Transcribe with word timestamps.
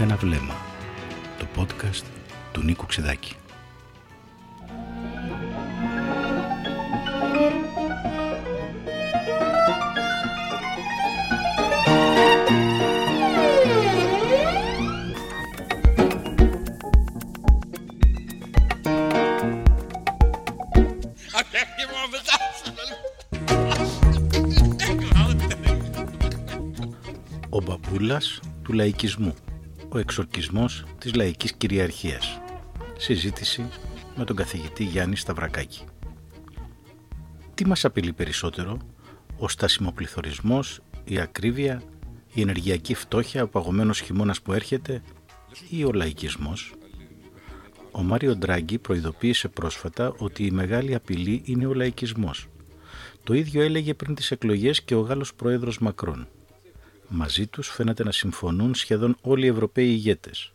Ένα 0.00 0.16
βλέμμα. 0.16 0.54
Το 1.38 1.46
podcast 1.56 2.04
του 2.52 2.62
Νίκου 2.62 2.86
Ξεδάκη. 2.86 3.34
Ο 27.50 27.60
μπαμπούλας 27.60 28.40
του 28.62 28.72
λαϊκισμού. 28.72 29.34
Ο 29.88 29.98
εξορκισμός 29.98 30.84
της 30.98 31.14
λαϊκής 31.14 31.52
κυριαρχίας. 31.52 32.40
Συζήτηση 32.98 33.68
με 34.16 34.24
τον 34.24 34.36
καθηγητή 34.36 34.84
Γιάννη 34.84 35.16
Σταυρακάκη. 35.16 35.84
Τι 37.54 37.66
μας 37.66 37.84
απειλεί 37.84 38.12
περισσότερο, 38.12 38.78
ο 39.38 39.48
στασιμοπληθωρισμός, 39.48 40.80
η 41.04 41.18
ακρίβεια, 41.20 41.82
η 42.34 42.40
ενεργειακή 42.40 42.94
φτώχεια, 42.94 43.42
ο 43.42 43.48
παγωμένος 43.48 44.00
χειμώνας 44.00 44.42
που 44.42 44.52
έρχεται 44.52 45.02
ή 45.68 45.84
ο 45.84 45.92
λαϊκισμός; 45.92 46.74
Ο 47.90 48.02
Μάριο 48.02 48.36
Ντράγκη 48.36 48.78
προειδοποίησε 48.78 49.48
πρόσφατα 49.48 50.14
ότι 50.18 50.46
η 50.46 50.50
μεγάλη 50.50 50.94
απειλή 50.94 51.42
είναι 51.44 51.66
ο 51.66 51.74
λαϊκισμός. 51.74 52.46
Το 53.24 53.34
ίδιο 53.34 53.62
έλεγε 53.62 53.94
πριν 53.94 54.14
τις 54.14 54.30
εκλογές 54.30 54.82
και 54.82 54.94
ο 54.94 55.00
Γάλλος 55.00 55.34
Πρόεδρος 55.34 55.78
Μακρόν. 55.78 56.28
Μαζί 57.08 57.46
τους 57.46 57.68
φαίνεται 57.68 58.04
να 58.04 58.12
συμφωνούν 58.12 58.74
σχεδόν 58.74 59.16
όλοι 59.20 59.44
οι 59.44 59.48
Ευρωπαίοι 59.48 59.88
ηγέτες. 59.88 60.52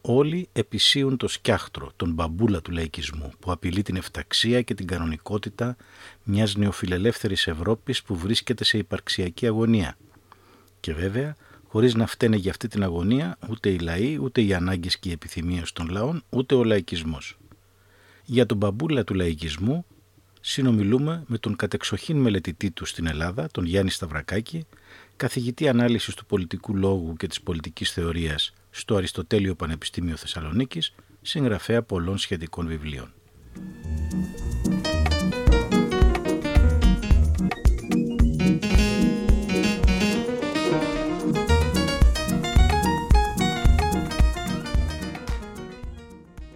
Όλοι 0.00 0.48
επισύουν 0.52 1.16
το 1.16 1.28
σκιάχτρο, 1.28 1.92
τον 1.96 2.12
μπαμπούλα 2.12 2.62
του 2.62 2.70
λαϊκισμού, 2.70 3.32
που 3.38 3.52
απειλεί 3.52 3.82
την 3.82 3.96
εφταξία 3.96 4.62
και 4.62 4.74
την 4.74 4.86
κανονικότητα 4.86 5.76
μιας 6.22 6.56
νεοφιλελεύθερης 6.56 7.46
Ευρώπης 7.46 8.02
που 8.02 8.16
βρίσκεται 8.16 8.64
σε 8.64 8.78
υπαρξιακή 8.78 9.46
αγωνία. 9.46 9.96
Και 10.80 10.94
βέβαια, 10.94 11.36
χωρίς 11.68 11.94
να 11.94 12.06
φταίνε 12.06 12.36
για 12.36 12.50
αυτή 12.50 12.68
την 12.68 12.82
αγωνία 12.82 13.38
ούτε 13.48 13.68
οι 13.70 13.78
λαοί, 13.78 14.18
ούτε 14.20 14.42
οι 14.42 14.54
ανάγκες 14.54 14.98
και 14.98 15.08
οι 15.08 15.12
επιθυμίες 15.12 15.72
των 15.72 15.88
λαών, 15.88 16.22
ούτε 16.30 16.54
ο 16.54 16.64
λαϊκισμός. 16.64 17.38
Για 18.24 18.46
τον 18.46 18.56
μπαμπούλα 18.56 19.04
του 19.04 19.14
λαϊκισμού 19.14 19.86
συνομιλούμε 20.44 21.24
με 21.26 21.38
τον 21.38 21.56
κατεξοχήν 21.56 22.16
μελετητή 22.16 22.70
του 22.70 22.84
στην 22.84 23.06
Ελλάδα, 23.06 23.48
τον 23.52 23.64
Γιάννη 23.64 23.90
Σταυρακάκη, 23.90 24.66
καθηγητή 25.16 25.68
ανάλυσης 25.68 26.14
του 26.14 26.26
πολιτικού 26.26 26.76
λόγου 26.76 27.16
και 27.16 27.26
της 27.26 27.40
πολιτικής 27.40 27.90
θεωρίας 27.90 28.52
στο 28.70 28.96
Αριστοτέλειο 28.96 29.54
Πανεπιστήμιο 29.54 30.16
Θεσσαλονίκης, 30.16 30.94
συγγραφέα 31.22 31.82
πολλών 31.82 32.18
σχετικών 32.18 32.66
βιβλίων. 32.66 33.12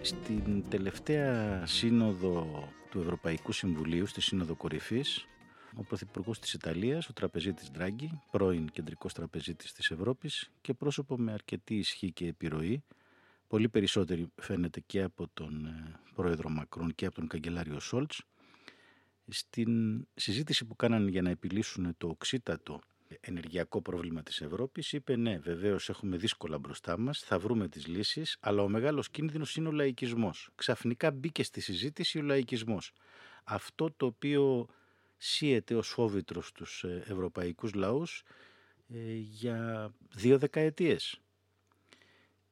Στην 0.01 0.63
τελευταία 0.69 1.63
σύνοδο 1.65 2.67
του 2.89 2.99
Ευρωπαϊκού 2.99 3.51
Συμβουλίου, 3.51 4.05
στη 4.05 4.21
Σύνοδο 4.21 4.55
Κορυφής, 4.55 5.27
ο 5.75 5.83
Πρωθυπουργός 5.83 6.39
της 6.39 6.53
Ιταλίας, 6.53 7.07
ο 7.09 7.13
τραπεζίτης 7.13 7.71
Ντράγκη, 7.71 8.21
πρώην 8.31 8.69
κεντρικός 8.71 9.13
τραπεζίτης 9.13 9.73
της 9.73 9.91
Ευρώπης 9.91 10.51
και 10.61 10.73
πρόσωπο 10.73 11.17
με 11.17 11.31
αρκετή 11.31 11.75
ισχύ 11.75 12.11
και 12.11 12.27
επιρροή, 12.27 12.83
πολύ 13.47 13.69
περισσότερη 13.69 14.31
φαίνεται 14.35 14.79
και 14.79 15.01
από 15.01 15.27
τον 15.33 15.65
ε, 15.65 15.99
πρόεδρο 16.15 16.49
Μακρόν 16.49 16.95
και 16.95 17.05
από 17.05 17.15
τον 17.15 17.27
καγκελάριο 17.27 17.79
Σόλτς, 17.79 18.23
στην 19.27 20.03
συζήτηση 20.13 20.65
που 20.65 20.75
κάναν 20.75 21.07
για 21.07 21.21
να 21.21 21.29
επιλύσουν 21.29 21.95
το 21.97 22.07
οξύτατο 22.07 22.81
ενεργειακό 23.19 23.81
πρόβλημα 23.81 24.23
της 24.23 24.41
Ευρώπης 24.41 24.93
είπε 24.93 25.15
ναι 25.15 25.37
βεβαίως 25.37 25.89
έχουμε 25.89 26.17
δύσκολα 26.17 26.57
μπροστά 26.57 26.97
μας, 26.99 27.19
θα 27.19 27.39
βρούμε 27.39 27.67
τις 27.67 27.87
λύσεις 27.87 28.37
αλλά 28.39 28.61
ο 28.61 28.67
μεγάλος 28.67 29.09
κίνδυνος 29.09 29.55
είναι 29.55 29.67
ο 29.67 29.71
λαϊκισμός. 29.71 30.49
Ξαφνικά 30.55 31.11
μπήκε 31.11 31.43
στη 31.43 31.61
συζήτηση 31.61 32.19
ο 32.19 32.21
λαϊκισμός. 32.21 32.93
Αυτό 33.43 33.91
το 33.97 34.05
οποίο 34.05 34.67
σύεται 35.17 35.75
ως 35.75 35.87
φόβητρος 35.87 36.47
στους 36.47 36.83
ε, 36.83 37.03
ευρωπαϊκούς 37.07 37.73
λαούς 37.73 38.23
ε, 38.93 39.13
για 39.13 39.91
δύο 40.15 40.37
δεκαετίες. 40.37 41.21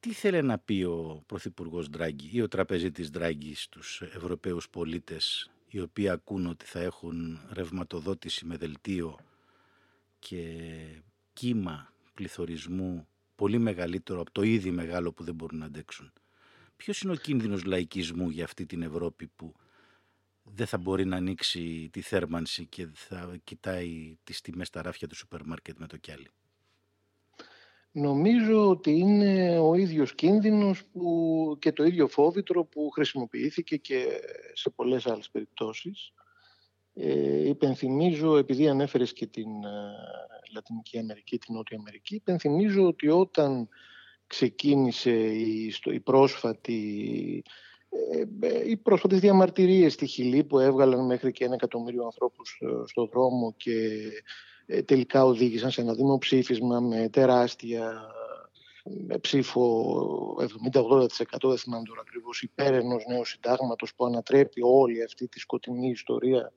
Τι 0.00 0.12
θέλει 0.12 0.42
να 0.42 0.58
πει 0.58 0.82
ο 0.82 1.22
Πρωθυπουργός 1.26 1.88
Ντράγκη 1.90 2.30
ή 2.32 2.42
ο 2.42 2.48
τραπεζίτης 2.48 3.10
Ντράγκη 3.10 3.54
στους 3.54 4.02
Ευρωπαίους 4.02 4.68
πολίτες 4.68 5.50
οι 5.68 5.80
οποίοι 5.80 6.08
ακούν 6.08 6.46
ότι 6.46 6.64
θα 6.64 6.80
έχουν 6.80 7.40
ρευματοδότηση 7.52 8.44
με 8.44 8.56
δελτίο 8.56 9.18
και 10.28 11.02
κύμα 11.32 11.92
πληθωρισμού 12.14 13.08
πολύ 13.34 13.58
μεγαλύτερο 13.58 14.20
από 14.20 14.32
το 14.32 14.42
ήδη 14.42 14.70
μεγάλο 14.70 15.12
που 15.12 15.24
δεν 15.24 15.34
μπορούν 15.34 15.58
να 15.58 15.64
αντέξουν. 15.64 16.12
Ποιος 16.76 17.00
είναι 17.00 17.12
ο 17.12 17.16
κίνδυνος 17.16 17.64
λαϊκισμού 17.64 18.30
για 18.30 18.44
αυτή 18.44 18.66
την 18.66 18.82
Ευρώπη 18.82 19.26
που 19.36 19.54
δεν 20.42 20.66
θα 20.66 20.78
μπορεί 20.78 21.04
να 21.04 21.16
ανοίξει 21.16 21.88
τη 21.92 22.00
θέρμανση 22.00 22.66
και 22.66 22.88
θα 22.94 23.36
κοιτάει 23.44 24.16
τις 24.24 24.40
τιμές 24.40 24.66
στα 24.66 24.82
ράφια 24.82 25.08
του 25.08 25.16
σούπερ 25.16 25.44
μάρκετ 25.44 25.78
με 25.78 25.86
το 25.86 25.96
κιάλι; 25.96 26.28
Νομίζω 27.90 28.68
ότι 28.68 28.90
είναι 28.90 29.58
ο 29.58 29.74
ίδιος 29.74 30.14
κίνδυνος 30.14 30.84
που, 30.84 31.56
και 31.58 31.72
το 31.72 31.84
ίδιο 31.84 32.08
φόβητρο 32.08 32.64
που 32.64 32.90
χρησιμοποιήθηκε 32.90 33.76
και 33.76 34.06
σε 34.52 34.70
πολλές 34.70 35.06
άλλες 35.06 35.30
περιπτώσεις. 35.30 36.12
Ε, 36.98 37.48
υπενθυμίζω, 37.48 38.36
επειδή 38.36 38.68
ανέφερες 38.68 39.12
και 39.12 39.26
την 39.26 39.64
ε, 39.64 39.92
Λατινική 40.54 40.98
Αμερική, 40.98 41.38
την 41.38 41.54
Νότια 41.54 41.78
Αμερική, 41.78 42.14
υπενθυμίζω 42.14 42.86
ότι 42.86 43.08
όταν 43.08 43.68
ξεκίνησε 44.26 45.10
η, 45.10 45.74
η 45.84 46.00
πρόσφατη 46.00 47.42
ε, 48.12 48.46
ε, 48.46 48.68
οι 48.68 48.76
πρόσφατες 48.76 49.20
διαμαρτυρίες 49.20 49.92
στη 49.92 50.06
Χιλή 50.06 50.44
που 50.44 50.58
έβγαλαν 50.58 51.06
μέχρι 51.06 51.32
και 51.32 51.44
ένα 51.44 51.54
εκατομμύριο 51.54 52.04
ανθρώπους 52.04 52.62
στο 52.86 53.06
δρόμο 53.06 53.54
και 53.56 53.98
ε, 54.66 54.82
τελικά 54.82 55.24
οδήγησαν 55.24 55.70
σε 55.70 55.80
ένα 55.80 55.94
δημοψήφισμα 55.94 56.80
με 56.80 57.08
τεράστια 57.08 58.10
με 59.06 59.18
ψήφο 59.18 60.36
70-80% 60.38 61.06
δεν 61.42 61.58
θυμάμαι 61.58 61.84
τώρα 61.84 62.00
ακριβώς 62.00 62.42
υπέρ 62.42 62.74
ενός 62.74 63.04
νέου 63.08 63.24
συντάγματος 63.24 63.94
που 63.94 64.04
ανατρέπει 64.04 64.60
όλη 64.64 65.02
αυτή 65.02 65.28
τη 65.28 65.38
σκοτεινή 65.38 65.88
ιστορία 65.88 66.52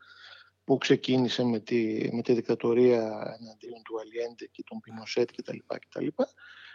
που 0.70 0.78
ξεκίνησε 0.78 1.44
με 1.44 1.60
τη, 1.60 2.10
με 2.12 2.22
τη 2.22 2.34
δικτατορία 2.34 3.02
εναντίον 3.42 3.82
του 3.84 4.00
Αλιέντε 4.00 4.46
και 4.52 4.64
των 4.66 4.80
Πινοσέτ 4.80 5.30
κτλ. 5.36 5.58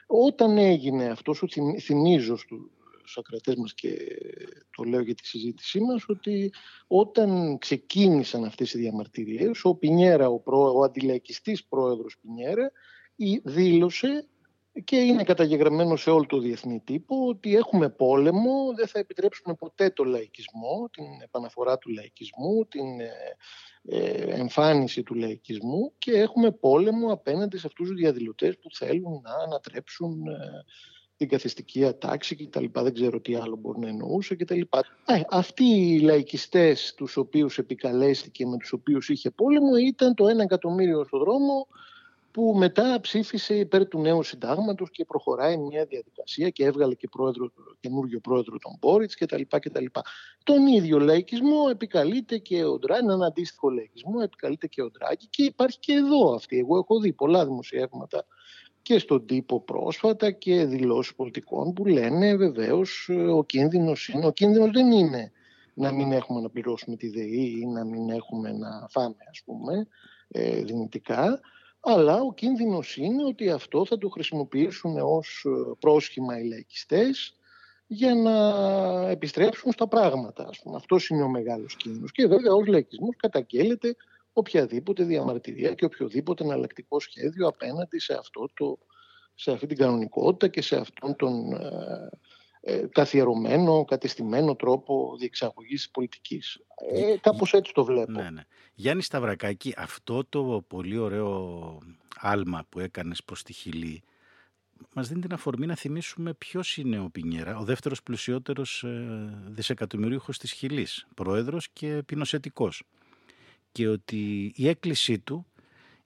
Όταν 0.07 0.59
έγινε 0.59 1.09
αυτό, 1.09 1.33
σου 1.33 1.49
θυμίζω 1.81 2.37
στους, 2.37 2.71
στους 2.99 3.19
ακρατές 3.19 3.55
μας 3.55 3.75
και 3.75 3.97
το 4.77 4.83
λέω 4.83 5.01
για 5.01 5.15
τη 5.15 5.27
συζήτησή 5.27 5.81
μας 5.81 6.05
ότι 6.09 6.53
όταν 6.87 7.59
ξεκίνησαν 7.59 8.45
αυτές 8.45 8.75
οι 8.75 8.79
διαμαρτυρίες 8.79 9.65
ο 9.65 9.75
Πινιέρα, 9.75 10.29
ο, 10.29 10.39
προ, 10.39 10.75
ο 10.75 10.83
αντιλαϊκιστής 10.83 11.65
πρόεδρος 11.65 12.19
Πινιέρα 12.21 12.73
δήλωσε 13.43 14.29
και 14.85 14.97
είναι 14.97 15.25
καταγεγραμμένο 15.25 15.97
σε 15.97 16.11
όλο 16.11 16.27
το 16.27 16.39
διεθνή 16.39 16.81
τύπο 16.81 17.27
ότι 17.27 17.57
έχουμε 17.57 17.89
πόλεμο, 17.89 18.75
δεν 18.77 18.87
θα 18.87 18.99
επιτρέψουμε 18.99 19.55
ποτέ 19.55 19.91
το 19.91 20.05
λαϊκισμό, 20.05 20.89
την 20.93 21.05
επαναφορά 21.23 21.79
του 21.79 21.91
λαϊκισμού, 21.91 22.67
την 22.67 23.01
ε, 23.01 23.05
ε, 23.05 23.09
εμφάνιση 24.29 25.03
του 25.03 25.15
λαϊκισμού 25.15 25.93
και 25.99 26.13
έχουμε 26.13 26.51
πόλεμο 26.51 27.13
απέναντι 27.13 27.59
σε 27.59 27.67
αυτούς 27.67 27.89
τους 27.89 27.97
διαδηλωτές 27.97 28.59
που 28.59 28.69
θέλουν 28.75 29.21
να 29.23 29.35
ανατρέψουν 29.35 30.27
ε, 30.27 30.65
την 31.17 31.29
καθιστική 31.29 31.85
ατάξη 31.85 32.37
και 32.37 32.47
τα 32.47 32.61
λοιπά, 32.61 32.83
δεν 32.83 32.95
ξέρω 32.95 33.21
τι 33.21 33.35
άλλο 33.35 33.57
μπορεί 33.57 33.79
να 33.79 33.89
εννοούσε 33.89 34.35
και 34.35 34.45
τα 34.45 34.55
λοιπά. 34.55 34.85
Ε, 35.07 35.21
αυτοί 35.31 35.65
οι 35.65 36.01
λαϊκιστές 36.01 36.95
τους 36.97 37.17
οποίους 37.17 37.59
επικαλέστηκε 37.59 38.47
με 38.47 38.57
τους 38.57 38.73
οποίους 38.73 39.09
είχε 39.09 39.31
πόλεμο 39.31 39.77
ήταν 39.77 40.15
το 40.15 40.29
ένα 40.29 40.43
εκατομμύριο 40.43 41.05
στο 41.05 41.19
δρόμο 41.19 41.67
που 42.35 42.55
μετά 42.57 42.99
ψήφισε 43.01 43.55
υπέρ 43.55 43.89
του 43.89 44.01
νέου 44.01 44.23
συντάγματος 44.23 44.91
και 44.91 45.05
προχωράει 45.05 45.57
μια 45.57 45.85
διαδικασία 45.85 46.51
και 46.51 46.65
έβγαλε 46.65 46.95
και 46.95 47.09
πρόεδρο, 47.09 47.53
καινούριο 47.81 48.21
πρόεδρο 48.21 48.59
τον 48.59 48.77
Μπόριτς 48.81 49.15
και 49.15 49.27
τα 49.27 49.39
λοιπά 49.39 49.59
και 49.59 49.71
τα 49.71 49.81
λοιπά. 49.81 50.03
Τον 50.43 50.67
ίδιο 50.67 50.99
λαϊκισμό 50.99 51.67
επικαλείται 51.71 52.39
και 52.39 52.65
ο 52.65 52.79
Ντράκη, 52.79 53.05
έναν 53.05 53.23
αντίστοιχο 53.23 53.71
λαϊκισμό 53.71 54.13
επικαλείται 54.23 54.67
και 54.67 54.83
ο 54.83 54.91
Ντράκη 54.91 55.27
και 55.27 55.43
υπάρχει 55.43 55.79
και 55.79 55.93
εδώ 55.93 56.35
αυτή. 56.35 56.59
Εγώ 56.59 56.77
έχω 56.77 57.01
δει 57.01 57.13
πολλά 57.13 57.47
δημοσιεύματα 57.47 58.27
και 58.83 58.99
στον 58.99 59.27
τύπο 59.27 59.61
πρόσφατα 59.61 60.31
και 60.31 60.65
δηλώσεις 60.65 61.15
πολιτικών 61.15 61.73
που 61.73 61.87
λένε 61.87 62.37
βεβαίως 62.37 63.11
ο 63.31 63.45
κίνδυνος 63.45 64.09
είναι. 64.09 64.27
Ο 64.27 64.33
κίνδυνος 64.33 64.71
δεν 64.71 64.93
είναι 64.93 65.33
να 65.75 65.93
μην 65.93 66.13
έχουμε 66.13 66.41
να 66.41 66.51
πληρώσουμε 66.51 66.97
τη 66.97 67.09
ΔΕΗ 67.09 67.59
ή 67.63 67.67
να 67.67 67.85
μην 67.85 68.11
έχουμε 68.11 68.53
να 68.53 68.87
φάμε 68.91 69.17
ας 69.31 69.43
πούμε 69.45 69.87
ε, 70.29 70.63
δυνητικά 70.63 71.41
αλλά 71.85 72.21
ο 72.21 72.33
κίνδυνος 72.33 72.97
είναι 72.97 73.25
ότι 73.25 73.51
αυτό 73.51 73.87
θα 73.87 73.99
το 73.99 74.09
χρησιμοποιήσουν 74.09 74.99
ως 74.99 75.45
ε, 75.47 75.73
πρόσχημα 75.79 76.39
οι 76.41 76.49
λαϊκιστές 76.49 77.37
για 77.87 78.15
να 78.15 78.37
επιστρέψουν 79.11 79.73
στα 79.73 79.89
πράγματα. 79.89 80.47
Ας 80.49 80.61
πούμε. 80.63 80.77
Αυτός 80.77 81.09
είναι 81.09 81.23
ο 81.23 81.29
μεγάλος 81.29 81.77
κίνδυνος. 81.77 82.13
Και 82.13 82.27
βέβαια 82.27 82.53
ως 82.53 82.67
λαϊκισμός 82.67 83.17
καταγγέλλεται 83.17 83.97
οποιαδήποτε 84.33 85.05
διαμαρτυρία 85.05 85.75
και 85.75 85.85
οποιοδήποτε 85.85 86.45
εναλλακτικό 86.45 87.01
σχέδιο 87.01 87.49
απέναντι 87.49 87.99
σε, 87.99 88.15
αυτό 88.15 88.51
το, 88.55 88.79
σε 89.35 89.53
αυτή 89.53 89.67
την 89.67 89.77
κανονικότητα 89.77 90.49
και 90.49 90.63
σε 90.63 90.77
αυτόν 90.77 91.17
τον 91.17 91.35
ε, 92.65 92.75
ε, 92.75 92.87
καθιερωμένο, 92.87 93.85
κατεστημένο 93.85 94.57
τρόπο 94.57 95.17
διεξαγωγής 95.19 95.81
της 95.81 95.91
πολιτικής. 95.91 96.61
Ε, 96.93 97.17
κάπως 97.21 97.53
έτσι 97.53 97.73
το 97.73 97.85
βλέπω. 97.85 98.11
Ναι, 98.11 98.31
ναι. 98.31 98.43
Γιάννη 98.75 99.03
Σταυρακάκη, 99.03 99.75
αυτό 99.77 100.25
το 100.25 100.65
πολύ 100.69 100.99
ωραίο 100.99 101.79
άλμα 102.17 102.67
που 102.69 102.81
έκανες 102.81 103.25
προς 103.25 103.43
τη 103.43 103.53
Χιλή 103.53 104.03
μας 104.95 105.09
δίνει 105.09 105.21
την 105.21 105.33
αφορμή 105.33 105.67
να 105.67 105.75
θυμίσουμε 105.75 106.35
ποιος 106.35 106.77
είναι 106.77 106.99
ο 106.99 107.09
Πινιέρα, 107.13 107.59
ο 107.59 107.65
δεύτερος 107.65 108.03
πλουσιότερος 108.03 108.83
ε, 108.83 109.43
δισεκατομμυρίουχος 109.47 110.39
της 110.39 110.53
Χιλής, 110.53 111.07
πρόεδρος 111.15 111.69
και 111.73 112.03
πινοσετικός. 112.07 112.83
Και 113.73 113.89
ότι 113.89 114.53
η 114.57 114.69
έκκλησή 114.69 115.19
του 115.19 115.47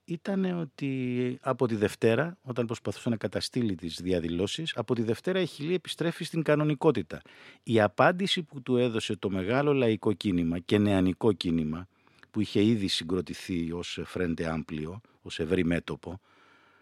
ήταν 0.09 0.59
ότι 0.59 1.37
από 1.41 1.67
τη 1.67 1.75
Δευτέρα, 1.75 2.37
όταν 2.41 2.65
προσπαθούσε 2.65 3.09
να 3.09 3.17
καταστήλει 3.17 3.75
τις 3.75 3.99
διαδηλώσεις, 4.01 4.73
από 4.75 4.95
τη 4.95 5.01
Δευτέρα 5.01 5.39
η 5.39 5.45
Χιλή 5.45 5.73
επιστρέφει 5.73 6.23
στην 6.23 6.43
κανονικότητα. 6.43 7.21
Η 7.63 7.81
απάντηση 7.81 8.43
που 8.43 8.61
του 8.61 8.77
έδωσε 8.77 9.15
το 9.15 9.29
μεγάλο 9.29 9.73
λαϊκό 9.73 10.13
κίνημα 10.13 10.59
και 10.59 10.77
νεανικό 10.77 11.33
κίνημα, 11.33 11.87
που 12.31 12.41
είχε 12.41 12.63
ήδη 12.63 12.87
συγκροτηθεί 12.87 13.71
ως 13.71 13.99
φρέντε 14.05 14.49
άμπλιο, 14.51 15.01
ως 15.21 15.39
ευρύ 15.39 15.65
μέτωπο, 15.65 16.19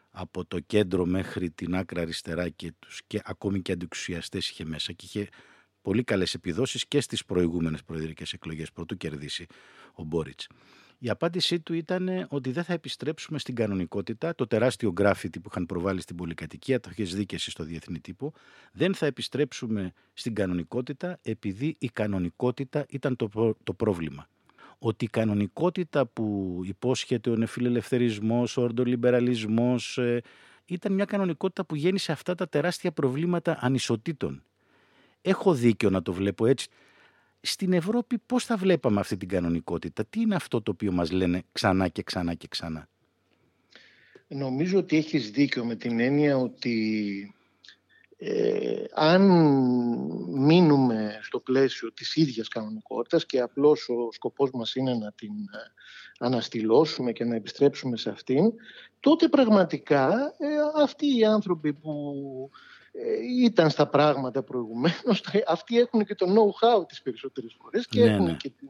από 0.10 0.46
το 0.46 0.60
κέντρο 0.60 1.06
μέχρι 1.06 1.50
την 1.50 1.76
άκρα 1.76 2.02
αριστερά 2.02 2.50
και, 2.50 2.74
τους, 2.80 3.02
και 3.08 3.22
ακόμη 3.24 3.62
και 3.62 3.72
αντιξουσιαστές 3.72 4.50
είχε 4.50 4.66
μέσα 4.66 4.94
και 4.94 5.06
είχε 5.06 5.30
πολύ 5.82 6.04
καλές 6.04 6.34
επιδόσεις 6.34 6.88
και 6.88 7.02
στις 7.02 7.26
προηγούμενες 7.26 7.84
προεδρικές 7.84 8.34
εκλογές 8.34 8.72
πρωτού 8.72 8.98
κερδίσει 8.98 9.46
ο 9.94 10.04
Μπόριτς. 10.04 10.48
Η 11.00 11.10
απάντησή 11.10 11.60
του 11.60 11.74
ήταν 11.74 12.26
ότι 12.30 12.52
δεν 12.52 12.64
θα 12.64 12.74
επιστρέψουμε 12.74 13.40
στην 13.40 13.56
κανονικότητα. 13.56 14.36
Το 14.36 14.48
τεράστιο 14.48 14.92
γκράφιτι 14.92 15.40
που 15.40 15.50
είχαν 15.52 15.66
προβάλει 15.66 16.02
στην 16.02 16.16
πολυκατοικία, 16.16 16.80
το 16.80 16.90
έχεις 16.92 17.16
δει 17.16 17.26
και 17.26 17.36
εσύ 17.36 17.52
στο 17.52 17.64
διεθνή 17.64 18.00
τύπο. 18.00 18.34
Δεν 18.72 18.96
θα 18.96 19.06
επιστρέψουμε 19.06 19.94
στην 20.14 20.34
κανονικότητα 20.34 21.20
επειδή 21.22 21.76
η 21.80 21.90
κανονικότητα 21.90 22.86
ήταν 22.90 23.16
το, 23.16 23.56
το 23.64 23.74
πρόβλημα. 23.74 24.28
Ότι 24.80 25.06
η 25.06 25.08
κανονικότητα 25.08 26.06
που 26.06 26.60
υπόσχεται 26.66 27.30
ο 27.30 27.36
νεφιλελευθερισμός, 27.36 28.58
ο 28.58 28.62
ορντολιμπεραλισμός, 28.62 29.98
ε, 29.98 30.22
ήταν 30.66 30.94
μια 30.94 31.06
κανονικότητα 31.06 31.66
που 31.66 31.76
γέννησε 31.76 32.12
αυτά 32.12 32.36
τα 32.36 32.50
τεράστια 32.50 32.92
προβλήματα 32.92 33.58
ανισοτήτων. 33.62 34.44
Έχω 35.22 35.54
δίκιο 35.54 35.90
να 35.90 36.02
το 36.02 36.14
βλέπω 36.14 36.46
έτσι 36.46 36.70
στην 37.42 37.74
Ευρώπη 37.74 38.18
πώς 38.26 38.46
θα 38.46 38.58
βλέπαμε 38.58 39.00
αυτή 39.00 39.18
την 39.18 39.28
κανονικότητα, 39.28 40.06
τι 40.06 40.20
είναι 40.22 40.36
αυτό 40.36 40.62
το 40.62 40.72
οποίο 40.72 40.92
μας 40.92 41.12
λένε 41.12 41.44
ξανά 41.52 41.88
και 41.88 42.04
ξανά 42.04 42.34
και 42.34 42.48
ξανά; 42.48 42.90
Νομίζω 44.28 44.78
ότι 44.78 44.98
έχεις 44.98 45.32
δίκιο 45.32 45.66
με 45.66 45.76
την 45.76 46.00
έννοια 46.00 46.38
ότι 46.38 47.32
ε, 48.18 48.84
αν 48.94 49.22
μείνουμε 50.28 51.20
στο 51.22 51.40
πλαίσιο 51.40 51.94
της 51.94 52.16
ίδιας 52.16 52.48
κανονικότητας 52.48 53.26
και 53.26 53.40
απλώς 53.40 53.90
ο 53.90 54.12
σκοπός 54.12 54.52
μας 54.52 54.76
είναι 54.76 54.94
να 54.94 55.12
την 55.12 55.32
ε, 55.32 55.74
αναστηλώσουμε 56.20 57.12
και 57.12 57.24
να 57.24 57.36
επιστρέψουμε 57.36 57.98
σε 57.98 58.10
αυτήν, 58.10 58.54
τότε 59.00 59.28
πραγματικά 59.28 60.36
ε, 60.38 60.82
αυτοί 60.84 61.18
οι 61.18 61.26
άνθρωποι 61.26 61.74
που 61.74 62.14
ε, 62.54 62.77
ήταν 63.44 63.70
στα 63.70 63.88
πράγματα 63.88 64.44
προηγουμένως. 64.44 65.24
Αυτοί 65.48 65.80
έχουν 65.80 66.06
και 66.06 66.16
το 66.16 66.26
know-how 66.26 66.88
τις 66.88 67.02
περισσότερες 67.02 67.56
φορές 67.62 67.88
και 67.88 68.00
ναι, 68.00 68.12
έχουν 68.12 68.26
ναι. 68.26 68.34
και 68.34 68.50
τη 68.50 68.66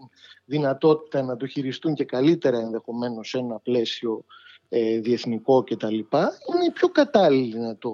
δυνατότητα 0.46 1.22
να 1.22 1.38
το 1.38 1.48
χειριστούν 1.48 1.94
και 1.94 2.06
καλύτερα 2.06 2.58
ενδεχομένως 2.58 3.30
σε 3.30 3.38
ένα 3.38 3.60
πλαίσιο 3.60 4.26
ε, 4.70 5.00
διεθνικό 5.00 5.64
κτλ. 5.64 5.96
Είναι 5.96 6.72
πιο 6.74 6.88
κατάλληλοι 6.88 7.60
να 7.60 7.78
το, 7.78 7.92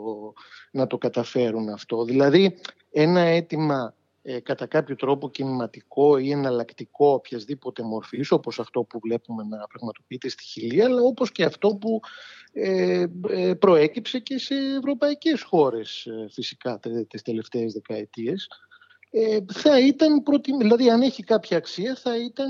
να 0.72 0.88
το 0.88 0.98
καταφέρουν 0.98 1.70
αυτό. 1.70 2.04
Δηλαδή 2.04 2.60
ένα 2.92 3.20
αίτημα 3.20 3.96
ε, 4.26 4.40
κατά 4.40 4.66
κάποιο 4.66 4.96
τρόπο 4.96 5.30
κινηματικό 5.30 6.18
ή 6.18 6.32
εναλλακτικό 6.32 7.08
οποιασδήποτε 7.08 7.84
μορφής 7.84 8.32
όπως 8.32 8.60
αυτό 8.60 8.84
που 8.84 9.00
βλέπουμε 9.00 9.44
να 9.44 9.68
πραγματοποιείται 9.68 10.30
στη 10.30 10.44
Χιλία 10.44 10.86
αλλά 10.86 11.02
όπως 11.02 11.32
και 11.32 11.44
αυτό 11.44 11.76
που 11.76 12.00
ε, 12.54 13.06
ε 13.30 13.54
προέκυψε 13.54 14.20
και 14.20 14.38
σε 14.38 14.56
ευρωπαϊκές 14.56 15.42
χώρες 15.42 16.06
ε, 16.06 16.28
φυσικά 16.32 16.80
τις 17.08 17.22
τελευταίες 17.22 17.74
δεκαετίες. 17.74 18.48
Ε, 19.10 19.40
θα 19.54 19.80
ήταν, 19.80 20.24
δηλαδή 20.60 20.90
αν 20.90 21.02
έχει 21.02 21.24
κάποια 21.24 21.58
αξία 21.58 21.96
θα 21.96 22.18
ήταν 22.18 22.50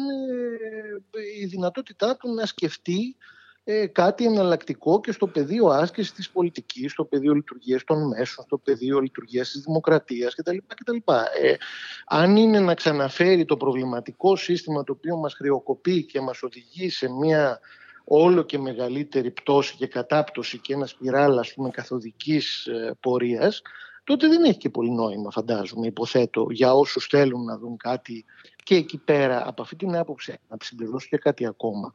η 1.41 1.45
δυνατότητά 1.45 2.17
του 2.17 2.33
να 2.33 2.45
σκεφτεί 2.45 3.15
ε, 3.65 3.87
κάτι 3.87 4.25
εναλλακτικό 4.25 4.99
και 4.99 5.11
στο 5.11 5.27
πεδίο 5.27 5.67
άσκησης 5.67 6.13
της 6.13 6.29
πολιτικής, 6.29 6.91
στο 6.91 7.05
πεδίο 7.05 7.33
λειτουργίας 7.33 7.83
των 7.83 8.07
μέσων, 8.07 8.45
στο 8.45 8.57
πεδίο 8.57 8.99
λειτουργίας 8.99 9.51
της 9.51 9.61
δημοκρατίας 9.61 10.35
κτλ. 10.35 10.57
κτλ. 10.67 10.97
Ε, 11.41 11.55
αν 12.05 12.35
είναι 12.35 12.59
να 12.59 12.73
ξαναφέρει 12.73 13.45
το 13.45 13.57
προβληματικό 13.57 14.35
σύστημα 14.35 14.83
το 14.83 14.91
οποίο 14.91 15.17
μας 15.17 15.33
χρεοκοπεί 15.33 16.03
και 16.03 16.21
μας 16.21 16.43
οδηγεί 16.43 16.89
σε 16.89 17.09
μια 17.09 17.59
όλο 18.03 18.41
και 18.41 18.57
μεγαλύτερη 18.57 19.31
πτώση 19.31 19.75
και 19.75 19.87
κατάπτωση 19.87 20.57
και 20.57 20.73
ένα 20.73 20.85
σπιράλ 20.85 21.37
ας 21.37 21.53
πούμε 21.53 21.69
καθοδικής 21.69 22.65
ε, 22.65 22.97
πορείας, 22.99 23.61
τότε 24.03 24.27
δεν 24.27 24.43
έχει 24.43 24.57
και 24.57 24.69
πολύ 24.69 24.91
νόημα 24.91 25.31
φαντάζομαι, 25.31 25.87
υποθέτω, 25.87 26.47
για 26.49 26.73
όσους 26.73 27.07
θέλουν 27.07 27.43
να 27.43 27.57
δουν 27.57 27.77
κάτι 27.77 28.25
και 28.63 28.75
εκεί 28.75 28.97
πέρα 28.97 29.47
από 29.47 29.61
αυτή 29.61 29.75
την 29.75 29.95
άποψη 29.95 30.39
να 30.49 30.57
συμπληρώσω 30.61 31.07
και 31.09 31.17
κάτι 31.17 31.45
ακόμα 31.45 31.91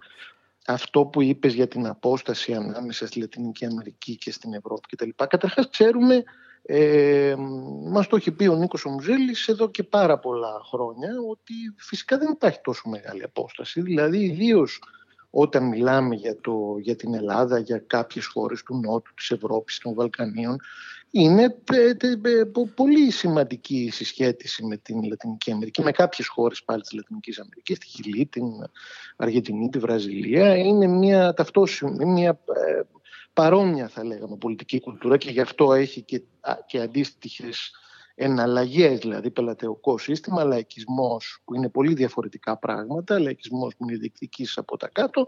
αυτό 0.72 1.04
που 1.04 1.22
είπες 1.22 1.54
για 1.54 1.68
την 1.68 1.86
απόσταση 1.86 2.52
ανάμεσα 2.52 3.06
στη 3.06 3.20
Λατινική 3.20 3.64
Αμερική 3.64 4.16
και 4.16 4.32
στην 4.32 4.54
Ευρώπη 4.54 4.88
κτλ. 4.88 5.08
Καταρχάς 5.28 5.68
ξέρουμε, 5.70 6.22
ε, 6.62 7.34
μας 7.84 8.06
το 8.06 8.16
έχει 8.16 8.30
πει 8.32 8.46
ο 8.46 8.54
Νίκος 8.54 8.84
Ομουζέλης 8.84 9.48
εδώ 9.48 9.70
και 9.70 9.82
πάρα 9.82 10.18
πολλά 10.18 10.60
χρόνια, 10.70 11.08
ότι 11.30 11.54
φυσικά 11.76 12.18
δεν 12.18 12.30
υπάρχει 12.32 12.60
τόσο 12.62 12.88
μεγάλη 12.88 13.22
απόσταση. 13.22 13.80
Δηλαδή, 13.80 14.18
ιδίως 14.18 14.82
όταν 15.30 15.64
μιλάμε 15.64 16.14
για, 16.14 16.40
το, 16.40 16.76
για 16.80 16.96
την 16.96 17.14
Ελλάδα, 17.14 17.58
για 17.58 17.78
κάποιες 17.78 18.26
χώρες 18.26 18.62
του 18.62 18.76
Νότου, 18.76 19.14
της 19.14 19.30
Ευρώπης, 19.30 19.78
των 19.78 19.94
Βαλκανίων, 19.94 20.60
είναι 21.10 21.56
πολύ 22.74 23.10
σημαντική 23.10 23.76
η 23.76 23.90
συσχέτιση 23.90 24.64
με 24.64 24.76
την 24.76 25.02
Λατινική 25.02 25.50
Αμερική, 25.50 25.82
με 25.82 25.90
κάποιες 25.90 26.28
χώρες 26.28 26.62
πάλι 26.62 26.82
της 26.82 26.92
Λατινικής 26.92 27.38
Αμερικής, 27.38 27.78
τη 27.78 27.86
Χιλή, 27.86 28.26
την 28.26 28.44
Αργεντινή, 29.16 29.68
τη 29.68 29.78
Βραζιλία. 29.78 30.56
Είναι 30.56 30.86
μια 30.86 31.32
ταυτόσιμη, 31.32 32.04
μια 32.04 32.30
ε, 32.30 32.80
παρόμοια 33.32 33.88
θα 33.88 34.04
λέγαμε 34.04 34.36
πολιτική 34.36 34.80
κουλτούρα 34.80 35.16
και 35.16 35.30
γι' 35.30 35.40
αυτό 35.40 35.72
έχει 35.72 36.02
και, 36.02 36.22
και 36.66 36.80
αντίστοιχες 36.80 37.72
εναλλαγές, 38.14 38.98
δηλαδή 38.98 39.30
πελατεωκό 39.30 39.98
σύστημα, 39.98 40.44
λαϊκισμός 40.44 41.40
που 41.44 41.54
είναι 41.54 41.68
πολύ 41.68 41.94
διαφορετικά 41.94 42.58
πράγματα, 42.58 43.20
λαϊκισμός 43.20 43.76
που 43.76 43.84
είναι 43.88 43.98
διεκδικής 43.98 44.58
από 44.58 44.76
τα 44.76 44.88
κάτω, 44.88 45.26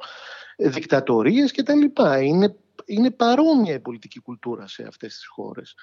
δικτατορίες 0.56 1.52
κτλ. 1.52 1.84
Είναι, 2.22 2.56
είναι 2.84 3.10
παρόμοια 3.10 3.74
η 3.74 3.80
πολιτική 3.80 4.20
κουλτούρα 4.20 4.66
σε 4.66 4.82
αυτές 4.88 5.14
τις 5.14 5.26
χώρες. 5.26 5.74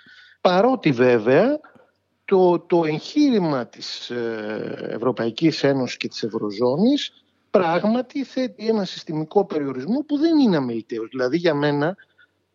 Παρότι 0.42 0.92
βέβαια 0.92 1.60
το, 2.25 2.60
το 2.60 2.86
εγχείρημα 2.86 3.68
της 3.68 4.10
ε, 4.10 4.89
Ευρωπαϊκής 4.89 5.63
Ένωσης 5.63 5.98
και 5.98 6.08
της 6.08 6.24
Ευρωζώνης 6.24 7.12
πράγματι 7.50 8.24
θέτει 8.24 8.68
ένα 8.68 8.86
συστημικό 8.86 9.46
περιορισμό 9.46 10.00
που 10.00 10.18
δεν 10.18 10.39
είναι 10.39 10.58
αμεληταίος. 10.58 11.08
Δηλαδή 11.10 11.38
για 11.38 11.54
μένα 11.54 11.96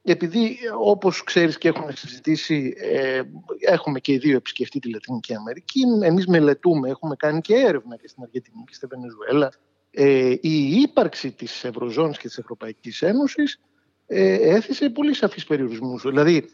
επειδή 0.02 0.58
όπως 0.80 1.22
ξέρεις 1.24 1.58
και 1.58 1.68
έχουμε 1.68 1.92
συζητήσει 1.92 2.74
ε, 2.76 3.22
έχουμε 3.58 4.00
και 4.00 4.12
οι 4.12 4.18
δύο 4.18 4.36
επισκεφτεί 4.36 4.78
τη 4.78 4.90
Λατινική 4.90 5.34
Αμερική 5.34 5.80
εμείς 6.02 6.26
μελετούμε, 6.26 6.88
έχουμε 6.88 7.16
κάνει 7.16 7.40
και 7.40 7.54
έρευνα 7.54 7.96
και 7.96 8.08
στην 8.08 8.22
Αργεντινή 8.22 8.64
και 8.66 8.74
στη 8.74 8.86
Βενεζουέλα 8.86 9.52
ε, 9.90 10.34
η 10.40 10.80
ύπαρξη 10.80 11.32
της 11.32 11.64
Ευρωζώνης 11.64 12.18
και 12.18 12.26
της 12.26 12.38
Ευρωπαϊκής 12.38 13.02
Ένωσης 13.02 13.60
ε, 14.14 14.54
έθεσε 14.54 14.90
πολύ 14.90 15.14
σαφείς 15.14 15.44
περιορισμούς 15.44 16.02
δηλαδή 16.02 16.50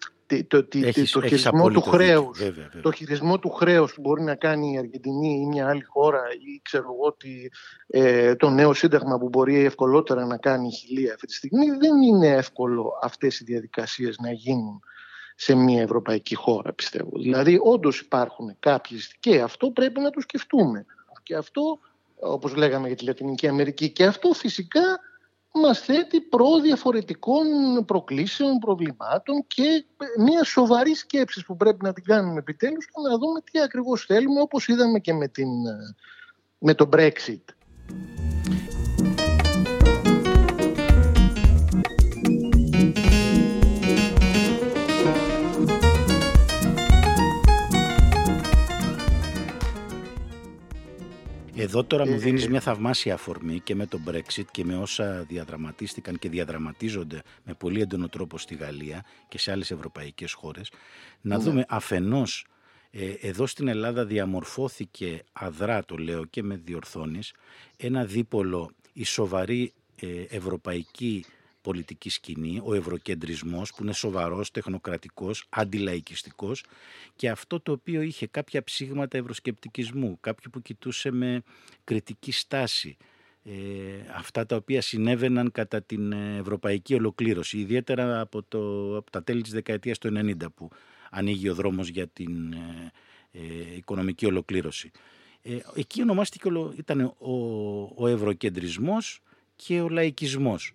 το, 0.49 0.65
το, 0.65 0.79
έχεις, 0.83 1.11
το, 1.11 1.23
χειρισμό 1.23 1.71
του 1.71 1.81
χρέους, 1.81 2.41
το 2.83 2.93
χειρισμό 2.93 3.39
του 3.39 3.51
χρέους 3.51 3.95
που 3.95 4.01
μπορεί 4.01 4.23
να 4.23 4.35
κάνει 4.35 4.73
η 4.73 4.79
Αργεντινή 4.79 5.41
ή 5.41 5.47
μια 5.47 5.69
άλλη 5.69 5.85
χώρα 5.85 6.23
ή 6.33 6.61
ξέρω 6.63 6.85
εγώ 6.85 7.07
ότι 7.07 7.51
ε, 7.87 8.35
το 8.35 8.51
νέο 8.51 8.73
σύνταγμα 8.73 9.19
που 9.19 9.29
μπορεί 9.29 9.65
ευκολότερα 9.65 10.27
να 10.27 10.37
κάνει 10.37 10.67
η 10.69 10.71
Χιλία 10.71 11.13
αυτή 11.15 11.27
τη 11.27 11.35
στιγμή 11.35 11.71
δεν 11.71 12.03
είναι 12.03 12.29
εύκολο 12.29 12.93
αυτές 13.03 13.41
οι 13.41 13.45
διαδικασίες 13.45 14.19
να 14.19 14.33
γίνουν 14.33 14.81
σε 15.35 15.55
μια 15.55 15.83
ευρωπαϊκή 15.83 16.35
χώρα 16.35 16.73
πιστεύω. 16.73 17.11
Δηλαδή 17.19 17.59
όντως 17.63 18.01
υπάρχουν 18.01 18.57
κάποιες 18.61 19.15
και 19.21 19.41
αυτό 19.41 19.71
πρέπει 19.71 20.01
να 20.01 20.11
το 20.11 20.21
σκεφτούμε. 20.21 20.87
Και 21.23 21.35
αυτό 21.35 21.79
όπως 22.21 22.55
λέγαμε 22.55 22.87
για 22.87 22.97
τη 22.97 23.05
Λατινική 23.05 23.49
Αμερική 23.49 23.91
και 23.91 24.05
αυτό 24.05 24.33
φυσικά 24.33 25.01
μας 25.59 25.79
θέτει 25.81 26.21
προ 26.21 26.61
διαφορετικών 26.61 27.47
προκλήσεων, 27.87 28.59
προβλημάτων 28.59 29.45
και 29.47 29.85
μια 30.19 30.45
σοβαρή 30.45 30.95
σκέψη 30.95 31.45
που 31.45 31.57
πρέπει 31.57 31.85
να 31.85 31.93
την 31.93 32.05
κάνουμε 32.05 32.39
επιτέλους 32.39 32.85
και 32.85 32.93
να 33.11 33.19
δούμε 33.19 33.41
τι 33.41 33.61
ακριβώς 33.61 34.05
θέλουμε 34.05 34.41
όπως 34.41 34.69
είδαμε 34.69 34.99
και 34.99 35.13
με, 35.13 35.29
την, 35.29 35.49
με 36.59 36.75
το 36.75 36.89
Brexit. 36.93 37.43
Εδώ 51.61 51.85
τώρα 51.85 52.07
μου 52.07 52.19
δίνεις 52.19 52.49
μια 52.49 52.61
θαυμάσια 52.61 53.15
αφορμή 53.15 53.61
και 53.61 53.75
με 53.75 53.87
το 53.87 54.01
Brexit 54.07 54.45
και 54.51 54.65
με 54.65 54.77
όσα 54.77 55.25
διαδραματίστηκαν 55.29 56.19
και 56.19 56.29
διαδραματίζονται 56.29 57.23
με 57.45 57.55
πολύ 57.55 57.81
έντονο 57.81 58.09
τρόπο 58.09 58.39
στη 58.39 58.55
Γαλλία 58.55 59.05
και 59.29 59.39
σε 59.39 59.51
άλλες 59.51 59.71
ευρωπαϊκές 59.71 60.33
χώρες 60.33 60.71
να 61.21 61.37
ναι. 61.37 61.43
δούμε 61.43 61.65
αφενός 61.69 62.47
ε, 62.91 63.11
εδώ 63.21 63.47
στην 63.47 63.69
Ελλάδα 63.69 64.05
διαμορφώθηκε 64.05 65.25
αδρά 65.33 65.85
το 65.85 65.97
λέω 65.97 66.25
και 66.25 66.43
με 66.43 66.61
διορθώνεις 66.65 67.33
ένα 67.77 68.05
δίπολο 68.05 68.71
η 68.93 69.05
σοβαρή 69.05 69.73
ε, 70.01 70.23
ευρωπαϊκή 70.29 71.25
πολιτική 71.61 72.11
σκηνή, 72.11 72.61
ο 72.65 72.75
ευρωκεντρισμός 72.75 73.73
που 73.73 73.83
είναι 73.83 73.93
σοβαρός, 73.93 74.51
τεχνοκρατικός, 74.51 75.47
αντιλαϊκιστικός 75.49 76.65
και 77.17 77.29
αυτό 77.29 77.61
το 77.61 77.73
οποίο 77.73 78.01
είχε 78.03 78.27
κάποια 78.27 78.65
ψήγματα 78.65 79.19
ευρωσκεπτικισμού, 79.19 80.19
κάποιο 80.21 80.51
που 80.51 80.63
κοιτούσε 80.63 81.11
με 81.11 81.43
κριτική 81.85 82.33
στάση, 82.33 82.97
ε, 83.45 83.53
αυτά 84.15 84.47
τα 84.47 84.57
οποία 84.57 84.81
συνέβαιναν 84.81 85.51
κατά 85.53 85.83
την 85.83 86.13
ευρωπαϊκή 86.13 86.95
ολοκλήρωση, 86.95 87.59
ιδιαίτερα 87.59 88.21
από, 88.21 88.43
το, 88.43 88.97
από 88.97 89.11
τα 89.11 89.23
τέλη 89.23 89.43
της 89.43 89.53
δεκαετίας 89.53 89.99
του 89.99 90.13
90 90.17 90.35
που 90.55 90.71
ανοίγει 91.11 91.49
ο 91.49 91.55
δρόμος 91.55 91.89
για 91.89 92.07
την 92.07 92.53
ε, 92.53 92.93
ε, 93.33 93.77
οικονομική 93.77 94.27
ολοκλήρωση. 94.27 94.91
Ε, 95.43 95.59
εκεί 95.75 96.03
ονομάστηκε, 96.03 96.49
ήταν 96.77 97.01
ο, 97.19 97.33
ο 97.97 98.07
ευρωκεντρισμός 98.07 99.21
και 99.57 99.81
ο 99.81 99.89
λαϊκισμός. 99.89 100.73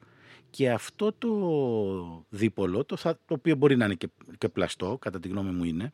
Και 0.55 0.71
αυτό 0.71 1.13
το 1.17 2.25
δίπολο, 2.29 2.85
το, 2.85 2.97
το 3.03 3.33
οποίο 3.33 3.55
μπορεί 3.55 3.75
να 3.75 3.85
είναι 3.85 3.93
και, 3.93 4.09
και 4.37 4.49
πλαστό, 4.49 4.97
κατά 5.01 5.19
τη 5.19 5.27
γνώμη 5.27 5.51
μου 5.51 5.63
είναι, 5.63 5.91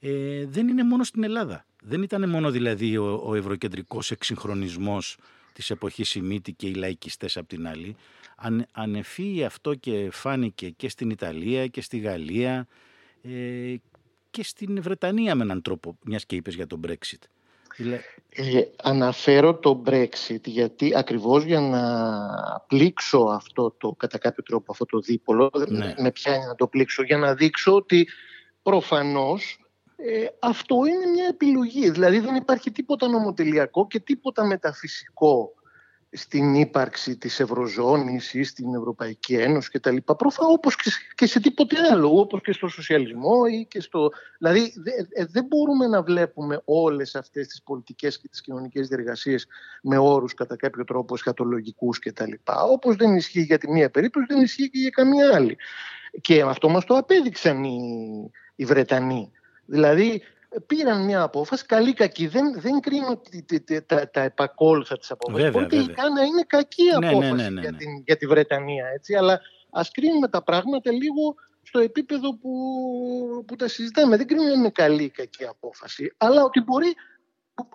ε, 0.00 0.46
δεν 0.46 0.68
είναι 0.68 0.84
μόνο 0.84 1.04
στην 1.04 1.22
Ελλάδα. 1.22 1.66
Δεν 1.82 2.02
ήταν 2.02 2.28
μόνο 2.28 2.50
δηλαδή 2.50 2.96
ο, 2.96 3.22
ο 3.24 3.34
ευρωκεντρικός 3.34 4.10
εξυγχρονισμός 4.10 5.18
της 5.52 5.70
εποχής 5.70 6.08
Σιμίτη 6.08 6.52
και 6.52 6.66
οι 6.66 6.74
λαϊκιστές 6.74 7.36
απ' 7.36 7.48
την 7.48 7.66
άλλη. 7.66 7.96
Αν, 8.36 8.66
ανεφεί 8.72 9.44
αυτό 9.44 9.74
και 9.74 10.08
φάνηκε 10.12 10.70
και 10.70 10.88
στην 10.88 11.10
Ιταλία 11.10 11.66
και 11.66 11.80
στη 11.80 11.98
Γαλλία 11.98 12.66
ε, 13.22 13.74
και 14.30 14.44
στην 14.44 14.82
Βρετανία 14.82 15.34
με 15.34 15.42
έναν 15.42 15.62
τρόπο, 15.62 15.98
μιας 16.04 16.26
και 16.26 16.36
είπες 16.36 16.54
για 16.54 16.66
τον 16.66 16.80
Brexit. 16.86 17.22
Ε, 18.34 18.62
αναφέρω 18.82 19.54
το 19.54 19.82
Brexit 19.86 20.44
γιατί 20.44 20.96
ακριβώς 20.96 21.44
για 21.44 21.60
να 21.60 21.84
πλήξω 22.66 23.18
αυτό 23.18 23.70
το, 23.78 23.92
κατά 23.92 24.18
κάποιο 24.18 24.42
τρόπο 24.42 24.72
αυτό 24.72 24.84
το 24.84 24.98
δίπολο, 24.98 25.50
ναι. 25.68 25.94
με 25.98 26.10
πιάνει 26.10 26.46
να 26.46 26.54
το 26.54 26.66
πλήξω, 26.66 27.02
για 27.02 27.16
να 27.16 27.34
δείξω 27.34 27.74
ότι 27.74 28.08
προφανώς 28.62 29.58
ε, 29.96 30.26
αυτό 30.38 30.76
είναι 30.76 31.06
μια 31.06 31.26
επιλογή. 31.30 31.90
Δηλαδή 31.90 32.18
δεν 32.18 32.34
υπάρχει 32.34 32.70
τίποτα 32.70 33.08
νομοτελειακό 33.08 33.86
και 33.86 34.00
τίποτα 34.00 34.44
μεταφυσικό 34.44 35.52
στην 36.14 36.54
ύπαρξη 36.54 37.16
της 37.16 37.40
Ευρωζώνης 37.40 38.34
ή 38.34 38.42
στην 38.42 38.74
Ευρωπαϊκή 38.74 39.34
Ένωση 39.34 39.70
και 39.70 39.80
τα 39.80 39.90
λοιπά. 39.90 40.16
Προφανώς 40.16 40.52
όπως 40.52 40.76
και 41.14 41.26
σε 41.26 41.40
τίποτε 41.40 41.76
άλλο, 41.90 42.18
όπως 42.18 42.40
και 42.40 42.52
στο 42.52 42.68
σοσιαλισμό 42.68 43.40
ή 43.50 43.66
και 43.66 43.80
στο... 43.80 44.10
Δηλαδή 44.38 44.72
ε, 45.12 45.24
δεν 45.24 45.44
μπορούμε 45.44 45.86
να 45.86 46.02
βλέπουμε 46.02 46.62
όλες 46.64 47.14
αυτές 47.14 47.46
τις 47.46 47.62
πολιτικές 47.62 48.18
και 48.18 48.28
τις 48.28 48.40
κοινωνικές 48.40 48.88
διεργασίες 48.88 49.46
με 49.82 49.98
όρους 49.98 50.34
κατά 50.34 50.56
κάποιο 50.56 50.84
τρόπο 50.84 51.16
σχατολογικούς 51.16 51.98
και 51.98 52.12
τα 52.12 52.26
λοιπά. 52.26 52.62
Όπως 52.62 52.96
δεν 52.96 53.16
ισχύει 53.16 53.42
για 53.42 53.58
τη 53.58 53.70
μία 53.70 53.90
περίπτωση, 53.90 54.26
δεν 54.28 54.40
ισχύει 54.40 54.70
και 54.70 54.78
για 54.78 54.90
καμία 54.90 55.34
άλλη. 55.34 55.56
Και 56.20 56.42
αυτό 56.42 56.68
μας 56.68 56.84
το 56.84 56.96
απέδειξαν 56.96 57.64
οι, 57.64 58.30
οι 58.54 58.64
Βρετανοί. 58.64 59.30
Δηλαδή 59.64 60.22
πήραν 60.66 61.04
μια 61.04 61.22
απόφαση, 61.22 61.66
καλή 61.66 61.92
κακή. 61.92 62.26
Δεν, 62.26 62.60
δεν 62.60 62.80
κρίνω 62.80 63.20
τα, 63.86 64.10
τα 64.10 64.20
επακόλουθα 64.20 64.98
της 64.98 65.10
απόφασης. 65.10 65.50
Μπορεί 65.50 65.66
τελικά 65.66 66.08
να 66.08 66.22
είναι 66.22 66.42
κακή 66.46 66.82
ναι, 66.82 66.98
ναι, 66.98 67.08
απόφαση 67.08 67.50
ναι, 67.50 67.60
για, 67.60 67.72
την, 67.72 68.02
για 68.04 68.16
τη 68.16 68.26
Βρετανία. 68.26 68.86
Έτσι, 68.94 69.14
αλλά 69.14 69.40
ας 69.70 69.90
κρίνουμε 69.90 70.28
τα 70.28 70.42
πράγματα 70.42 70.92
λίγο 70.92 71.34
στο 71.62 71.78
επίπεδο 71.78 72.36
που, 72.36 72.50
που 73.46 73.56
τα 73.56 73.68
συζητάμε. 73.68 74.16
Δεν 74.16 74.26
κρίνουμε 74.26 74.48
να 74.48 74.54
είναι 74.54 74.70
καλή 74.70 75.02
ή 75.02 75.10
κακή 75.10 75.44
απόφαση, 75.44 76.14
αλλά 76.16 76.44
ότι 76.44 76.60
μπορεί, 76.60 76.94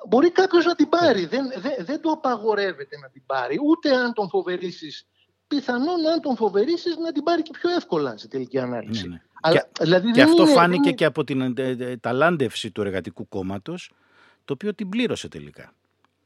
μπορεί 0.08 0.32
κάποιος 0.32 0.66
να 0.66 0.76
την 0.76 0.90
πάρει. 0.90 1.26
Δεν, 1.26 1.52
δεν, 1.56 1.74
δεν 1.80 2.02
το 2.02 2.10
απαγορεύεται 2.10 2.98
να 2.98 3.10
την 3.10 3.26
πάρει, 3.26 3.58
ούτε 3.64 3.96
αν 3.96 4.14
τον 4.14 4.30
φοβερήσεις 4.30 5.08
πιθανόν 5.48 6.08
αν 6.14 6.22
τον 6.22 6.36
φοβερήσεις 6.36 6.98
να 6.98 7.12
την 7.12 7.24
πάρει 7.24 7.42
και 7.42 7.52
πιο 7.60 7.70
εύκολα 7.70 8.18
σε 8.18 8.28
τελική 8.28 8.60
ανάλυση. 8.60 9.08
Ναι, 9.08 9.22
και, 9.52 9.66
δηλαδή 9.80 10.12
και 10.12 10.22
αυτό 10.22 10.46
φάνηκε 10.46 10.92
και 10.92 11.06
από 11.06 11.24
την 11.24 11.42
ε, 11.58 11.76
ε, 11.80 11.98
ταλάντευση 11.98 12.72
του 12.72 12.82
Εργατικού 12.82 13.28
Κόμματος, 13.28 13.92
το 14.46 14.54
οποίο 14.54 14.74
την 14.76 14.90
πλήρωσε 14.90 15.28
τελικά. 15.28 15.74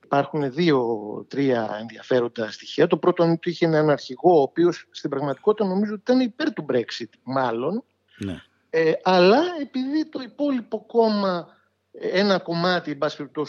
Υπάρχουν 0.03 0.51
δύο-τρία 0.53 1.77
ενδιαφέροντα 1.79 2.51
στοιχεία. 2.51 2.87
Το 2.87 2.97
πρώτο 2.97 3.23
είναι 3.23 3.31
ότι 3.31 3.49
είχε 3.49 3.65
έναν 3.65 3.89
αρχηγό, 3.89 4.39
ο 4.39 4.41
οποίος 4.41 4.87
στην 4.91 5.09
πραγματικότητα 5.09 5.67
νομίζω 5.67 5.93
ότι 5.93 6.01
ήταν 6.01 6.19
υπέρ 6.19 6.53
του 6.53 6.65
Brexit, 6.71 7.09
μάλλον. 7.23 7.83
Ναι. 8.17 8.41
Ε, 8.69 8.91
αλλά 9.03 9.39
επειδή 9.61 10.05
το 10.05 10.21
υπόλοιπο 10.21 10.83
κόμμα, 10.87 11.47
ένα 11.91 12.39
κομμάτι 12.39 12.97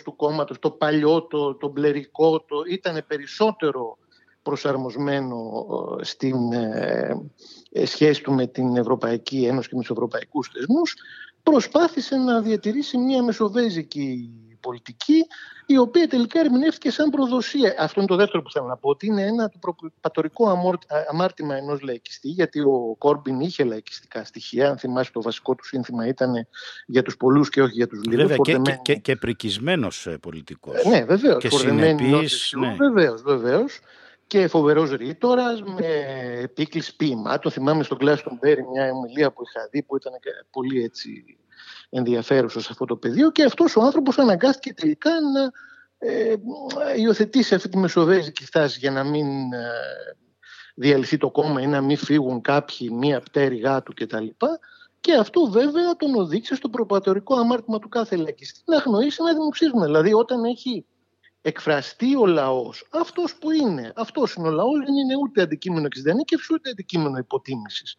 του 0.03 0.17
κόμματος, 0.17 0.59
το 0.59 0.71
παλιό, 0.71 1.23
το, 1.23 1.55
το 1.55 1.69
μπλερικό, 1.69 2.41
το, 2.41 2.57
ήταν 2.69 3.05
περισσότερο 3.07 3.99
προσαρμοσμένο 4.43 5.67
ε, 6.01 6.05
στην 6.05 6.53
ε, 6.53 7.21
ε, 7.73 7.87
σχέση 7.87 8.23
του 8.23 8.33
με 8.33 8.47
την 8.47 8.77
Ευρωπαϊκή 8.77 9.45
Ένωση 9.45 9.69
και 9.69 9.75
με 9.75 9.81
τους 9.81 9.91
ευρωπαϊκούς 9.91 10.51
θεσμούς, 10.53 10.95
προσπάθησε 11.43 12.17
να 12.17 12.41
διατηρήσει 12.41 12.99
μια 12.99 13.23
μεσοβέζικη 13.23 14.31
πολιτική 14.61 15.27
η 15.67 15.79
οποία 15.79 16.09
τελικά 16.09 16.41
ερμηνεύτηκε 16.41 16.91
σαν 16.91 17.11
προδοσία. 17.11 17.75
Αυτό 17.79 18.01
είναι 18.01 18.09
το 18.09 18.17
δεύτερο 18.17 18.43
που 18.43 18.51
θέλω 18.51 18.67
να 18.67 18.77
πω, 18.77 18.89
ότι 18.89 19.07
είναι 19.07 19.23
ένα 19.23 19.49
το 19.49 19.75
πατορικό 20.01 20.49
αμάρτημα 21.11 21.57
ενός 21.57 21.81
λαϊκιστή, 21.81 22.29
γιατί 22.29 22.61
ο 22.61 22.95
Κόρμπιν 22.99 23.41
είχε 23.41 23.65
λαϊκιστικά 23.65 24.25
στοιχεία. 24.25 24.71
Αν 24.71 24.79
θυμάσαι, 24.79 25.13
το 25.13 25.23
βασικό 25.23 25.55
του 25.55 25.65
σύνθημα 25.65 26.07
ήταν 26.07 26.47
για 26.87 27.03
τους 27.03 27.17
πολλούς 27.17 27.49
και 27.49 27.63
όχι 27.63 27.73
για 27.73 27.87
τους 27.87 28.05
λίγους. 28.05 28.27
Βέβαια, 28.27 28.37
και, 28.37 28.59
και, 28.63 28.79
και, 28.83 28.95
και 28.95 29.17
πρικισμένος 29.17 30.09
πολιτικός. 30.21 30.85
Ναι, 30.85 31.05
βεβαίως. 31.05 31.43
Και 31.43 31.49
συνεπής. 31.51 32.55
Ναι. 32.59 32.75
Βεβαίως, 32.79 33.23
βεβαίως 33.23 33.81
και 34.33 34.49
φοβερός 34.49 34.91
ρήτορας 34.91 35.63
με 35.63 35.87
επίκληση 36.43 36.97
Το 37.41 37.51
Θυμάμαι 37.51 37.83
στον 37.83 37.99
Κλάστον 37.99 38.39
Μπέρι 38.41 38.67
μια 38.67 38.93
ομιλία 38.93 39.33
που 39.33 39.43
είχα 39.43 39.69
δει 39.71 39.83
που 39.83 39.97
ήταν 39.97 40.13
πολύ 40.51 40.83
έτσι 40.83 41.39
ενδιαφέρουσα 41.91 42.61
σε 42.61 42.69
αυτό 42.71 42.85
το 42.85 42.97
πεδίο 42.97 43.31
και 43.31 43.43
αυτός 43.45 43.77
ο 43.77 43.83
άνθρωπος 43.83 44.19
αναγκάστηκε 44.19 44.75
τελικά 44.75 45.11
να 45.11 45.51
ε, 45.99 46.35
υιοθετήσει 46.97 47.55
αυτή 47.55 47.69
τη 47.69 47.77
μεσοβέζικη 47.77 48.45
στάση 48.45 48.79
για 48.79 48.91
να 48.91 49.05
μην 49.05 49.53
ε, 49.53 49.71
διαλυθεί 50.75 51.17
το 51.17 51.31
κόμμα 51.31 51.61
ή 51.61 51.67
να 51.67 51.81
μην 51.81 51.97
φύγουν 51.97 52.41
κάποιοι 52.41 52.91
μία 52.93 53.21
πτέρυγά 53.21 53.83
του 53.83 53.93
κτλ. 53.95 54.27
Και 55.01 55.15
αυτό 55.15 55.47
βέβαια 55.47 55.97
τον 55.97 56.15
οδήγησε 56.15 56.55
στο 56.55 56.69
προπατορικό 56.69 57.35
αμάρτημα 57.35 57.79
του 57.79 57.89
κάθε 57.89 58.17
λαϊκιστή 58.17 58.63
να 58.65 58.77
αγνοήσει 58.77 59.17
ένα 59.21 59.33
δημοψήφισμα. 59.33 59.85
Δηλαδή 59.85 60.13
όταν 60.13 60.45
έχει 60.45 60.87
εκφραστεί 61.43 62.17
ο 62.17 62.27
λαός, 62.27 62.89
αυτός 62.91 63.35
που 63.35 63.51
είναι. 63.51 63.93
Αυτός 63.97 64.35
είναι 64.35 64.49
ο 64.49 64.51
λαός, 64.51 64.79
δεν 64.79 64.95
είναι 64.95 65.17
ούτε 65.17 65.43
αντικείμενο 65.43 65.87
εξειδανίκευση 65.87 66.53
ούτε 66.55 66.71
αντικείμενο 66.71 67.19
υποτίμησης. 67.19 67.97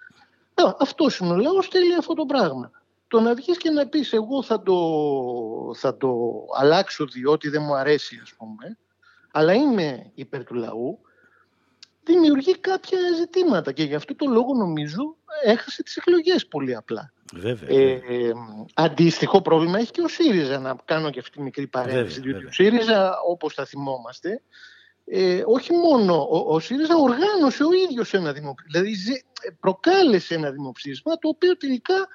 Αυτός 0.79 1.17
είναι 1.17 1.31
ο 1.31 1.35
λαός, 1.35 1.67
θέλει 1.67 1.95
αυτό 1.95 2.13
το 2.13 2.25
πράγμα. 2.25 2.71
Το 3.07 3.19
να 3.19 3.33
βγεις 3.33 3.57
και 3.57 3.69
να 3.69 3.87
πεις 3.87 4.13
εγώ 4.13 4.43
θα 4.43 4.61
το, 4.63 4.75
θα 5.75 5.97
το 5.97 6.09
αλλάξω 6.57 7.05
διότι 7.05 7.49
δεν 7.49 7.61
μου 7.61 7.75
αρέσει 7.75 8.19
ας 8.23 8.33
πούμε, 8.33 8.77
αλλά 9.31 9.53
είμαι 9.53 10.11
υπέρ 10.15 10.43
του 10.43 10.53
λαού, 10.53 10.99
δημιουργεί 12.03 12.57
κάποια 12.57 12.99
ζητήματα 13.15 13.71
και 13.71 13.83
γι' 13.83 13.95
αυτό 13.95 14.15
το 14.15 14.25
λόγο 14.25 14.53
νομίζω 14.53 15.15
έχασε 15.43 15.83
τις 15.83 15.97
εκλογές 15.97 16.47
πολύ 16.47 16.75
απλά. 16.75 17.13
Βέβαια. 17.35 17.69
Ε, 17.69 18.31
αντίστοιχο 18.73 19.41
πρόβλημα 19.41 19.79
έχει 19.79 19.91
και 19.91 20.01
ο 20.01 20.07
ΣΥΡΙΖΑ, 20.07 20.59
να 20.59 20.75
κάνω 20.85 21.09
και 21.09 21.19
αυτή 21.19 21.31
τη 21.31 21.41
μικρή 21.41 21.67
παρένθεση. 21.67 22.19
Διότι 22.19 22.45
ο 22.45 22.51
ΣΥΡΙΖΑ, 22.51 23.19
όπως 23.27 23.53
θα 23.53 23.65
θυμόμαστε, 23.65 24.41
ε, 25.05 25.43
όχι 25.45 25.73
μόνο 25.73 26.27
ο, 26.31 26.53
ο 26.53 26.59
ΣΥΡΙΖΑ 26.59 26.95
οργάνωσε 26.95 27.63
ο 27.63 27.73
ίδιος 27.89 28.13
ένα 28.13 28.33
δημοψήφισμα. 28.33 28.81
Δηλαδή 28.81 29.23
προκάλεσε 29.59 30.35
ένα 30.35 30.51
δημοψήφισμα 30.51 31.17
το 31.17 31.27
οποίο 31.27 31.57
τελικά 31.57 32.07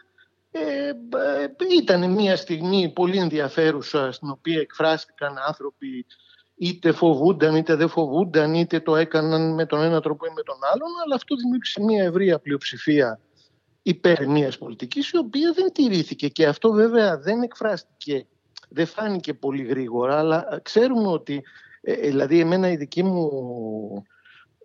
ε, 0.50 0.88
ε, 0.88 1.48
ήταν 1.78 2.10
μια 2.10 2.36
στιγμή 2.36 2.92
πολύ 2.92 3.18
ενδιαφέρουσα 3.18 4.12
στην 4.12 4.30
οποία 4.30 4.60
εκφράστηκαν 4.60 5.36
άνθρωποι 5.46 6.06
είτε 6.56 6.92
φοβούνταν 6.92 7.56
είτε 7.56 7.74
δεν 7.74 7.88
φοβούνταν 7.88 8.54
είτε 8.54 8.80
το 8.80 8.96
έκαναν 8.96 9.54
με 9.54 9.66
τον 9.66 9.82
ένα 9.82 10.00
τρόπο 10.00 10.26
ή 10.26 10.32
με 10.34 10.42
τον 10.42 10.56
άλλον 10.72 10.88
αλλά 11.04 11.14
αυτό 11.14 11.36
δημιούργησε 11.36 11.82
μια 11.82 12.04
ευρεία 12.04 12.38
πλειοψηφία 12.38 13.20
υπέρ 13.88 14.26
μιας 14.26 14.58
πολιτικής 14.58 15.10
η 15.10 15.16
οποία 15.16 15.52
δεν 15.52 15.72
τηρήθηκε 15.72 16.28
και 16.28 16.46
αυτό 16.46 16.72
βέβαια 16.72 17.18
δεν 17.18 17.42
εκφράστηκε, 17.42 18.26
δεν 18.68 18.86
φάνηκε 18.86 19.34
πολύ 19.34 19.62
γρήγορα 19.62 20.18
αλλά 20.18 20.60
ξέρουμε 20.62 21.08
ότι 21.08 21.42
ε, 21.80 21.92
ε, 21.92 22.08
δηλαδή 22.08 22.40
εμένα 22.40 22.70
η 22.70 22.76
δική 22.76 23.02
μου 23.02 23.30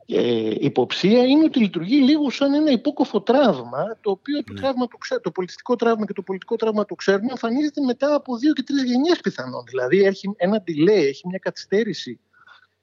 ε, 0.05 0.53
υποψία 0.59 1.23
είναι 1.23 1.43
ότι 1.43 1.59
λειτουργεί 1.59 1.95
λίγο 1.95 2.29
σαν 2.29 2.53
ένα 2.53 2.71
υπόκοφο 2.71 3.21
τραύμα, 3.21 3.97
το 4.01 4.11
οποίο 4.11 4.43
το, 4.43 4.53
ναι. 4.53 4.59
τραύμα 4.59 4.87
το, 4.87 4.97
ξέ, 4.97 5.19
το 5.19 5.31
πολιτιστικό 5.31 5.75
τραύμα 5.75 6.05
και 6.05 6.13
το 6.13 6.21
πολιτικό 6.21 6.55
τραύμα 6.55 6.85
το 6.85 6.95
ξέρουμε 6.95 7.27
εμφανίζεται 7.29 7.81
μετά 7.81 8.15
από 8.15 8.37
δύο 8.37 8.53
και 8.53 8.63
τρεις 8.63 8.83
γενιές 8.83 9.19
πιθανόν. 9.19 9.63
Δηλαδή 9.67 10.03
έχει 10.03 10.33
ένα 10.35 10.63
delay, 10.67 11.03
έχει 11.07 11.27
μια 11.27 11.37
καθυστέρηση 11.37 12.19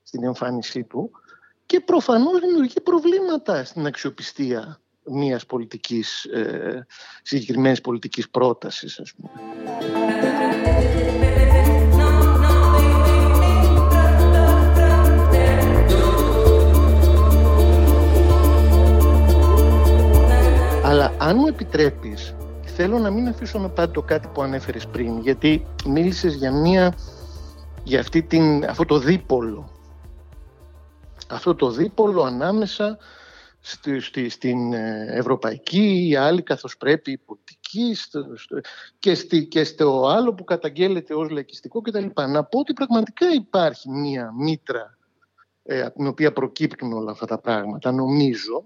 στην 0.03 0.25
εμφάνισή 0.25 0.85
του 0.85 1.11
και 1.67 1.81
προφανώς 1.81 2.41
δημιουργεί 2.41 2.81
προβλήματα 2.81 3.65
στην 3.65 3.87
αξιοπιστία 3.87 4.81
μιας 5.13 5.47
πολιτικής, 5.47 6.25
ε, 6.25 6.87
συγκεκριμένης 7.23 7.81
πολιτικής 7.81 8.31
πρότασης, 8.31 9.01
ας 9.01 9.13
πούμε. 9.15 9.31
Αλλά 20.85 21.15
αν 21.19 21.37
μου 21.37 21.47
επιτρέπεις, 21.47 22.35
θέλω 22.65 22.99
να 22.99 23.11
μην 23.11 23.29
αφήσω 23.29 23.59
να 23.59 23.69
πάρει 23.69 23.91
το 23.91 24.03
κάτι 24.03 24.29
που 24.35 24.43
ανέφερες 24.43 24.87
πριν, 24.87 25.19
γιατί 25.19 25.67
μίλησες 25.87 26.35
για, 26.35 26.53
μια, 26.53 26.95
για 27.85 28.01
αυτή 28.01 28.23
την, 28.23 28.65
αυτό 28.65 28.85
το 28.85 28.99
δίπολο. 28.99 29.71
Αυτό 31.29 31.55
το 31.55 31.71
δίπολο 31.71 32.23
ανάμεσα 32.23 32.99
στη, 33.61 34.01
στη, 34.01 34.29
στην 34.29 34.73
ε, 34.73 35.07
ευρωπαϊκή, 35.09 36.09
η 36.09 36.17
άλλη 36.17 36.43
καθώς 36.43 36.77
πρέπει 36.77 37.13
η 37.13 37.19
πολιτική 37.19 37.97
και, 38.99 39.15
στη, 39.15 39.47
και 39.47 39.65
στο 39.65 40.07
άλλο 40.07 40.35
που 40.35 40.45
καταγγέλλεται 40.45 41.15
ως 41.15 41.31
λαϊκιστικό 41.31 41.81
κτλ. 41.81 42.07
Να 42.15 42.45
πω 42.45 42.59
ότι 42.59 42.73
πραγματικά 42.73 43.33
υπάρχει 43.33 43.91
μία 43.91 44.33
μήτρα 44.39 44.99
ε, 45.63 45.81
από 45.83 45.97
την 45.97 46.07
οποία 46.07 46.33
προκύπτουν 46.33 46.93
όλα 46.93 47.11
αυτά 47.11 47.27
τα 47.27 47.39
πράγματα, 47.39 47.93
νομίζω, 47.93 48.65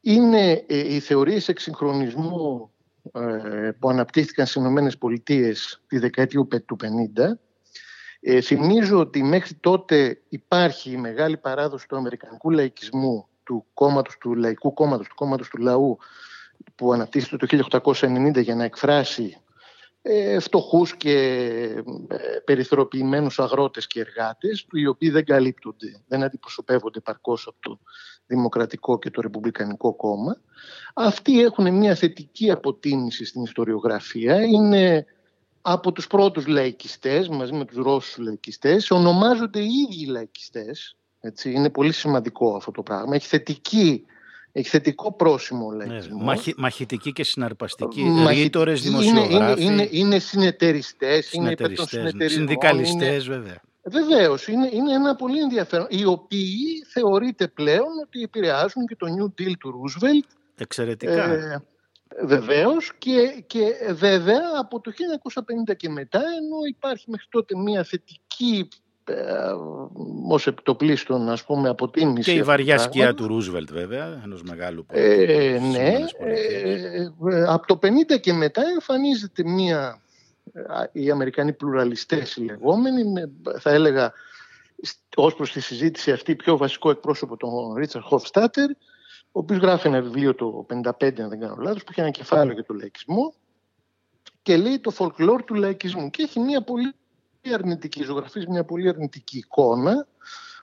είναι 0.00 0.64
ε, 0.66 0.94
οι 0.94 1.00
θεωρίες 1.00 1.48
εξυγχρονισμού 1.48 2.70
ε, 3.12 3.70
που 3.78 3.88
αναπτύχθηκαν 3.88 4.46
στις 4.46 4.60
Ηνωμένες 4.60 4.98
Πολιτείες 4.98 5.82
τη 5.86 5.98
δεκαετία 5.98 6.46
του 6.66 6.76
50. 6.82 6.86
Ε, 8.20 8.40
θυμίζω 8.40 8.98
ότι 8.98 9.22
μέχρι 9.22 9.54
τότε 9.54 10.22
υπάρχει 10.28 10.90
η 10.90 10.96
μεγάλη 10.96 11.36
παράδοση 11.36 11.88
του 11.88 11.96
αμερικανικού 11.96 12.50
λαϊκισμού 12.50 13.27
του 13.48 13.66
κόμματος 13.74 14.18
του 14.18 14.34
λαϊκού 14.34 14.74
κόμματος, 14.74 15.08
του 15.08 15.14
κόμματος 15.14 15.48
του 15.48 15.58
λαού 15.58 15.98
που 16.74 16.92
αναπτύχθηκε 16.92 17.36
το 17.36 17.80
1890 17.92 18.42
για 18.42 18.54
να 18.54 18.64
εκφράσει 18.64 19.36
ε, 20.02 20.40
φτωχούς 20.40 20.96
και 20.96 21.12
ε, 22.08 22.38
περιθωριοποιημένους 22.44 23.38
αγρότες 23.38 23.86
και 23.86 24.00
εργάτες 24.00 24.66
οι 24.72 24.86
οποίοι 24.86 25.10
δεν 25.10 25.24
καλύπτονται, 25.24 26.02
δεν 26.08 26.22
αντιπροσωπεύονται 26.22 27.00
παρκώς 27.00 27.46
από 27.46 27.56
το 27.60 27.78
Δημοκρατικό 28.26 28.98
και 28.98 29.10
το 29.10 29.20
Ρεπουμπλικανικό 29.20 29.94
κόμμα. 29.94 30.40
Αυτοί 30.94 31.40
έχουν 31.40 31.74
μια 31.74 31.94
θετική 31.94 32.50
αποτίμηση 32.50 33.24
στην 33.24 33.42
ιστοριογραφία. 33.42 34.42
Είναι 34.42 35.04
από 35.62 35.92
τους 35.92 36.06
πρώτους 36.06 36.46
λαϊκιστές, 36.46 37.28
μαζί 37.28 37.52
με 37.52 37.64
τους 37.64 37.76
Ρώσους 37.76 38.18
λαϊκιστές, 38.18 38.90
ονομάζονται 38.90 39.60
οι 39.60 39.70
ίδιοι 39.88 40.06
λαϊκιστές. 40.06 40.96
Έτσι. 41.20 41.52
Είναι 41.52 41.70
πολύ 41.70 41.92
σημαντικό 41.92 42.56
αυτό 42.56 42.70
το 42.70 42.82
πράγμα. 42.82 43.14
Έχει 43.14 43.26
θετική 43.26 44.04
έχει 44.52 44.68
θετικό 44.68 45.12
πρόσημο 45.12 45.70
λαϊκισμό. 45.70 46.18
Ναι, 46.18 46.24
μαχη, 46.24 46.54
μαχητική 46.56 47.12
και 47.12 47.24
συναρπαστική. 47.24 48.02
Μαχη... 48.02 48.42
Ρήτορες, 48.42 48.82
δημοσιογράφοι. 48.82 49.62
Είναι, 49.62 49.72
είναι, 49.72 49.88
είναι 49.90 50.18
συνεταιριστές, 50.18 51.32
είναι 51.32 51.56
συνδικαλιστές 52.26 53.28
βέβαια. 53.28 53.60
Βεβαίως, 53.82 54.48
είναι, 54.48 54.68
είναι 54.72 54.92
ένα 54.92 55.16
πολύ 55.16 55.40
ενδιαφέρον. 55.40 55.86
Οι 55.90 56.04
οποίοι 56.04 56.84
θεωρείται 56.92 57.48
πλέον 57.48 57.98
ότι 58.06 58.22
επηρεάζουν 58.22 58.86
και 58.86 58.96
το 58.96 59.06
New 59.18 59.40
Deal 59.40 59.52
του 59.58 59.70
Ρούσβελτ. 59.70 60.24
Εξαιρετικά. 60.56 61.32
Ε, 61.32 61.62
Βεβαίως 62.24 62.92
και, 62.98 63.44
και 63.46 63.72
βέβαια 63.92 64.42
από 64.58 64.80
το 64.80 64.92
1950 65.70 65.76
και 65.76 65.88
μετά, 65.88 66.18
ενώ 66.18 66.56
υπάρχει 66.68 67.10
μέχρι 67.10 67.26
τότε 67.30 67.56
μια 67.56 67.84
θετική 67.84 68.68
ε, 68.68 68.87
ως 70.28 70.46
επιτοπλίστων 70.46 71.28
ας 71.28 71.44
πούμε 71.44 71.68
αποτίμηση. 71.68 72.30
Και 72.30 72.38
η 72.38 72.42
βαριά 72.42 72.78
σκιά 72.78 73.14
του 73.14 73.26
Ρούσβελτ 73.26 73.72
βέβαια, 73.72 74.20
ενός 74.24 74.42
μεγάλου 74.42 74.86
ε, 74.88 75.58
Ναι, 75.70 75.94
ε, 76.18 77.44
από 77.46 77.66
το 77.66 77.78
50 77.82 78.20
και 78.20 78.32
μετά 78.32 78.62
εμφανίζεται 78.74 79.44
μία, 79.44 80.00
οι 80.92 81.10
Αμερικανοί 81.10 81.52
πλουραλιστές 81.52 82.36
οι 82.36 82.44
λεγόμενοι, 82.44 83.02
θα 83.58 83.70
έλεγα 83.70 84.12
ως 85.16 85.34
προς 85.34 85.52
τη 85.52 85.60
συζήτηση 85.60 86.12
αυτή 86.12 86.36
πιο 86.36 86.56
βασικό 86.56 86.90
εκπρόσωπο 86.90 87.36
τον 87.36 87.74
Ρίτσαρ 87.74 88.02
Χοφστάτερ, 88.02 88.70
ο 88.70 89.38
οποίος 89.40 89.58
γράφει 89.58 89.86
ένα 89.86 90.00
βιβλίο 90.00 90.34
το 90.34 90.66
55 90.68 91.20
αν 91.20 91.28
δεν 91.28 91.40
κάνω 91.40 91.56
λάθος, 91.58 91.84
που 91.84 91.88
έχει 91.90 92.00
ένα 92.00 92.10
κεφάλαιο 92.10 92.52
για 92.52 92.64
τον 92.64 92.76
λαϊκισμό 92.76 93.34
και 94.42 94.56
λέει 94.56 94.78
το 94.78 94.92
folklore 94.98 95.44
του 95.44 95.54
λαϊκισμού 95.54 96.10
και 96.10 96.22
έχει 96.22 96.40
μια 96.40 96.62
πολύ 96.62 96.94
αρνητική, 97.54 98.02
ζωγραφίζει 98.02 98.46
μια 98.48 98.64
πολύ 98.64 98.88
αρνητική 98.88 99.38
εικόνα 99.38 100.06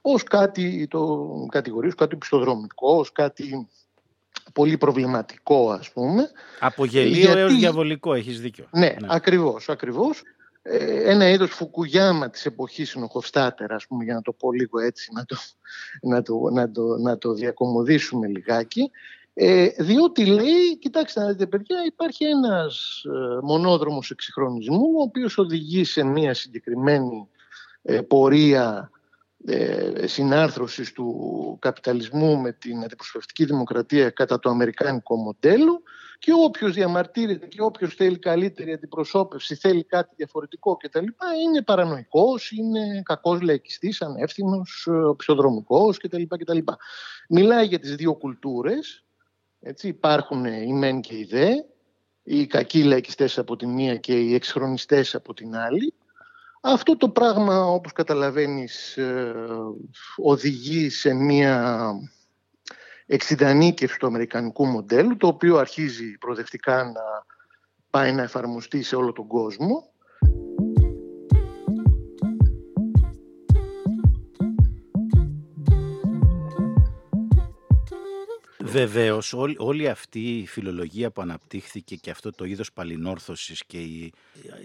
ως 0.08 0.24
κάτι, 0.24 0.88
το 0.90 1.30
κατηγορεί, 1.52 1.88
ως 1.88 1.96
κάτι 1.96 2.16
πιστοδρομικό, 2.16 2.98
ως 2.98 3.12
κάτι 3.12 3.68
πολύ 4.54 4.78
προβληματικό 4.78 5.72
ας 5.72 5.92
πούμε. 5.92 6.32
Από 6.60 6.86
γελίο 6.86 7.20
Γιατί... 7.20 7.40
έως 7.40 7.56
διαβολικό, 7.56 8.14
έχεις 8.14 8.42
δίκιο. 8.42 8.68
Ναι, 8.72 8.80
ναι. 8.80 9.08
ακριβώς, 9.10 9.70
ακριβώς. 9.70 10.24
Ε, 10.62 11.12
ένα 11.12 11.30
είδος 11.30 11.50
φουκουγιάμα 11.50 12.30
της 12.30 12.46
εποχής 12.46 12.94
είναι 12.94 13.06
ο 13.06 13.08
Χοφστάτερ, 13.08 13.74
ας 13.74 13.88
πούμε, 13.88 14.04
για 14.04 14.14
να 14.14 14.22
το 14.22 14.32
πω 14.32 14.52
λίγο 14.52 14.80
έτσι, 14.80 15.12
να 15.14 15.26
το, 15.26 15.38
να 16.02 16.22
το, 16.22 16.50
να 16.52 16.72
το, 16.72 16.98
να 16.98 17.18
το 17.18 17.34
διακομωδήσουμε 17.34 18.28
λιγάκι. 18.28 18.92
Ε, 19.38 19.68
διότι 19.78 20.26
λέει, 20.26 20.78
κοιτάξτε 20.80 21.20
να 21.20 21.28
δείτε 21.28 21.48
παιδιά, 21.48 21.78
υπάρχει 21.86 22.26
ένας 22.26 23.04
ε, 23.06 23.40
μονόδρομος 23.42 24.12
εξυγχρονισμού 24.12 24.92
ο 24.98 25.02
οποίος 25.02 25.38
οδηγεί 25.38 25.84
σε 25.84 26.04
μια 26.04 26.34
συγκεκριμένη 26.34 27.28
ε, 27.82 28.02
πορεία 28.02 28.90
ε, 29.46 30.08
συνάρθρωσης 30.08 30.92
του 30.92 31.58
καπιταλισμού 31.62 32.38
με 32.38 32.52
την 32.52 32.84
αντιπροσωπευτική 32.84 33.46
δημοκρατία 33.46 34.10
κατά 34.10 34.40
το 34.40 34.50
αμερικάνικο 34.50 35.16
μοντέλο 35.16 35.82
και 36.20 36.32
όποιος 36.46 36.74
διαμαρτύρεται 36.74 37.46
και 37.46 37.62
όποιος 37.62 37.96
θέλει 37.96 38.20
καλύτερη 38.20 38.74
αντιπροσώπευση, 38.74 39.56
θέλει 39.56 39.84
κάτι 39.84 40.14
διαφορετικό 40.16 40.76
κτλ. 40.78 41.06
είναι 41.44 41.62
παρανοϊκός, 41.66 42.52
είναι 42.52 43.02
κακός 43.04 43.42
λαϊκιστής, 43.42 44.02
ανεύθυνος, 44.02 44.88
ε, 44.92 45.14
ψωδρομικός 45.18 45.98
κτλ. 45.98 46.24
κτλ. 46.28 46.58
Μιλάει 47.30 47.66
για 47.66 47.80
τις 47.80 47.96
δύο 47.96 48.14
κουλτούρες, 48.14 49.05
έτσι, 49.68 49.88
υπάρχουν 49.88 50.46
οι 50.46 50.74
μεν 50.74 51.02
και 51.02 51.18
οι 51.18 51.24
δε, 51.24 51.50
οι 52.24 52.48
κακοί 52.48 52.84
λαϊκιστές 52.84 53.38
από 53.38 53.56
τη 53.56 53.68
μία 53.68 53.98
και 53.98 54.20
οι 54.20 54.34
εξχρονιστές 54.34 55.16
από 55.16 55.34
την 55.34 55.56
άλλη. 55.56 55.94
Αυτό 56.62 56.98
το 56.98 57.10
πράγμα, 57.10 57.66
όπως 57.66 57.92
καταλαβαίνεις, 57.92 58.98
ε, 58.98 59.34
οδηγεί 60.16 60.90
σε 60.90 61.14
μία 61.14 61.86
εξειδανίκευση 63.06 64.00
του 64.00 64.08
αμερικανικού 64.08 64.66
μοντέλου, 64.66 65.18
το 65.18 65.28
οποίο 65.28 65.58
αρχίζει 65.58 66.18
προοδευτικά 66.18 66.84
να 66.84 67.26
πάει 67.90 68.12
να 68.12 68.22
εφαρμοστεί 68.22 68.84
σε 68.84 68.96
όλο 68.96 69.12
τον 69.12 69.28
κόσμο 69.28 69.92
Βεβαίως, 78.76 79.34
όλη, 79.58 79.90
αυτή 79.90 80.38
η 80.38 80.46
φιλολογία 80.46 81.12
που 81.12 81.22
αναπτύχθηκε 81.22 81.96
και 81.96 82.10
αυτό 82.10 82.32
το 82.32 82.46
είδος 82.46 82.72
παλινόρθωσης 82.74 83.64
και 83.66 83.82
η, 83.82 84.14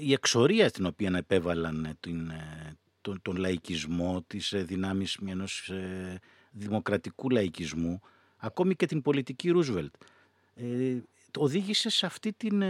η 0.01 0.13
εξορία 0.13 0.71
την 0.71 0.87
οποία 0.87 1.13
επέβαλαν 1.17 1.97
την, 2.01 2.31
ε, 2.31 2.77
τον, 3.01 3.23
τον 3.23 3.37
λαϊκισμό, 3.37 4.25
τις 4.27 4.53
ε, 4.53 4.63
δυνάμεις 4.63 5.19
μιας 5.19 5.69
ε, 5.69 6.21
δημοκρατικού 6.51 7.31
λαϊκισμού, 7.31 8.01
ακόμη 8.37 8.75
και 8.75 8.87
την 8.87 9.03
πολιτική 9.03 9.51
Ρούσβελτ, 9.51 9.95
ε, 10.55 10.97
οδήγησε 11.37 11.89
σε 11.89 12.07
αυτή 12.07 12.33
την 12.33 12.63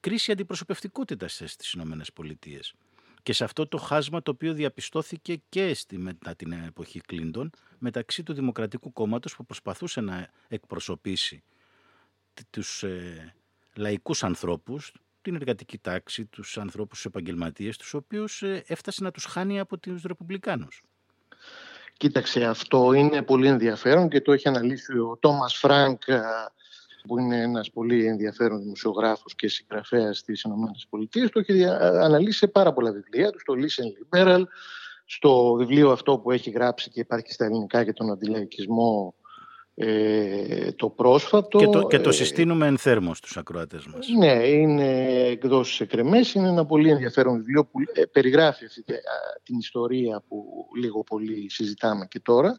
κρίση 0.00 0.32
αντιπροσωπευτικότητας 0.32 1.42
στις 1.44 1.72
Ηνωμένες 1.72 2.12
Πολιτείες 2.12 2.74
και 3.22 3.32
σε 3.32 3.44
αυτό 3.44 3.66
το 3.66 3.76
χάσμα 3.78 4.22
το 4.22 4.30
οποίο 4.30 4.52
διαπιστώθηκε 4.52 5.40
και 5.48 5.74
στη, 5.74 5.98
μετά 5.98 6.34
την 6.34 6.52
εποχή 6.52 7.00
Κλίντον 7.00 7.50
μεταξύ 7.78 8.22
του 8.22 8.32
Δημοκρατικού 8.32 8.92
Κόμματος 8.92 9.36
που 9.36 9.44
προσπαθούσε 9.46 10.00
να 10.00 10.28
εκπροσωπήσει 10.48 11.42
τους 12.50 12.82
ε, 12.82 13.34
λαϊκούς 13.74 14.24
ανθρώπους, 14.24 14.92
την 15.22 15.34
εργατική 15.34 15.78
τάξη, 15.78 16.24
τους 16.24 16.58
ανθρώπους, 16.58 16.96
τους 16.96 17.04
επαγγελματίες, 17.04 17.76
τους 17.76 17.94
οποίους 17.94 18.42
ε, 18.42 18.64
έφτασε 18.66 19.02
να 19.02 19.10
τους 19.10 19.24
χάνει 19.24 19.60
από 19.60 19.78
τους 19.78 20.02
Ρεπουμπλικάνους. 20.02 20.82
Κοίταξε, 21.96 22.44
αυτό 22.44 22.92
είναι 22.92 23.22
πολύ 23.22 23.46
ενδιαφέρον 23.46 24.08
και 24.08 24.20
το 24.20 24.32
έχει 24.32 24.48
αναλύσει 24.48 24.98
ο 24.98 25.16
Τόμας 25.20 25.56
Φρανκ 25.56 26.02
που 27.06 27.18
είναι 27.18 27.40
ένας 27.40 27.70
πολύ 27.70 28.06
ενδιαφέρον 28.06 28.62
δημοσιογράφος 28.62 29.34
και 29.34 29.48
συγγραφέας 29.48 30.18
στις 30.18 30.42
ΗΠΑ. 30.42 31.28
Το 31.32 31.40
έχει 31.46 31.64
αναλύσει 31.64 32.38
σε 32.38 32.46
πάρα 32.46 32.72
πολλά 32.72 32.92
βιβλία 32.92 33.30
του, 33.30 33.40
στο 33.40 33.54
Listen 33.56 34.16
Liberal, 34.16 34.42
στο 35.04 35.52
βιβλίο 35.52 35.90
αυτό 35.90 36.18
που 36.18 36.30
έχει 36.30 36.50
γράψει 36.50 36.90
και 36.90 37.00
υπάρχει 37.00 37.32
στα 37.32 37.44
ελληνικά 37.44 37.82
για 37.82 37.92
τον 37.92 38.10
αντιλαϊκισμό 38.10 39.14
ε, 39.74 40.72
το 40.72 40.88
πρόσφατο. 40.88 41.58
Και 41.58 41.66
το, 41.66 41.86
και 41.86 41.98
το 41.98 42.08
ε, 42.08 42.12
συστήνουμε 42.12 42.66
εν 42.66 42.78
θέρμος 42.78 43.18
στους 43.18 43.36
ακροατές 43.36 43.86
μας. 43.86 44.08
Ναι, 44.18 44.32
είναι 44.48 45.08
εκδόσεις 45.26 45.80
εκρεμές. 45.80 46.34
Είναι 46.34 46.48
ένα 46.48 46.66
πολύ 46.66 46.90
ενδιαφέρον 46.90 47.36
βιβλίο 47.36 47.64
που 47.64 47.80
ε, 47.92 48.04
περιγράφει 48.04 48.64
αυτή 48.64 48.84
την 49.42 49.58
ιστορία 49.58 50.22
που 50.28 50.66
λίγο 50.80 51.02
πολύ 51.02 51.50
συζητάμε 51.50 52.06
και 52.06 52.20
τώρα. 52.20 52.56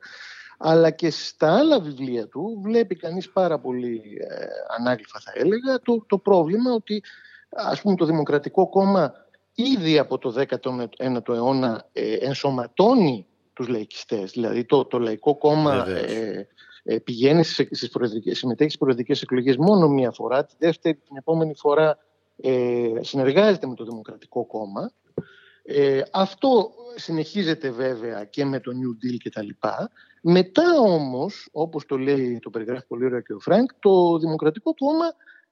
Αλλά 0.64 0.90
και 0.90 1.10
στα 1.10 1.58
άλλα 1.58 1.80
βιβλία 1.80 2.28
του 2.28 2.60
βλέπει 2.64 2.96
κανείς 2.96 3.30
πάρα 3.30 3.60
πολύ 3.60 4.02
ε, 4.30 4.46
ανάγλυφα 4.78 5.20
θα 5.20 5.32
έλεγα 5.36 5.80
το, 5.80 6.06
το 6.08 6.18
πρόβλημα 6.18 6.74
ότι 6.74 7.04
ας 7.50 7.82
πούμε 7.82 7.96
το 7.96 8.06
Δημοκρατικό 8.06 8.70
Κόμμα 8.70 9.14
ήδη 9.54 9.98
από 9.98 10.18
το 10.18 10.46
19ο 10.48 11.30
αιώνα 11.30 11.90
ε, 11.94 12.14
ενσωματώνει 12.14 13.26
τους 13.54 13.68
λαϊκιστές. 13.68 14.32
Δηλαδή 14.32 14.66
το, 14.66 14.86
το 14.86 15.00
Λαϊκό 15.00 15.36
Κόμμα 15.36 15.88
ε, 15.88 16.48
ε, 16.84 16.98
πηγαίνει 16.98 17.44
στις 17.44 17.90
προεδρικές, 17.90 18.38
συμμετέχει 18.38 18.70
στις 18.70 18.82
προεδρικές 18.82 19.22
εκλογές 19.22 19.58
μόνο 19.58 19.88
μία 19.88 20.12
φορά. 20.12 20.46
Τη 20.46 20.54
δεύτερη, 20.58 20.96
την 20.96 21.18
επόμενη 21.18 21.56
φορά 21.56 21.98
ε, 22.42 22.90
συνεργάζεται 23.00 23.68
με 23.68 23.76
το 23.76 23.84
Δημοκρατικό 23.84 24.46
Κόμμα. 24.46 24.92
Ε, 25.64 26.02
αυτό 26.12 26.72
συνεχίζεται 26.96 27.70
βέβαια 27.70 28.26
και 28.26 28.46
με 28.46 28.60
το 28.60 28.72
New 28.72 29.06
Deal 29.06 29.18
κτλ. 29.24 29.50
Μετά 30.22 30.80
όμως, 30.80 31.50
όπως 31.52 31.86
το 31.86 31.98
λέει, 31.98 32.40
το 32.40 32.50
περιγράφει 32.50 32.86
πολύ 32.88 33.06
ωραία 33.06 33.22
και 33.22 33.34
ο 33.34 33.40
Φρανκ, 33.40 33.72
το 33.80 34.18
Δημοκρατικό 34.18 34.74
Κόμμα 34.74 35.06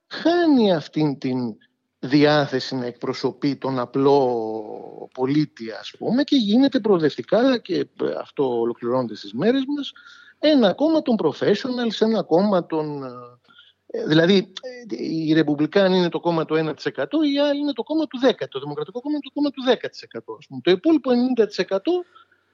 χάνει 0.06 0.72
αυτήν 0.72 1.18
την 1.18 1.56
διάθεση 1.98 2.76
να 2.76 2.86
εκπροσωπεί 2.86 3.56
τον 3.56 3.78
απλό 3.78 5.08
πολίτη 5.14 5.70
ας 5.70 5.94
πούμε 5.98 6.22
και 6.22 6.36
γίνεται 6.36 6.80
προοδευτικά 6.80 7.58
και 7.58 7.86
αυτό 8.20 8.60
ολοκληρώνεται 8.60 9.14
στις 9.14 9.32
μέρες 9.32 9.62
μας 9.76 9.92
ένα 10.40 10.72
κόμμα 10.72 11.02
των 11.02 11.16
professionals, 11.22 12.00
ένα 12.00 12.22
κόμμα 12.22 12.66
των... 12.66 13.04
Ε, 13.86 14.06
δηλαδή 14.06 14.52
οι 14.88 15.32
Ρεπουμπλικάνοι 15.32 15.98
είναι 15.98 16.08
το 16.08 16.20
κόμμα 16.20 16.44
του 16.44 16.54
1%, 16.54 16.58
οι 17.32 17.38
άλλοι 17.38 17.60
είναι 17.60 17.72
το 17.72 17.82
κόμμα 17.82 18.06
του 18.06 18.18
10%. 18.22 18.32
Το 18.48 18.60
Δημοκρατικό 18.60 19.00
κόμμα 19.00 19.14
είναι 19.14 19.24
το 19.24 19.30
κόμμα 19.34 19.50
του 19.50 19.62
10%. 20.32 20.36
Ας 20.38 20.46
πούμε. 20.46 20.60
Το 20.62 20.70
υπόλοιπο 20.70 21.10
90% 21.36 21.78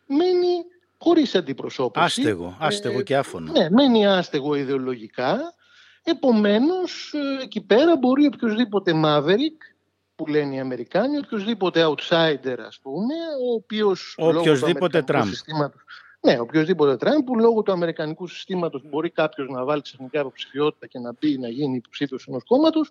μένει 0.07 0.64
χωρίς 0.98 1.35
αντιπροσώπηση. 1.35 2.04
Άστεγο, 2.04 2.56
άστεγο 2.61 2.98
ε, 2.98 3.02
και 3.02 3.16
άφωνο. 3.16 3.52
Ναι, 3.52 3.70
μένει 3.70 4.06
άστεγο 4.06 4.54
ιδεολογικά 4.54 5.54
Επομένως, 6.09 7.12
ε, 7.14 7.42
εκεί 7.42 7.61
πέρα 7.61 7.96
μπορεί 7.96 8.26
οποιοδήποτε 8.26 8.92
maverick, 9.04 9.59
που 10.14 10.26
λένε 10.26 10.54
οι 10.54 10.59
Αμερικάνοι, 10.59 11.18
οποιοδήποτε 11.18 11.85
outsider, 11.87 12.56
ας 12.66 12.78
πούμε, 12.82 13.14
ο 13.48 13.54
οποίος... 13.54 14.14
Οποιοδήποτε 14.18 15.02
Τραμπ. 15.02 15.32
Ναι, 16.20 16.38
οποιοδήποτε 16.38 16.96
Τραμπ 16.96 17.24
που 17.24 17.38
λόγω 17.38 17.62
του 17.62 17.72
Αμερικανικού 17.72 18.26
συστήματος 18.26 18.82
μπορεί 18.88 19.11
κάποιος 19.11 19.48
να 19.48 19.64
βάλει 19.64 19.82
ξαφνικά 19.82 20.20
υποψηφιότητα 20.20 20.87
και 20.87 20.98
να 20.98 21.12
μπει 21.20 21.38
να 21.38 21.48
γίνει 21.48 21.76
υποψήφιος 21.76 22.26
ενός 22.26 22.44
κόμματος, 22.44 22.90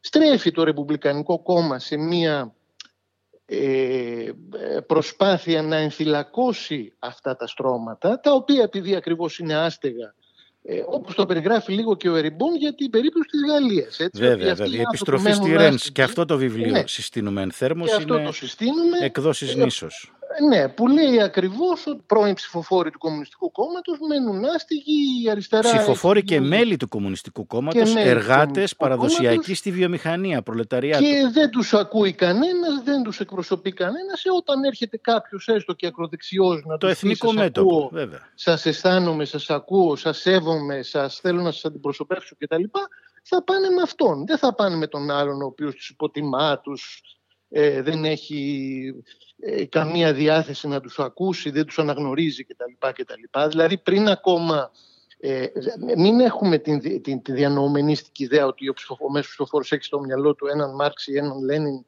στρέφει 0.00 0.50
το 0.50 0.64
Ρεπουμπλικανικό 0.64 1.38
κόμμα 1.38 1.78
σε 1.78 1.96
μια 1.96 2.40
ε, 2.40 2.61
προσπάθεια 4.86 5.62
να 5.62 5.76
ενθυλακώσει 5.76 6.92
αυτά 6.98 7.36
τα 7.36 7.46
στρώματα, 7.46 8.20
τα 8.20 8.32
οποία 8.32 8.62
επειδή 8.62 8.94
ακριβώς 8.94 9.38
είναι 9.38 9.54
άστεγα 9.54 10.14
ε, 10.64 10.82
Όπως 10.86 11.14
το 11.14 11.26
περιγράφει 11.26 11.72
λίγο 11.72 11.96
και 11.96 12.08
ο 12.08 12.16
Εριμπών 12.16 12.56
για 12.56 12.74
την 12.74 12.90
περίπτωση 12.90 13.28
της 13.28 13.40
Γαλλίας. 13.50 13.96
Βέβαια, 14.12 14.54
βέβαια. 14.54 14.78
Η 14.78 14.80
επιστροφή 14.80 15.32
στη 15.32 15.56
Ρέντ 15.56 15.78
και 15.92 16.02
αυτό 16.02 16.24
το 16.24 16.36
βιβλίο 16.36 16.70
ναι. 16.70 16.82
συστήνουμε 16.86 17.42
εν 17.42 17.52
θέρμος. 17.52 17.88
Και 17.88 17.94
αυτό 17.94 18.22
το 18.22 18.32
συστήνουμε. 18.32 18.98
Εκδόσεις 19.00 19.54
ε, 19.54 19.64
νήσος. 19.64 20.12
Ναι, 20.48 20.68
που 20.68 20.88
λέει 20.88 21.20
ακριβώς 21.22 21.86
ότι 21.86 22.02
πρώην 22.06 22.34
ψηφοφόροι 22.34 22.90
του 22.90 22.98
Κομμουνιστικού 22.98 23.52
Κόμματος 23.52 23.98
μένουν 24.08 24.44
άστιγοι, 24.44 25.24
η 25.24 25.30
αριστερά. 25.30 25.76
Ψηφοφόροι 25.76 26.24
και 26.24 26.40
μέλη 26.40 26.76
του 26.76 26.88
Κομμουνιστικού 26.88 27.46
Κόμματος, 27.46 27.94
εργάτες, 27.94 28.76
παραδοσιακοί 28.76 29.54
στη 29.54 29.70
βιομηχανία, 29.70 30.42
προλεταριάτο. 30.42 31.04
Και 31.04 31.28
δεν 31.32 31.50
τους 31.50 31.74
ακούει 31.74 32.12
κανένας, 32.12 32.82
δεν 32.84 33.02
τους 33.02 33.20
εκπροσωπεί 33.20 33.72
κανένας. 33.72 34.24
Ε, 34.24 34.30
όταν 34.36 34.64
έρχεται 34.64 34.96
κάποιος, 34.96 35.48
έστω 35.48 35.72
και 35.72 35.86
ακροδεξιός, 35.86 36.62
να 36.64 36.78
το 36.78 36.86
εθνικό 36.86 37.32
μέτωπο. 37.32 37.76
Ακούω, 37.76 37.88
βέβαια. 37.92 38.30
Σας 38.34 38.66
αισθάνομαι, 38.66 39.24
σας 39.24 39.50
ακούω, 39.50 39.96
σας 39.96 40.18
σέβομαι, 40.18 40.82
σας 40.82 41.18
θέλω 41.20 41.42
να 41.42 41.50
σας 41.50 41.64
αντιπροσωπεύσω 41.64 42.36
κτλ. 42.38 42.62
Θα 43.22 43.44
πάνε 43.44 43.68
με 43.68 43.82
αυτόν. 43.82 44.26
Δεν 44.26 44.38
θα 44.38 44.54
πάνε 44.54 44.76
με 44.76 44.86
τον 44.86 45.10
άλλον 45.10 45.42
ο 45.42 45.46
οποίος 45.46 45.74
τους 45.74 45.88
υποτιμά, 45.88 46.60
τους 46.60 47.02
ε, 47.48 47.82
δεν 47.82 48.04
έχει 48.04 48.80
ε, 48.96 49.00
καμία 49.68 50.12
διάθεση 50.12 50.68
να 50.68 50.80
τους 50.80 50.98
ακούσει, 50.98 51.50
δεν 51.50 51.66
τους 51.66 51.78
αναγνωρίζει 51.78 52.44
κτλ. 52.44 52.88
κτλ. 52.92 53.48
Δηλαδή 53.48 53.78
πριν 53.78 54.08
ακόμα 54.08 54.70
ε, 55.24 55.46
μην 55.96 56.20
έχουμε 56.20 56.58
την, 56.58 57.02
την, 57.02 57.22
την 57.22 57.34
διανοούμενιστική 57.34 58.22
ιδέα 58.22 58.46
ότι 58.46 58.68
ο, 58.68 58.72
ψηφο, 58.72 58.96
ο 59.00 59.20
ψηφοφόρος 59.20 59.72
έχει 59.72 59.84
στο 59.84 60.00
μυαλό 60.00 60.34
του 60.34 60.46
έναν 60.46 60.74
Μάρξ 60.74 61.06
ή 61.06 61.16
έναν 61.16 61.44
Λένιν 61.44 61.84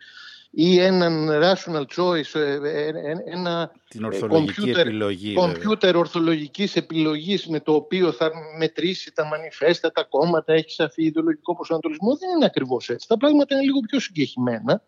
ή 0.51 0.79
έναν 0.81 1.29
rational 1.31 1.85
choice, 1.97 2.35
ε, 2.35 2.55
ε, 2.55 2.93
ένα 3.25 3.73
την 3.89 4.05
ορθολογική 4.05 4.73
computer, 4.73 4.79
επιλογή, 4.79 5.35
computer 5.39 5.93
ορθολογικής 5.97 6.77
επιλογής 6.77 7.47
με 7.47 7.61
το 7.61 7.75
οποίο 7.75 8.13
θα 8.13 8.31
μετρήσει 8.59 9.13
τα 9.13 9.25
μανιφέστα, 9.25 9.93
τα 9.93 10.03
κόμματα, 10.03 10.53
έχει 10.53 10.71
σαφή 10.71 11.05
ιδεολογικό 11.05 11.55
προσανατολισμό. 11.55 12.17
Δεν 12.17 12.29
είναι 12.37 12.45
ακριβώς 12.45 12.89
έτσι. 12.89 13.09
Τα 13.09 13.17
πράγματα 13.17 13.55
είναι 13.55 13.65
λίγο 13.65 13.81
πιο 13.81 14.01
συγκεχημένα. 14.01 14.83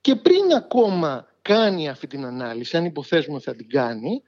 Και 0.00 0.14
πριν 0.14 0.52
ακόμα 0.56 1.26
κάνει 1.42 1.88
αυτή 1.88 2.06
την 2.06 2.24
ανάλυση, 2.24 2.76
αν 2.76 2.84
υποθέσουμε 2.84 3.40
θα 3.40 3.54
την 3.54 3.68
κάνει, 3.68 4.22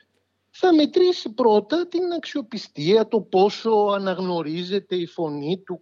θα 0.51 0.75
μετρήσει 0.75 1.31
πρώτα 1.31 1.89
την 1.89 2.13
αξιοπιστία, 2.17 3.09
το 3.09 3.21
πόσο 3.21 3.71
αναγνωρίζεται 3.95 4.97
η 4.97 5.07
φωνή 5.07 5.63
του, 5.67 5.81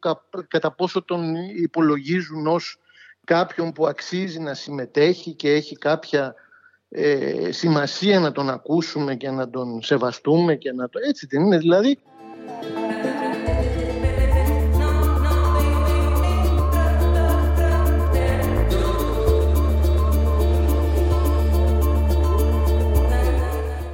κατά 0.48 0.72
πόσο 0.72 1.04
τον 1.04 1.34
υπολογίζουν 1.34 2.46
ως 2.46 2.78
κάποιον 3.24 3.72
που 3.72 3.86
αξίζει 3.86 4.40
να 4.40 4.54
συμμετέχει 4.54 5.34
και 5.34 5.50
έχει 5.50 5.76
κάποια 5.76 6.34
ε, 6.88 7.52
σημασία 7.52 8.20
να 8.20 8.32
τον 8.32 8.50
ακούσουμε 8.50 9.16
και 9.16 9.30
να 9.30 9.50
τον 9.50 9.82
σεβαστούμε 9.82 10.56
και 10.56 10.72
να 10.72 10.88
το... 10.88 10.98
Έτσι 11.08 11.26
δεν 11.26 11.42
είναι. 11.42 11.58
Δηλαδή 11.58 11.98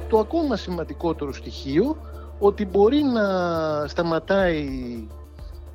το 0.09 0.19
ακόμα 0.19 0.55
σημαντικότερο 0.55 1.33
στοιχείο 1.33 1.97
ότι 2.39 2.65
μπορεί 2.65 3.03
να 3.03 3.23
σταματάει 3.87 4.67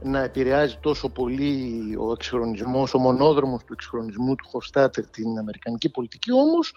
να 0.03 0.23
επηρεάζει 0.23 0.77
τόσο 0.81 1.09
πολύ 1.09 1.97
ο 1.99 2.13
εξυγχρονισμός, 2.13 2.95
ο 2.95 2.99
μονόδρομος 2.99 3.65
του 3.65 3.73
εξυγχρονισμού 3.73 4.35
του 4.35 4.49
Χοφστάτερ 4.49 5.07
την 5.07 5.39
αμερικανική 5.39 5.89
πολιτική 5.91 6.33
όμως 6.33 6.73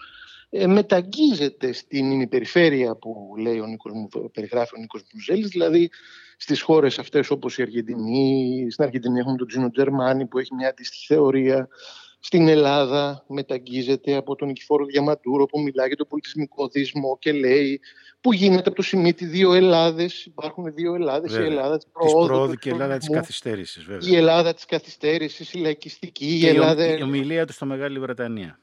ε, 0.50 0.66
μεταγγίζεται 0.66 1.72
στην 1.72 2.20
υπεριφέρεια 2.20 2.94
που 2.96 3.34
λέει 3.38 3.58
ο 3.58 3.66
Νίκος, 3.66 3.92
περιγράφει 4.32 4.74
ο 4.76 4.80
Νίκος 4.80 5.02
Μπουζέλης, 5.12 5.48
δηλαδή 5.48 5.90
στις 6.36 6.60
χώρες 6.60 6.98
αυτές 6.98 7.30
όπως 7.30 7.58
η 7.58 7.62
Αργεντινή, 7.62 8.66
στην 8.70 8.84
Αργεντινή 8.84 9.18
έχουμε 9.18 9.36
τον 9.36 9.46
Τζίνο 9.46 9.70
Τζερμάνι 9.70 10.26
που 10.26 10.38
έχει 10.38 10.54
μια 10.54 10.68
αντίστοιχη 10.68 11.14
θεωρία, 11.14 11.68
στην 12.18 12.48
Ελλάδα 12.48 13.24
μεταγγίζεται 13.28 14.14
από 14.14 14.36
τον 14.36 14.48
Νικηφόρο 14.48 14.84
Διαμαντούρο 14.84 15.46
που 15.46 15.60
μιλάει 15.60 15.86
για 15.86 15.96
το 15.96 16.04
πολιτισμικό 16.04 16.68
δυσμό 16.68 17.18
και 17.20 17.32
λέει 17.32 17.80
που 18.20 18.32
γίνεται 18.32 18.68
από 18.68 18.76
το 18.76 18.82
Σιμίτι 18.82 19.26
δύο 19.26 19.52
Ελλάδες, 19.52 20.24
υπάρχουν 20.24 20.74
δύο 20.74 20.94
Ελλάδες, 20.94 21.32
η 21.32 21.42
Ελλάδα 21.42 21.76
της 21.76 21.86
προόδου, 21.92 22.50
της 22.50 22.58
και 22.58 22.68
η 22.68 22.72
Ελλάδα 22.72 22.98
της 22.98 23.10
καθυστέρησης 23.10 23.84
βέβαια. 23.84 24.10
Η 24.10 24.16
Ελλάδα 24.16 24.54
της 24.54 24.64
καθυστέρησης, 24.64 25.52
η 25.52 25.58
λαϊκιστική, 25.58 26.38
η 26.38 26.46
Ελλάδα... 26.46 26.96
Η 26.96 27.02
ομιλία 27.02 27.46
του 27.46 27.52
στο 27.52 27.66
Μεγάλη 27.66 27.98
Βρετανία. 27.98 28.58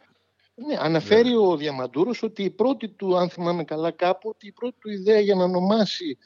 Ναι, 0.55 0.77
αναφέρει 0.79 1.35
ο 1.35 1.57
Διαμαντούρος 1.57 2.23
ότι 2.23 2.43
η 2.43 2.49
πρώτη 2.49 2.89
του, 2.89 3.17
αν 3.17 3.29
θυμάμαι 3.29 3.63
καλά 3.63 3.91
κάπου, 3.91 4.29
ότι 4.29 4.47
η 4.47 4.51
πρώτη 4.51 4.75
του 4.79 4.89
ιδέα 4.89 5.19
για 5.19 5.35
να 5.35 5.43
ονομάσει 5.43 6.17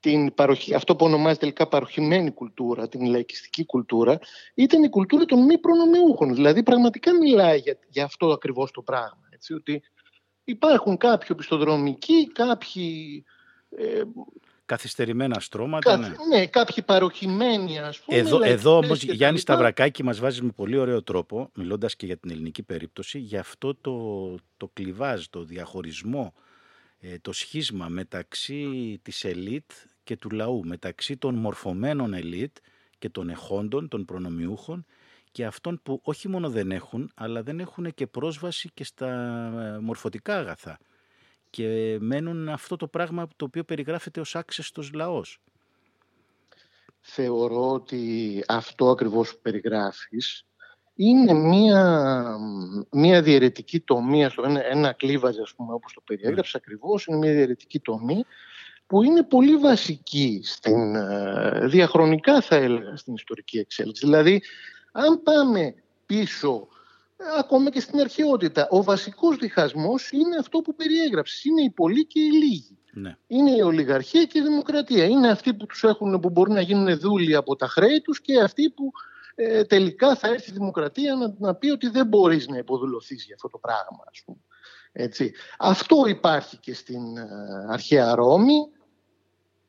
την 0.00 0.34
παροχή, 0.34 0.74
αυτό 0.74 0.96
που 0.96 1.04
ονομάζεται 1.04 1.40
τελικά 1.40 1.68
παροχημένη 1.68 2.30
κουλτούρα, 2.30 2.88
την 2.88 3.06
λαϊκιστική 3.06 3.64
κουλτούρα, 3.64 4.18
ήταν 4.54 4.82
η 4.82 4.88
κουλτούρα 4.88 5.24
των 5.24 5.44
μη 5.44 5.58
προνομιούχων. 5.58 6.34
Δηλαδή 6.34 6.62
πραγματικά 6.62 7.18
μιλάει 7.18 7.58
για, 7.58 7.78
για 7.88 8.04
αυτό 8.04 8.26
ακριβώς 8.26 8.70
το 8.70 8.82
πράγμα. 8.82 9.28
Έτσι, 9.30 9.54
ότι 9.54 9.82
υπάρχουν 10.44 10.96
κάποιοι 10.96 11.28
οπισθοδρομικοί, 11.32 12.26
κάποιοι... 12.32 13.24
Ε, 13.70 14.02
Καθυστερημένα 14.64 15.40
στρώματα. 15.40 15.96
ναι. 15.96 16.08
ναι, 16.28 16.46
κάποιοι 16.46 16.82
παροχημένοι, 16.82 17.78
ας 17.78 18.00
πούμε. 18.00 18.18
Εδώ, 18.18 18.42
εδώ 18.42 18.76
όμως, 18.76 19.02
Γιάννη 19.02 19.38
Σταυρακάκη, 19.38 20.04
μας 20.04 20.18
βάζει 20.18 20.42
με 20.42 20.50
πολύ 20.50 20.78
ωραίο 20.78 21.02
τρόπο, 21.02 21.50
μιλώντας 21.54 21.96
και 21.96 22.06
για 22.06 22.16
την 22.16 22.30
ελληνική 22.30 22.62
περίπτωση, 22.62 23.18
για 23.18 23.40
αυτό 23.40 23.74
το, 23.74 24.34
το 24.56 24.70
κλειβάζ, 24.72 25.24
το 25.30 25.44
διαχωρισμό, 25.44 26.34
ε, 26.34 26.47
το 27.20 27.32
σχίσμα 27.32 27.88
μεταξύ 27.88 28.98
της 29.02 29.24
ελίτ 29.24 29.70
και 30.04 30.16
του 30.16 30.30
λαού, 30.30 30.64
μεταξύ 30.64 31.16
των 31.16 31.34
μορφωμένων 31.34 32.14
ελίτ 32.14 32.56
και 32.98 33.08
των 33.08 33.28
εχόντων, 33.28 33.88
των 33.88 34.04
προνομιούχων 34.04 34.84
και 35.30 35.44
αυτών 35.44 35.80
που 35.82 36.00
όχι 36.02 36.28
μόνο 36.28 36.50
δεν 36.50 36.70
έχουν, 36.70 37.10
αλλά 37.14 37.42
δεν 37.42 37.60
έχουν 37.60 37.94
και 37.94 38.06
πρόσβαση 38.06 38.70
και 38.74 38.84
στα 38.84 39.08
ε, 39.76 39.78
μορφωτικά 39.78 40.36
αγαθά 40.36 40.78
και 41.50 41.98
μένουν 42.00 42.48
αυτό 42.48 42.76
το 42.76 42.88
πράγμα 42.88 43.28
το 43.36 43.44
οποίο 43.44 43.64
περιγράφεται 43.64 44.20
ως 44.20 44.36
άξεστος 44.36 44.92
λαός. 44.92 45.40
Θεωρώ 47.00 47.72
ότι 47.72 48.44
αυτό 48.48 48.90
ακριβώς 48.90 49.34
που 49.34 49.40
περιγράφεις 49.42 50.47
είναι 51.00 51.32
μία, 51.32 52.36
μία 52.90 53.22
διαιρετική 53.22 53.80
τομή, 53.80 54.26
ένα, 54.44 54.66
ένα 54.66 54.92
κλίβαζ 54.92 55.38
ας 55.38 55.54
πούμε 55.56 55.72
όπως 55.72 55.92
το 55.92 56.00
περιέγραψες 56.04 56.54
ναι. 56.54 56.60
ακριβώς, 56.62 57.06
είναι 57.06 57.16
μία 57.16 57.32
διαιρετική 57.32 57.80
τομή 57.80 58.24
που 58.86 59.02
είναι 59.02 59.22
πολύ 59.22 59.56
βασική 59.56 60.40
στην, 60.44 60.94
ε, 60.94 61.66
διαχρονικά 61.66 62.40
θα 62.40 62.56
έλεγα 62.56 62.96
στην 62.96 63.14
ιστορική 63.14 63.58
εξέλιξη. 63.58 64.06
Δηλαδή 64.06 64.42
αν 64.92 65.22
πάμε 65.22 65.74
πίσω 66.06 66.68
ακόμα 67.38 67.70
και 67.70 67.80
στην 67.80 68.00
αρχαιότητα. 68.00 68.68
Ο 68.70 68.82
βασικός 68.82 69.36
διχασμός 69.36 70.10
είναι 70.12 70.36
αυτό 70.40 70.58
που 70.58 70.74
περιέγραψες. 70.74 71.44
Είναι 71.44 71.62
οι 71.62 71.70
πολλοί 71.70 72.06
και 72.06 72.20
οι 72.20 72.30
λίγοι. 72.30 72.78
Ναι. 72.92 73.16
Είναι 73.26 73.50
η 73.50 73.60
ολιγαρχία 73.60 74.24
και 74.24 74.38
η 74.38 74.42
δημοκρατία. 74.42 75.04
Είναι 75.04 75.30
αυτοί 75.30 75.54
που, 75.54 75.66
τους 75.66 75.84
έχουν, 75.84 76.20
που 76.20 76.30
μπορεί 76.30 76.52
να 76.52 76.60
γίνουν 76.60 76.98
δούλοι 76.98 77.34
από 77.34 77.56
τα 77.56 77.66
χρέη 77.66 78.00
τους 78.00 78.20
και 78.20 78.40
αυτοί 78.40 78.70
που 78.70 78.90
ε, 79.40 79.64
τελικά 79.64 80.16
θα 80.16 80.28
έρθει 80.28 80.50
η 80.50 80.52
δημοκρατία 80.52 81.14
να, 81.14 81.34
να 81.38 81.54
πει 81.54 81.70
ότι 81.70 81.88
δεν 81.88 82.06
μπορείς 82.06 82.48
να 82.48 82.58
υποδουλωθείς 82.58 83.24
για 83.24 83.34
αυτό 83.34 83.48
το 83.48 83.58
πράγμα. 83.58 84.04
Ας 84.10 84.22
πούμε. 84.24 84.38
Έτσι. 84.92 85.32
Αυτό 85.58 86.06
υπάρχει 86.06 86.56
και 86.56 86.74
στην 86.74 87.16
ε, 87.16 87.26
αρχαία 87.68 88.14
Ρώμη 88.14 88.56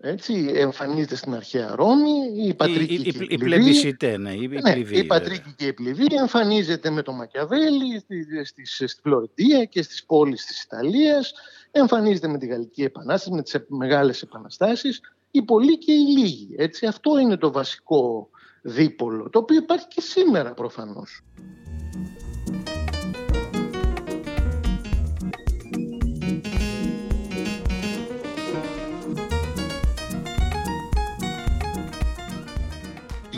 έτσι, 0.01 0.51
εμφανίζεται 0.55 1.15
στην 1.15 1.33
αρχαία 1.33 1.75
Ρώμη 1.75 2.11
η 2.35 2.53
Πατρίκη 2.53 2.93
η, 2.93 3.01
και 3.01 3.25
η, 3.29 3.37
πλευρή. 3.37 3.97
ναι, 4.17 4.33
η, 4.33 4.47
ναι, 4.47 4.97
η 4.97 5.03
Πατρίκη 5.03 5.53
και 5.57 5.65
η 5.65 5.73
Πληβή 5.73 6.15
εμφανίζεται 6.15 6.89
με 6.89 7.01
το 7.01 7.11
Μακιαβέλη 7.11 7.99
στη, 7.99 8.45
στη, 8.45 8.65
στη 8.65 8.85
Φλωρεντία 9.01 9.65
και 9.65 9.81
στις 9.81 10.05
πόλεις 10.05 10.45
της 10.45 10.63
Ιταλίας 10.63 11.33
εμφανίζεται 11.71 12.27
με 12.27 12.37
τη 12.37 12.45
Γαλλική 12.45 12.83
Επανάσταση, 12.83 13.35
με 13.35 13.41
τις 13.41 13.55
μεγάλες 13.67 14.21
επαναστάσεις 14.21 15.01
οι 15.31 15.41
πολλοί 15.41 15.77
και 15.77 15.91
οι 15.91 16.05
λίγοι. 16.17 16.55
Έτσι, 16.57 16.85
αυτό 16.85 17.19
είναι 17.19 17.37
το 17.37 17.51
βασικό 17.51 18.29
δίπολο, 18.61 19.29
το 19.29 19.39
οποίο 19.39 19.57
υπάρχει 19.57 19.87
και 19.87 20.01
σήμερα 20.01 20.53
προφανώς. 20.53 21.23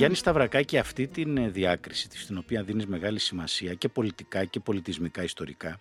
Γιάννη 0.02 0.18
Σταυρακάκη, 0.18 0.78
αυτή 0.78 1.08
την 1.08 1.38
ε, 1.38 1.50
διάκριση 1.50 2.08
στην 2.12 2.38
οποία 2.38 2.64
δίνεις 2.64 2.86
μεγάλη 2.86 3.20
σημασία 3.20 3.74
και 3.74 3.90
πολιτικά 3.90 4.46
και 4.46 4.60
πολιτισμικά 4.60 5.24
ιστορικά 5.24 5.80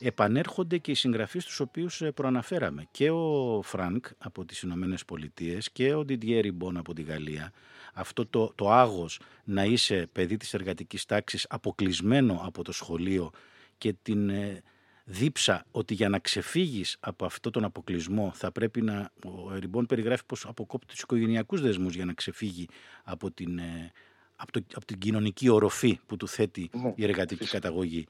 επανέρχονται 0.00 0.78
και 0.78 0.90
οι 0.90 0.94
συγγραφείς 0.94 1.44
τους 1.44 1.60
οποίους 1.60 2.02
ε, 2.02 2.10
προαναφέραμε. 2.10 2.86
Και 2.90 3.10
ο 3.10 3.60
Φρανκ 3.62 4.06
από 4.18 4.44
τις 4.44 4.60
Ηνωμένες 4.60 5.04
Πολιτείες 5.04 5.70
και 5.70 5.94
ο 5.94 6.04
Ντιντιέ 6.04 6.40
Εριμπόν 6.40 6.76
από 6.76 6.94
τη 6.94 7.02
Γαλλία. 7.02 7.52
Αυτό 7.94 8.26
το, 8.26 8.52
το 8.54 8.70
άγχος 8.70 9.20
να 9.44 9.64
είσαι 9.64 10.08
παιδί 10.12 10.36
της 10.36 10.54
εργατικής 10.54 11.04
τάξης 11.04 11.46
αποκλεισμένο 11.48 12.40
από 12.44 12.64
το 12.64 12.72
σχολείο 12.72 13.30
και 13.78 13.94
την 14.02 14.28
ε, 14.28 14.62
δίψα 15.04 15.66
ότι 15.70 15.94
για 15.94 16.08
να 16.08 16.18
ξεφύγεις 16.18 16.96
από 17.00 17.24
αυτό 17.24 17.50
τον 17.50 17.64
αποκλεισμό 17.64 18.32
θα 18.34 18.52
πρέπει 18.52 18.82
να... 18.82 19.10
Ο 19.24 19.54
Εριμπόν 19.58 19.86
περιγράφει 19.86 20.24
πως 20.26 20.46
αποκόπτει 20.46 20.86
τους 20.86 21.00
οικογενειακούς 21.00 21.60
δεσμούς 21.60 21.94
για 21.94 22.04
να 22.04 22.12
ξεφύγει 22.12 22.68
από 23.04 23.30
την, 23.30 23.58
ε, 23.58 23.92
από, 24.40 24.52
το, 24.52 24.60
από 24.74 24.84
την 24.84 24.98
κοινωνική 24.98 25.48
οροφή 25.48 25.98
που 26.06 26.16
του 26.16 26.28
θέτει 26.28 26.70
ναι, 26.72 26.92
η 26.96 27.04
εργατική 27.04 27.46
καταγωγή. 27.46 28.06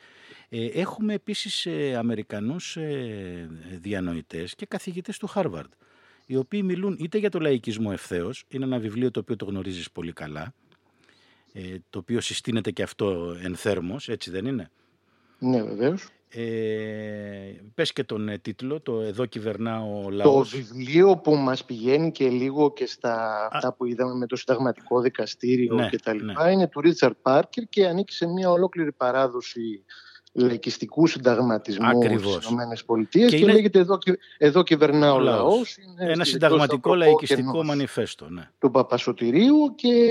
Ε, 0.48 0.64
έχουμε 0.64 1.14
επίσης 1.14 1.66
ε, 1.66 1.94
Αμερικανούς 1.96 2.76
ε, 2.76 3.48
διανοητές 3.80 4.54
και 4.54 4.66
καθηγητές 4.66 5.18
του 5.18 5.26
Χάρβαρντ 5.26 5.70
οι 6.30 6.36
οποίοι 6.36 6.62
μιλούν 6.64 6.96
είτε 7.00 7.18
για 7.18 7.30
το 7.30 7.38
λαϊκισμό 7.38 7.90
ευθέως, 7.92 8.44
είναι 8.48 8.64
ένα 8.64 8.78
βιβλίο 8.78 9.10
το 9.10 9.20
οποίο 9.20 9.36
το 9.36 9.44
γνωρίζεις 9.44 9.90
πολύ 9.90 10.12
καλά, 10.12 10.54
ε, 11.52 11.76
το 11.90 11.98
οποίο 11.98 12.20
συστήνεται 12.20 12.70
και 12.70 12.82
αυτό 12.82 13.36
εν 13.42 13.56
θέρμος, 13.56 14.08
έτσι 14.08 14.30
δεν 14.30 14.46
είναι; 14.46 14.70
Ναι, 15.38 15.62
βεβαίως. 15.62 16.08
Ε, 16.32 16.42
πες 17.74 17.92
και 17.92 18.04
τον 18.04 18.28
ε, 18.28 18.38
τίτλο, 18.38 18.80
το 18.80 19.00
«Εδώ 19.00 19.26
κυβερνά 19.26 19.82
ο 19.82 20.10
λαός». 20.10 20.50
Το 20.50 20.56
βιβλίο 20.56 21.16
που 21.16 21.36
μας 21.36 21.64
πηγαίνει 21.64 22.10
και 22.10 22.28
λίγο 22.28 22.72
και 22.72 22.86
στα 22.86 23.48
αυτά 23.52 23.72
που 23.72 23.84
είδαμε 23.84 24.14
με 24.14 24.26
το 24.26 24.36
συνταγματικό 24.36 25.00
δικαστήριο 25.00 25.74
ναι, 25.74 25.88
και 25.88 25.98
τα 25.98 26.14
λοιπά 26.14 26.44
ναι. 26.44 26.52
είναι 26.52 26.68
του 26.68 26.80
Ρίτσαρντ 26.80 27.14
Πάρκερ 27.22 27.64
και 27.64 27.86
ανήκει 27.86 28.12
σε 28.12 28.26
μια 28.26 28.50
ολόκληρη 28.50 28.92
παράδοση 28.92 29.84
λαϊκιστικού 30.32 31.06
συνταγματισμού 31.06 32.02
στις 32.02 32.50
ΗΠΑ 32.50 33.02
και, 33.08 33.26
και 33.26 33.36
είναι... 33.36 33.52
λέγεται 33.52 33.78
εδώ, 33.78 33.98
εδώ 34.38 34.62
κυβερνά 34.62 35.12
ο 35.12 35.18
λαός. 35.18 35.76
Είναι 35.76 36.12
Ένα 36.12 36.24
συνταγματικό 36.24 36.94
λαϊκιστικό 36.94 37.64
μανιφέστο. 37.64 38.28
Ναι. 38.28 38.50
Του 38.58 38.70
Παπασωτηρίου 38.70 39.74
και 39.74 40.08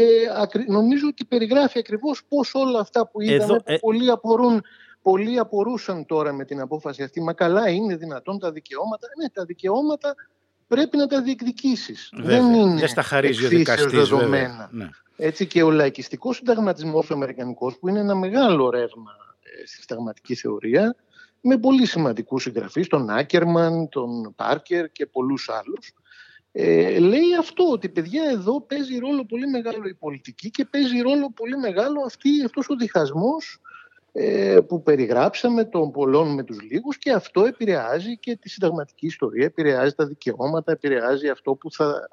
νομίζω 0.67 1.08
ότι 1.08 1.25
περιγράφει 1.25 1.79
ακριβώς 1.79 2.21
πώς 2.27 2.53
όλα 2.53 2.79
αυτά 2.79 3.08
που 3.08 3.21
είδαμε 3.21 3.43
εδώ, 3.43 3.55
που 3.55 3.63
ε... 3.65 3.77
πολλοί 3.77 4.12
απορούν 4.12 4.62
πολλοί 5.01 5.39
απορούσαν 5.39 6.05
τώρα 6.05 6.33
με 6.33 6.45
την 6.45 6.59
απόφαση 6.59 7.03
αυτή. 7.03 7.21
Μα 7.21 7.33
καλά 7.33 7.69
είναι 7.69 7.95
δυνατόν 7.95 8.39
τα 8.39 8.51
δικαιώματα. 8.51 9.07
Ναι, 9.21 9.29
τα 9.29 9.45
δικαιώματα 9.45 10.15
πρέπει 10.67 10.97
να 10.97 11.07
τα 11.07 11.21
διεκδικήσεις. 11.21 12.09
Δεν 12.13 12.53
είναι 12.53 12.79
Δεν 12.79 12.88
στα 12.88 13.01
χαρίζει 13.01 13.45
ο 13.45 13.49
δικαστής 13.49 14.09
βέβαια. 14.09 14.69
Ναι. 14.71 14.89
Έτσι 15.15 15.45
και 15.45 15.63
ο 15.63 15.71
λαϊκιστικός 15.71 16.35
συνταγματισμός 16.35 17.09
ο 17.09 17.13
Αμερικανικός 17.13 17.77
που 17.77 17.88
είναι 17.89 17.99
ένα 17.99 18.15
μεγάλο 18.15 18.69
ρεύμα 18.69 19.12
ε, 19.41 19.65
στη 19.65 19.81
συνταγματική 19.81 20.35
θεωρία 20.35 20.95
με 21.41 21.57
πολύ 21.57 21.85
σημαντικούς 21.85 22.43
συγγραφείς, 22.43 22.88
τον 22.88 23.09
Άκερμαν, 23.09 23.89
τον 23.89 24.35
Πάρκερ 24.35 24.91
και 24.91 25.05
πολλούς 25.05 25.49
άλλους. 25.49 25.93
Ε, 26.51 26.99
λέει 26.99 27.35
αυτό 27.39 27.63
ότι 27.71 27.89
παιδιά 27.89 28.23
εδώ 28.29 28.62
παίζει 28.62 28.97
ρόλο 28.97 29.25
πολύ 29.25 29.47
μεγάλο 29.47 29.88
η 29.88 29.93
πολιτική 29.93 30.49
και 30.49 30.65
παίζει 30.65 30.99
ρόλο 30.99 31.31
πολύ 31.35 31.57
μεγάλο 31.57 32.01
αυτή, 32.05 32.29
αυτός 32.45 32.69
ο 32.69 32.75
διχασμός 32.75 33.59
ε, 33.62 33.68
που 34.67 34.84
περιγράψαμε 34.84 35.65
των 35.65 35.91
πολλών 35.91 36.34
με 36.34 36.43
τους 36.43 36.62
λίγους 36.62 36.97
και 36.97 37.12
αυτό 37.12 37.45
επηρεάζει 37.45 38.17
και 38.17 38.36
τη 38.36 38.49
συνταγματική 38.49 39.05
ιστορία, 39.05 39.45
επηρεάζει 39.45 39.93
τα 39.93 40.05
δικαιώματα, 40.05 40.71
επηρεάζει 40.71 41.29
αυτό 41.29 41.55
που 41.55 41.71
θα 41.71 42.10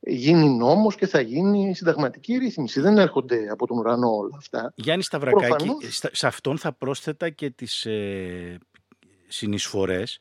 γίνει 0.00 0.48
νόμος 0.48 0.94
και 0.94 1.06
θα 1.06 1.20
γίνει 1.20 1.74
συνταγματική 1.74 2.36
ρύθμιση. 2.36 2.80
Δεν 2.80 2.98
έρχονται 2.98 3.48
από 3.50 3.66
τον 3.66 3.78
ουρανό 3.78 4.16
όλα 4.16 4.36
αυτά. 4.36 4.72
Γιάννη 4.74 5.02
Σταυρακάκη, 5.02 5.46
Προφανώς... 5.46 6.04
σε 6.12 6.26
αυτόν 6.26 6.58
θα 6.58 6.72
πρόσθετα 6.72 7.30
και 7.30 7.50
τις 7.50 7.86
ε, 7.86 8.58
συνεισφορές 9.28 10.18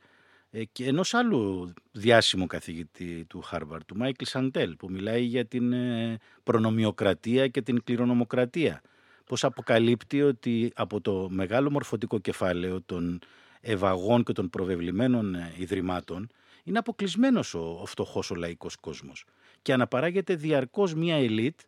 ε, 0.49 0.63
και 0.63 0.85
ενός 0.85 1.13
άλλου 1.13 1.73
διάσημου 1.91 2.47
καθηγητή 2.47 3.25
του 3.25 3.41
Χάρβαρντ, 3.41 3.83
του 3.85 3.97
Μάικλ 3.97 4.23
Σαντέλ, 4.25 4.75
που 4.75 4.87
μιλάει 4.91 5.21
για 5.21 5.45
την 5.45 5.73
ε, 5.73 6.17
προνομιοκρατία 6.43 7.47
και 7.47 7.61
την 7.61 7.83
κληρονομοκρατία 7.83 8.81
πως 9.27 9.43
αποκαλύπτει 9.43 10.21
ότι 10.21 10.71
από 10.75 11.01
το 11.01 11.27
μεγάλο 11.31 11.71
μορφωτικό 11.71 12.19
κεφάλαιο 12.19 12.81
των 12.81 13.19
ευαγών 13.61 14.23
και 14.23 14.33
των 14.33 14.49
προβεβλημένων 14.49 15.35
ε, 15.35 15.53
ιδρυμάτων 15.57 16.29
είναι 16.63 16.77
αποκλεισμένος 16.77 17.53
ο, 17.53 17.77
ο 17.81 17.85
φτωχός 17.85 18.31
ο 18.31 18.35
λαϊκός 18.35 18.75
κόσμος 18.75 19.25
και 19.61 19.73
αναπαράγεται 19.73 20.35
διαρκώς 20.35 20.93
μια 20.93 21.15
ελίτ 21.15 21.59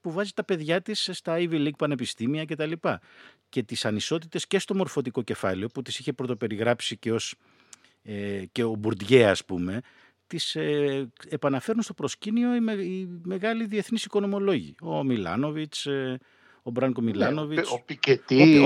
που 0.00 0.12
βάζει 0.12 0.32
τα 0.32 0.44
παιδιά 0.44 0.82
της 0.82 1.08
στα 1.12 1.36
Ivy 1.38 1.66
League 1.66 1.76
πανεπιστήμια 1.78 2.44
κτλ. 2.44 2.72
Και, 2.72 2.98
και 3.48 3.62
τις 3.62 3.84
ανισότητες 3.84 4.46
και 4.46 4.58
στο 4.58 4.74
μορφωτικό 4.74 5.22
κεφάλαιο 5.22 5.68
που 5.68 5.82
τις 5.82 5.98
είχε 5.98 6.12
πρωτοπεριγράψει 6.12 6.96
και, 6.96 7.12
ως, 7.12 7.34
ε, 8.02 8.44
και 8.52 8.64
ο 8.64 8.74
Μπουρντιέ 8.74 9.28
ας 9.28 9.44
πούμε 9.44 9.80
τις 10.26 10.54
ε, 10.54 11.10
επαναφέρουν 11.28 11.82
στο 11.82 11.94
προσκήνιο 11.94 12.54
οι, 12.54 12.60
με, 12.60 12.72
οι 12.72 13.20
μεγάλοι 13.22 13.66
διεθνείς 13.66 14.04
οικονομολόγοι. 14.04 14.74
Ο 14.82 15.04
Μιλάνοβιτς, 15.04 15.86
ε, 15.86 16.18
ο 16.66 16.70
Μπράνκο 16.70 17.00
ναι, 17.00 17.10
Μιλάνοβιτς. 17.10 17.70
ο 17.70 17.82
Πικετή, 17.84 18.58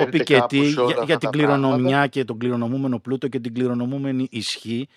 ο, 0.00 0.08
Πικετή 0.08 0.58
για, 0.58 1.02
για 1.04 1.18
την 1.18 1.30
κληρονομιά 1.30 2.06
και 2.06 2.24
τον 2.24 2.38
κληρονομούμενο 2.38 2.98
πλούτο 2.98 3.28
και 3.28 3.40
την 3.40 3.54
κληρονομούμενη 3.54 4.28
ισχύ. 4.30 4.88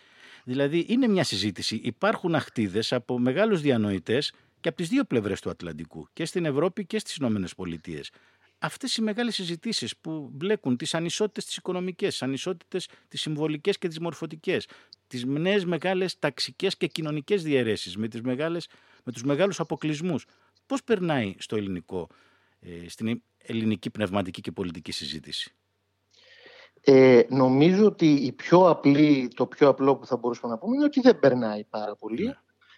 Δηλαδή 0.44 0.86
είναι 0.90 1.08
μια 1.08 1.24
συζήτηση. 1.24 1.80
Υπάρχουν 1.84 2.36
αχτίδες 2.36 2.94
από 2.94 3.20
μεγάλους 3.20 3.62
διανοητές 3.62 4.34
και 4.60 4.68
από 4.68 4.78
τις 4.78 4.90
δύο 4.90 5.04
πλευρές 5.04 5.42
του 5.42 5.50
Ατλαντικού, 5.50 6.08
και 6.14 6.26
στην 6.26 6.46
Ευρώπη 6.46 6.86
και 6.86 7.00
στις 7.00 7.16
Ηνωμένες 7.16 7.56
Πολιτείες. 7.56 8.10
Αυτές 8.60 8.96
οι 8.96 9.02
μεγάλες 9.02 9.36
συζητήσεις 9.36 9.98
που 9.98 10.30
μπλέκουν 10.34 10.78
τις 10.78 10.94
ανισότητες 10.94 11.46
τις 11.46 11.56
οικονομικές, 11.56 12.10
τις 12.10 12.22
ανισότητες 12.22 12.88
τις 13.08 13.22
συμβολικές 13.22 13.78
και 13.78 13.88
τις 13.88 14.00
μορφωτικές, 14.00 14.68
τις 15.08 15.26
νέες 15.26 15.66
μεγάλες 15.66 16.20
ταξικές 16.20 16.78
και 16.78 16.88
κοινωνικές 16.88 17.44
διαιρέσεις, 17.44 17.98
με, 17.98 18.08
τις 18.08 18.22
μεγάλες, 18.22 18.68
με 19.04 19.12
τους 19.12 19.24
μεγάλους 19.24 19.60
αποκλεισμούς. 19.60 20.26
Πώς 20.66 20.84
περνάει 20.84 21.36
στο 21.38 21.56
ελληνικό, 21.56 22.08
ε, 22.12 22.16
στην 22.88 23.22
ελληνική 23.38 23.90
πνευματική 23.90 24.42
και 24.42 24.52
πολιτική 24.52 24.92
συζήτηση. 24.92 25.56
Ε, 26.84 27.22
νομίζω 27.30 27.86
ότι 27.86 28.12
η 28.12 28.32
πιο 28.32 28.70
απλή, 28.70 29.32
το 29.36 29.46
πιο 29.46 29.68
απλό 29.68 29.96
που 29.96 30.06
θα 30.06 30.18
μπορούσαμε 30.18 30.54
να 30.54 30.60
πούμε 30.60 30.76
είναι 30.76 30.86
ότι 30.86 31.02
δεν 31.02 31.20
περνάει 31.20 31.64
πάρα 31.64 31.96
πολύ. 31.96 32.26
Ναι. 32.26 32.34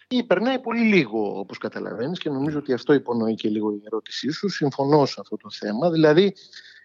Ή 0.08 0.24
περνάει 0.24 0.60
πολύ 0.60 0.82
λίγο, 0.82 1.40
όπως 1.40 1.58
καταλαβαίνεις, 1.58 2.20
και 2.20 2.30
νομίζω 2.30 2.58
ότι 2.58 2.74
αυτό 2.74 2.94
υπονοεί 2.94 3.36
και 3.36 3.50
λίγο 3.50 3.72
η 3.72 3.82
ερώτησή 3.86 4.32
σου. 4.32 4.50
Συμφωνώ 4.50 5.06
σε 5.06 5.16
αυτό 5.20 5.38
το 5.38 5.50
θέμα. 5.52 5.92
Δηλαδή, 5.92 6.34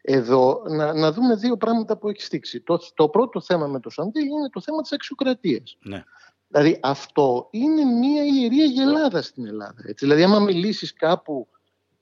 εδώ 0.02 0.62
να, 0.68 0.94
να 0.94 1.12
δούμε 1.12 1.34
δύο 1.34 1.56
πράγματα 1.56 1.96
που 1.98 2.08
έχει 2.08 2.22
στήξει. 2.22 2.60
Το, 2.60 2.78
το 2.94 3.08
πρώτο 3.08 3.40
θέμα 3.40 3.66
με 3.66 3.80
το 3.80 3.90
Σαντήλ 3.90 4.24
είναι 4.24 4.48
το 4.48 4.60
θέμα 4.60 4.82
της 4.82 4.92
αξιοκρατίας. 4.92 5.76
Ναι. 5.82 6.04
Δηλαδή, 6.48 6.78
αυτό 6.82 7.48
είναι 7.50 7.84
μια 7.84 8.24
ιερία 8.24 8.64
γελάδα 8.64 9.22
στην 9.22 9.46
Ελλάδα. 9.46 9.82
Έτσι. 9.86 10.04
Δηλαδή, 10.04 10.22
άμα 10.22 10.38
μιλήσεις 10.38 10.92
κάπου 10.92 11.48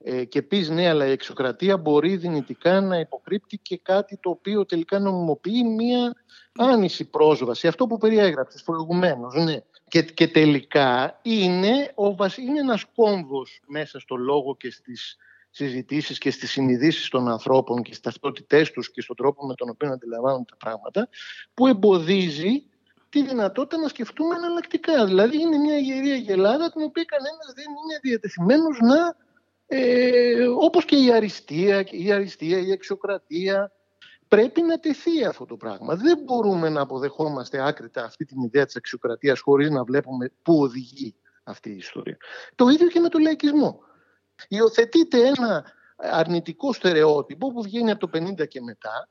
ε, 0.09 0.25
και 0.25 0.43
πεις 0.43 0.69
ναι, 0.69 0.89
αλλά 0.89 1.07
η 1.07 1.11
εξοκρατία 1.11 1.77
μπορεί 1.77 2.17
δυνητικά 2.17 2.81
να 2.81 2.99
υποκρύπτει 2.99 3.59
και 3.59 3.79
κάτι 3.83 4.19
το 4.23 4.31
οποίο 4.31 4.67
τελικά 4.67 4.99
νομιμοποιεί 4.99 5.65
μία 5.65 6.15
άνηση 6.59 7.05
πρόσβαση. 7.05 7.67
Αυτό 7.67 7.87
που 7.87 7.99
περιέγραψες 7.99 8.63
προηγουμένως, 8.63 9.35
ναι. 9.35 9.57
Και, 9.89 10.03
και 10.03 10.29
τελικά 10.29 11.19
είναι, 11.23 11.93
ο, 11.95 12.07
είναι 12.37 12.59
ένας 12.59 12.85
κόμβος 12.95 13.61
μέσα 13.67 14.01
στο 14.01 14.17
λόγο 14.17 14.57
και 14.57 14.71
στις 14.71 15.17
συζητήσεις 15.51 16.19
και 16.19 16.31
στις 16.31 16.51
συνειδήσεις 16.51 17.09
των 17.09 17.29
ανθρώπων 17.29 17.83
και 17.83 17.91
στις 17.91 18.01
ταυτότητές 18.01 18.71
τους 18.71 18.91
και 18.91 19.01
στον 19.01 19.17
τρόπο 19.17 19.47
με 19.47 19.55
τον 19.55 19.69
οποίο 19.69 19.93
αντιλαμβάνουν 19.93 20.45
τα 20.45 20.57
πράγματα 20.57 21.09
που 21.55 21.67
εμποδίζει 21.67 22.65
τη 23.09 23.23
δυνατότητα 23.23 23.81
να 23.81 23.89
σκεφτούμε 23.89 24.35
εναλλακτικά. 24.35 25.07
Δηλαδή 25.07 25.41
είναι 25.41 25.57
μια 25.57 25.79
ιερία 25.79 26.17
γελάδα 26.17 26.73
την 26.73 26.83
οποία 26.83 27.05
κανένας 27.05 27.53
δεν 27.55 27.65
είναι 27.65 27.99
διατεθειμένος 28.03 28.79
να 28.81 29.25
ε, 29.67 30.47
όπως 30.47 30.85
και 30.85 30.97
η 30.97 31.13
αριστεία, 31.13 31.85
η 31.91 32.13
αριστεία, 32.13 32.59
η 32.59 32.71
εξοκρατία, 32.71 33.73
πρέπει 34.29 34.63
να 34.63 34.79
τεθεί 34.79 35.25
αυτό 35.25 35.45
το 35.45 35.57
πράγμα. 35.57 35.95
Δεν 35.95 36.19
μπορούμε 36.25 36.69
να 36.69 36.81
αποδεχόμαστε 36.81 37.67
άκρητα 37.67 38.05
αυτή 38.05 38.25
την 38.25 38.43
ιδέα 38.43 38.65
της 38.65 38.77
αξιοκρατίας 38.77 39.41
χωρίς 39.41 39.71
να 39.71 39.85
βλέπουμε 39.85 40.33
πού 40.43 40.61
οδηγεί 40.61 41.15
αυτή 41.45 41.71
η 41.71 41.77
ιστορία. 41.77 42.17
Το 42.55 42.69
ίδιο 42.69 42.89
και 42.89 43.01
με 43.01 43.09
το 43.09 43.19
λαϊκισμό. 43.19 43.81
Υιοθετείται 44.49 45.27
ένα 45.27 45.65
αρνητικό 45.97 46.73
στερεότυπο 46.73 47.53
που 47.53 47.63
βγαίνει 47.63 47.91
από 47.91 48.09
το 48.09 48.19
50 48.19 48.49
και 48.49 48.61
μετά 48.61 49.09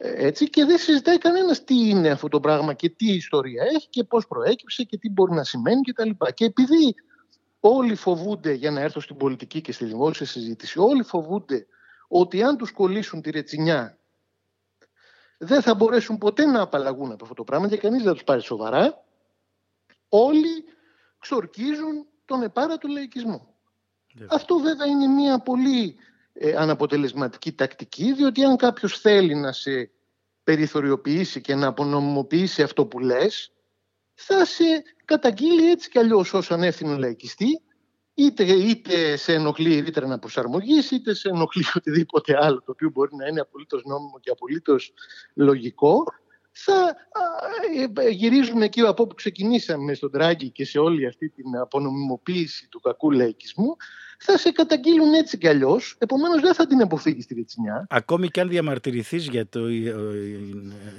ε, 0.00 0.26
έτσι, 0.26 0.50
και 0.50 0.64
δεν 0.64 0.78
συζητάει 0.78 1.18
κανένας 1.18 1.64
τι 1.64 1.88
είναι 1.88 2.10
αυτό 2.10 2.28
το 2.28 2.40
πράγμα 2.40 2.74
και 2.74 2.88
τι 2.88 3.12
ιστορία 3.12 3.62
έχει 3.74 3.88
και 3.88 4.04
πώς 4.04 4.26
προέκυψε 4.26 4.82
και 4.82 4.98
τι 4.98 5.10
μπορεί 5.10 5.32
να 5.32 5.44
σημαίνει 5.44 5.80
κτλ. 5.80 6.10
Και, 6.10 6.32
και 6.34 6.44
επειδή 6.44 6.94
όλοι 7.60 7.94
φοβούνται, 7.94 8.52
για 8.52 8.70
να 8.70 8.80
έρθω 8.80 9.00
στην 9.00 9.16
πολιτική 9.16 9.60
και 9.60 9.72
στη 9.72 9.84
δημόσια 9.84 10.26
συζήτηση, 10.26 10.78
όλοι 10.78 11.02
φοβούνται 11.02 11.66
ότι 12.08 12.42
αν 12.42 12.56
τους 12.56 12.72
κολλήσουν 12.72 13.22
τη 13.22 13.30
ρετσινιά 13.30 13.98
δεν 15.38 15.62
θα 15.62 15.74
μπορέσουν 15.74 16.18
ποτέ 16.18 16.44
να 16.44 16.60
απαλλαγούν 16.60 17.12
από 17.12 17.22
αυτό 17.22 17.34
το 17.34 17.44
πράγμα 17.44 17.68
και 17.68 17.76
κανείς 17.76 18.02
δεν 18.02 18.12
τους 18.12 18.24
πάρει 18.24 18.42
σοβαρά, 18.42 19.04
όλοι 20.08 20.64
ξορκίζουν 21.18 22.06
τον 22.24 22.42
επάρατο 22.42 22.88
λαϊκισμό. 22.88 23.54
Αυτό 24.28 24.58
βέβαια 24.58 24.86
είναι 24.86 25.06
μια 25.06 25.38
πολύ 25.38 25.96
ε, 26.32 26.56
αναποτελεσματική 26.56 27.52
τακτική, 27.52 28.12
διότι 28.12 28.44
αν 28.44 28.56
κάποιος 28.56 29.00
θέλει 29.00 29.34
να 29.34 29.52
σε 29.52 29.90
περιθωριοποιήσει 30.44 31.40
και 31.40 31.54
να 31.54 31.66
απονομιμοποιήσει 31.66 32.62
αυτό 32.62 32.86
που 32.86 32.98
λες, 32.98 33.52
θα 34.20 34.44
σε 34.44 34.64
καταγγείλει 35.04 35.70
έτσι 35.70 35.90
κι 35.90 35.98
αλλιώς 35.98 36.34
ως 36.34 36.50
ανεύθυνο 36.50 36.96
λαϊκιστή, 36.96 37.60
είτε, 38.14 38.44
είτε 38.44 39.16
σε 39.16 39.32
ενοχλεί 39.32 39.74
η 39.74 39.80
ρήτρα 39.80 40.06
να 40.06 40.18
προσαρμογήσει, 40.18 40.94
είτε 40.94 41.14
σε 41.14 41.28
ενοχλεί 41.28 41.64
οτιδήποτε 41.76 42.36
άλλο, 42.40 42.62
το 42.62 42.70
οποίο 42.70 42.90
μπορεί 42.90 43.16
να 43.16 43.26
είναι 43.26 43.40
απολύτως 43.40 43.84
νόμιμο 43.84 44.20
και 44.20 44.30
απολύτως 44.30 44.92
λογικό, 45.34 46.04
θα 46.50 46.96
ε, 47.96 48.08
γυρίζουμε 48.08 48.64
εκεί 48.64 48.80
από 48.80 49.02
όπου 49.02 49.14
ξεκινήσαμε 49.14 49.94
στον 49.94 50.10
Τράγκη 50.10 50.50
και 50.50 50.64
σε 50.64 50.78
όλη 50.78 51.06
αυτή 51.06 51.28
την 51.28 51.56
απονομιμοποίηση 51.56 52.68
του 52.68 52.80
κακού 52.80 53.10
λαϊκισμού 53.10 53.76
θα 54.18 54.38
σε 54.38 54.50
καταγγείλουν 54.50 55.14
έτσι 55.14 55.38
κι 55.38 55.48
αλλιώς. 55.48 55.96
Επομένως, 55.98 56.40
δεν 56.40 56.54
θα 56.54 56.66
την 56.66 56.82
αποφύγεις 56.82 57.26
τη 57.26 57.34
ρετσινιά. 57.34 57.86
Ακόμη 57.90 58.28
και 58.28 58.40
αν 58.40 58.48
διαμαρτυρηθείς 58.48 59.28
για, 59.28 59.48
το, 59.48 59.66
ε, 59.66 59.94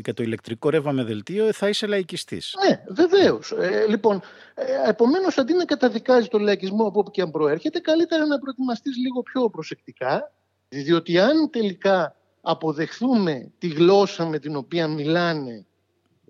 για 0.04 0.14
το 0.14 0.24
ηλεκτρικό 0.24 0.70
ρεύμα 0.70 0.92
με 0.92 1.04
δελτίο, 1.04 1.54
θα 1.54 1.70
είσαι 1.70 1.88
λαϊκιστής. 1.88 2.56
Ναι, 2.68 2.84
βεβαίως. 2.90 3.52
Ε, 3.52 3.86
λοιπόν, 3.88 4.22
ε, 4.54 4.90
επομένως, 4.90 5.38
αντί 5.38 5.54
να 5.54 5.66
καταδικάζει 5.66 6.28
τον 6.28 6.42
λαϊκισμό 6.42 6.88
από 6.88 7.00
όπου 7.00 7.12
και 7.12 7.22
αν 7.22 7.32
προέρχεται, 7.32 7.80
καλύτερα 7.80 8.26
να 8.26 8.40
προετοιμαστείς 8.40 8.98
λίγο 8.98 9.22
πιο 9.22 9.50
προσεκτικά. 9.50 10.32
Διότι 10.70 11.20
αν 11.20 11.50
τελικά 11.50 12.16
αποδεχθούμε 12.42 13.52
τη 13.58 13.68
γλώσσα 13.68 14.26
με 14.26 14.40
την 14.40 14.56
οποία 14.56 14.88
μιλάνε 14.88 15.66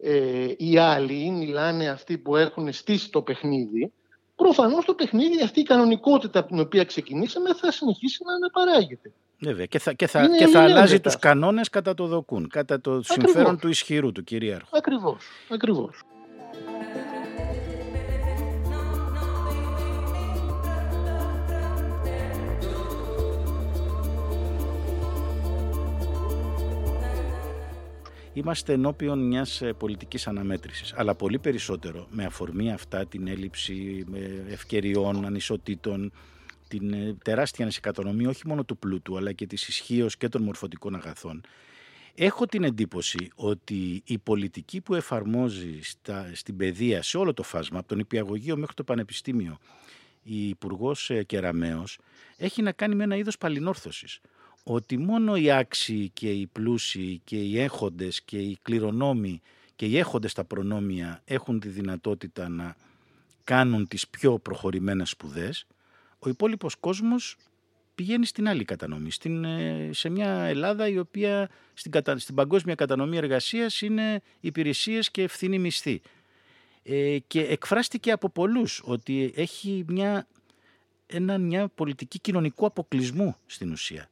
ε, 0.02 0.54
οι 0.58 0.78
άλλοι 0.78 1.14
ή 1.14 1.32
μιλάνε 1.32 1.90
αυτοί 1.90 2.18
που 2.18 2.36
έχουν 2.36 2.74
στήσει 2.74 3.10
το 3.12 3.22
παιχνίδι, 3.22 3.94
προφανώς 4.44 4.86
το 4.86 4.94
παιχνίδι, 4.94 5.42
αυτή 5.44 5.60
η 5.60 5.64
κανονικότητα 5.64 6.40
από 6.40 6.48
την 6.48 6.60
οποία 6.60 6.84
ξεκινήσαμε 6.84 7.54
θα 7.54 7.72
συνεχίσει 7.72 8.24
να 8.26 8.34
αναπαράγεται. 8.34 9.12
Βέβαια 9.40 9.66
και 9.66 9.80
θα, 9.80 9.94
και 9.94 10.08
θα, 10.08 10.28
και 10.38 10.48
θα 10.48 10.62
αλλάζει 10.62 11.00
τους 11.00 11.18
κανόνες 11.20 11.70
κατά 11.70 11.94
το 11.94 12.06
δοκούν, 12.08 12.48
κατά 12.48 12.82
το 12.82 12.92
Ακριβώς. 12.92 13.32
συμφέρον 13.32 13.60
του 13.60 13.70
ισχυρού, 13.70 14.12
του 14.12 14.24
κυρίαρχου. 14.24 14.78
Ακριβώς, 14.78 15.26
ακριβώς. 15.50 16.02
Είμαστε 28.40 28.74
ενώπιον 28.74 29.28
μιας 29.28 29.62
ε, 29.62 29.74
πολιτικής 29.74 30.28
αναμέτρησης. 30.28 30.94
Αλλά 30.94 31.16
πολύ 31.16 31.40
περισσότερο 31.40 32.08
με 32.10 32.26
αφορμή 32.26 32.72
αυτά 32.72 33.06
την 33.06 33.28
έλλειψη 33.28 34.06
ευκαιριών, 34.50 35.26
ανισοτήτων, 35.26 36.12
την 36.68 36.94
ε, 36.94 37.18
τεράστια 37.24 37.64
ανησυχατονομή 37.64 38.26
όχι 38.26 38.48
μόνο 38.48 38.64
του 38.64 38.78
πλούτου 38.78 39.18
αλλά 39.18 39.32
και 39.32 39.46
της 39.48 39.68
ισχύως 39.68 40.18
και 40.18 40.30
των 40.30 40.44
μορφωτικών 40.44 40.96
αγαθών. 40.96 41.42
Έχω 42.16 42.46
την 42.46 42.64
εντύπωση 42.64 43.30
ότι 43.36 44.02
η 44.06 44.18
πολιτική 44.18 44.82
που 44.82 44.96
εφαρμόζει 44.96 45.80
στα, 45.82 46.32
στην 46.34 46.58
παιδεία 46.58 47.02
σε 47.02 47.18
όλο 47.18 47.34
το 47.34 47.44
φάσμα, 47.44 47.80
από 47.80 47.88
τον 47.88 48.00
υπηαγωγείο 48.00 48.58
μέχρι 48.58 48.74
το 48.74 48.84
πανεπιστήμιο, 48.84 49.58
η 50.24 50.48
Υπουργός 50.48 51.10
ε, 51.10 51.24
Κεραμέως, 51.24 52.00
έχει 52.38 52.62
να 52.62 52.72
κάνει 52.72 52.96
με 52.96 53.04
ένα 53.04 53.16
είδος 53.16 53.38
παλινόρθωσης 53.38 54.20
ότι 54.72 54.98
μόνο 54.98 55.36
οι 55.36 55.52
άξιοι 55.52 56.10
και 56.14 56.32
οι 56.32 56.48
πλούσιοι 56.48 57.22
και 57.24 57.36
οι 57.36 57.60
έχοντες 57.60 58.22
και 58.22 58.38
οι 58.38 58.58
κληρονόμοι 58.62 59.42
και 59.76 59.86
οι 59.86 59.98
έχοντες 59.98 60.34
τα 60.34 60.44
προνόμια 60.44 61.22
έχουν 61.26 61.60
τη 61.60 61.68
δυνατότητα 61.68 62.50
να 62.50 62.76
κάνουν 63.44 63.88
τις 63.88 64.08
πιο 64.08 64.40
προχωρημένες 64.40 65.10
σπουδές, 65.10 65.66
ο 66.20 66.30
υπόλοιπος 66.30 66.76
κόσμος 66.76 67.38
πηγαίνει 67.96 68.26
στην 68.26 68.48
άλλη 68.48 68.66
κατανομή, 68.66 69.12
στην, 69.12 69.44
ε, 69.44 69.90
σε 69.94 70.10
μια 70.10 70.30
Ελλάδα 70.30 70.88
η 70.88 70.98
οποία 70.98 71.50
στην, 71.74 71.92
στην 72.16 72.36
παγκόσμια 72.36 72.76
κατανομή 72.76 73.18
εργασίας 73.18 73.82
είναι 73.82 74.22
υπηρεσίες 74.40 75.12
και 75.12 75.22
ευθύνη 75.22 75.60
μισθή. 75.60 76.02
Ε, 76.84 77.18
και 77.28 77.42
εκφράστηκε 77.42 78.12
από 78.12 78.30
πολλούς 78.30 78.82
ότι 78.86 79.34
έχει 79.36 79.84
μια, 79.88 80.28
ένα, 81.06 81.38
μια 81.38 81.68
πολιτική 81.68 82.20
κοινωνικού 82.20 82.66
αποκλεισμού 82.66 83.36
στην 83.46 83.72
ουσία. 83.72 84.10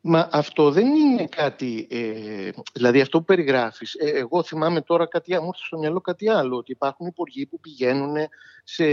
Μα 0.00 0.28
αυτό 0.32 0.70
δεν 0.70 0.86
είναι 0.86 1.26
κάτι, 1.26 1.86
ε, 1.90 2.50
δηλαδή 2.72 3.00
αυτό 3.00 3.18
που 3.18 3.24
περιγράφεις, 3.24 3.94
ε, 3.94 4.08
εγώ 4.08 4.42
θυμάμαι 4.42 4.80
τώρα 4.80 5.06
κάτι, 5.06 5.32
μου 5.32 5.44
ήρθε 5.46 5.64
στο 5.66 5.78
μυαλό 5.78 6.00
κάτι 6.00 6.28
άλλο, 6.28 6.56
ότι 6.56 6.72
υπάρχουν 6.72 7.06
υπουργοί 7.06 7.46
που 7.46 7.60
πηγαίνουν 7.60 8.14
σε, 8.64 8.84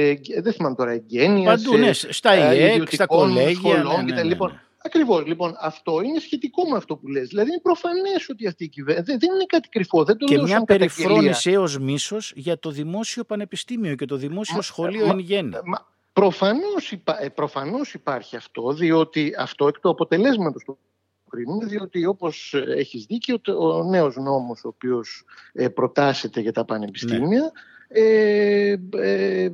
δεν 0.41 0.53
θυμάμαι 0.53 0.75
τώρα, 0.75 0.91
εγγένεια, 0.91 1.49
Παντού, 1.49 1.71
σε, 1.71 1.77
ναι, 1.77 1.93
στα 1.93 2.31
ε, 2.31 2.55
ΙΕΚ, 2.55 2.93
στα 2.93 3.05
κολέγια, 3.05 3.83
ναι, 3.83 4.01
ναι, 4.01 4.13
ναι, 4.13 4.23
Λοιπόν, 4.23 4.59
Ακριβώς, 4.85 5.25
λοιπόν, 5.25 5.55
αυτό 5.59 6.01
είναι 6.01 6.19
σχετικό 6.19 6.69
με 6.69 6.77
αυτό 6.77 6.95
που 6.95 7.07
λες. 7.07 7.27
Δηλαδή 7.27 7.49
είναι 7.49 7.59
προφανές 7.61 8.29
ότι 8.29 8.47
αυτή 8.47 8.63
η 8.63 8.67
κυβέρνηση 8.67 9.17
δεν, 9.17 9.33
είναι 9.33 9.45
κάτι 9.47 9.69
κρυφό. 9.69 10.03
Δεν 10.03 10.17
το 10.17 10.25
και 10.25 10.41
μια 10.41 10.63
περιφρόνηση 10.63 11.51
έως 11.51 11.79
μίσος 11.79 12.33
για 12.35 12.59
το 12.59 12.69
δημόσιο 12.69 13.23
πανεπιστήμιο 13.23 13.95
και 13.95 14.05
το 14.05 14.15
δημόσιο 14.15 14.61
σχολείο 14.61 15.05
εν 15.05 15.19
γέννη. 15.19 15.55
Προφανώς, 16.13 16.91
υπά, 16.91 17.31
προφανώς 17.35 17.93
υπάρχει 17.93 18.35
αυτό, 18.35 18.73
διότι 18.73 19.33
αυτό 19.37 19.67
εκ 19.67 19.79
του 19.79 19.89
αποτελέσματος 19.89 20.63
του 20.63 20.77
κρίνουμε, 21.35 21.65
διότι 21.65 22.05
όπως 22.05 22.53
έχεις 22.75 23.05
δίκιο, 23.05 23.37
ο 23.59 23.83
νέος 23.83 24.15
νόμος 24.15 24.63
ο 24.63 24.67
οποίος 24.67 25.25
ε, 25.53 25.67
προτάσεται 25.67 26.39
για 26.39 26.51
τα 26.51 26.65
πανεπιστήμια 26.65 27.51
ε, 27.87 28.75
ε, 28.97 29.49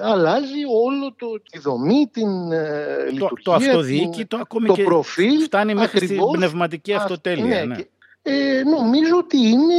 αλλάζει 0.00 0.64
όλο 0.84 1.14
το, 1.16 1.42
τη 1.50 1.58
δομή, 1.58 2.08
την 2.12 2.52
ε, 2.52 3.04
το, 3.04 3.12
λειτουργία, 3.12 3.42
το 3.42 3.52
αυτοδιοίκητο, 3.52 4.36
ακόμη 4.36 4.66
το 4.66 4.72
και 4.72 4.82
προφίλ. 4.82 5.40
Φτάνει 5.40 5.74
μέχρι 5.74 6.04
ακριβώς, 6.04 6.30
την 6.30 6.38
πνευματική 6.38 6.94
αυτοτέλεια. 6.94 7.44
Ναι, 7.44 7.64
ναι. 7.64 7.74
Και, 7.74 7.88
ε, 8.22 8.62
νομίζω 8.62 9.16
ότι 9.16 9.36
είναι, 9.36 9.74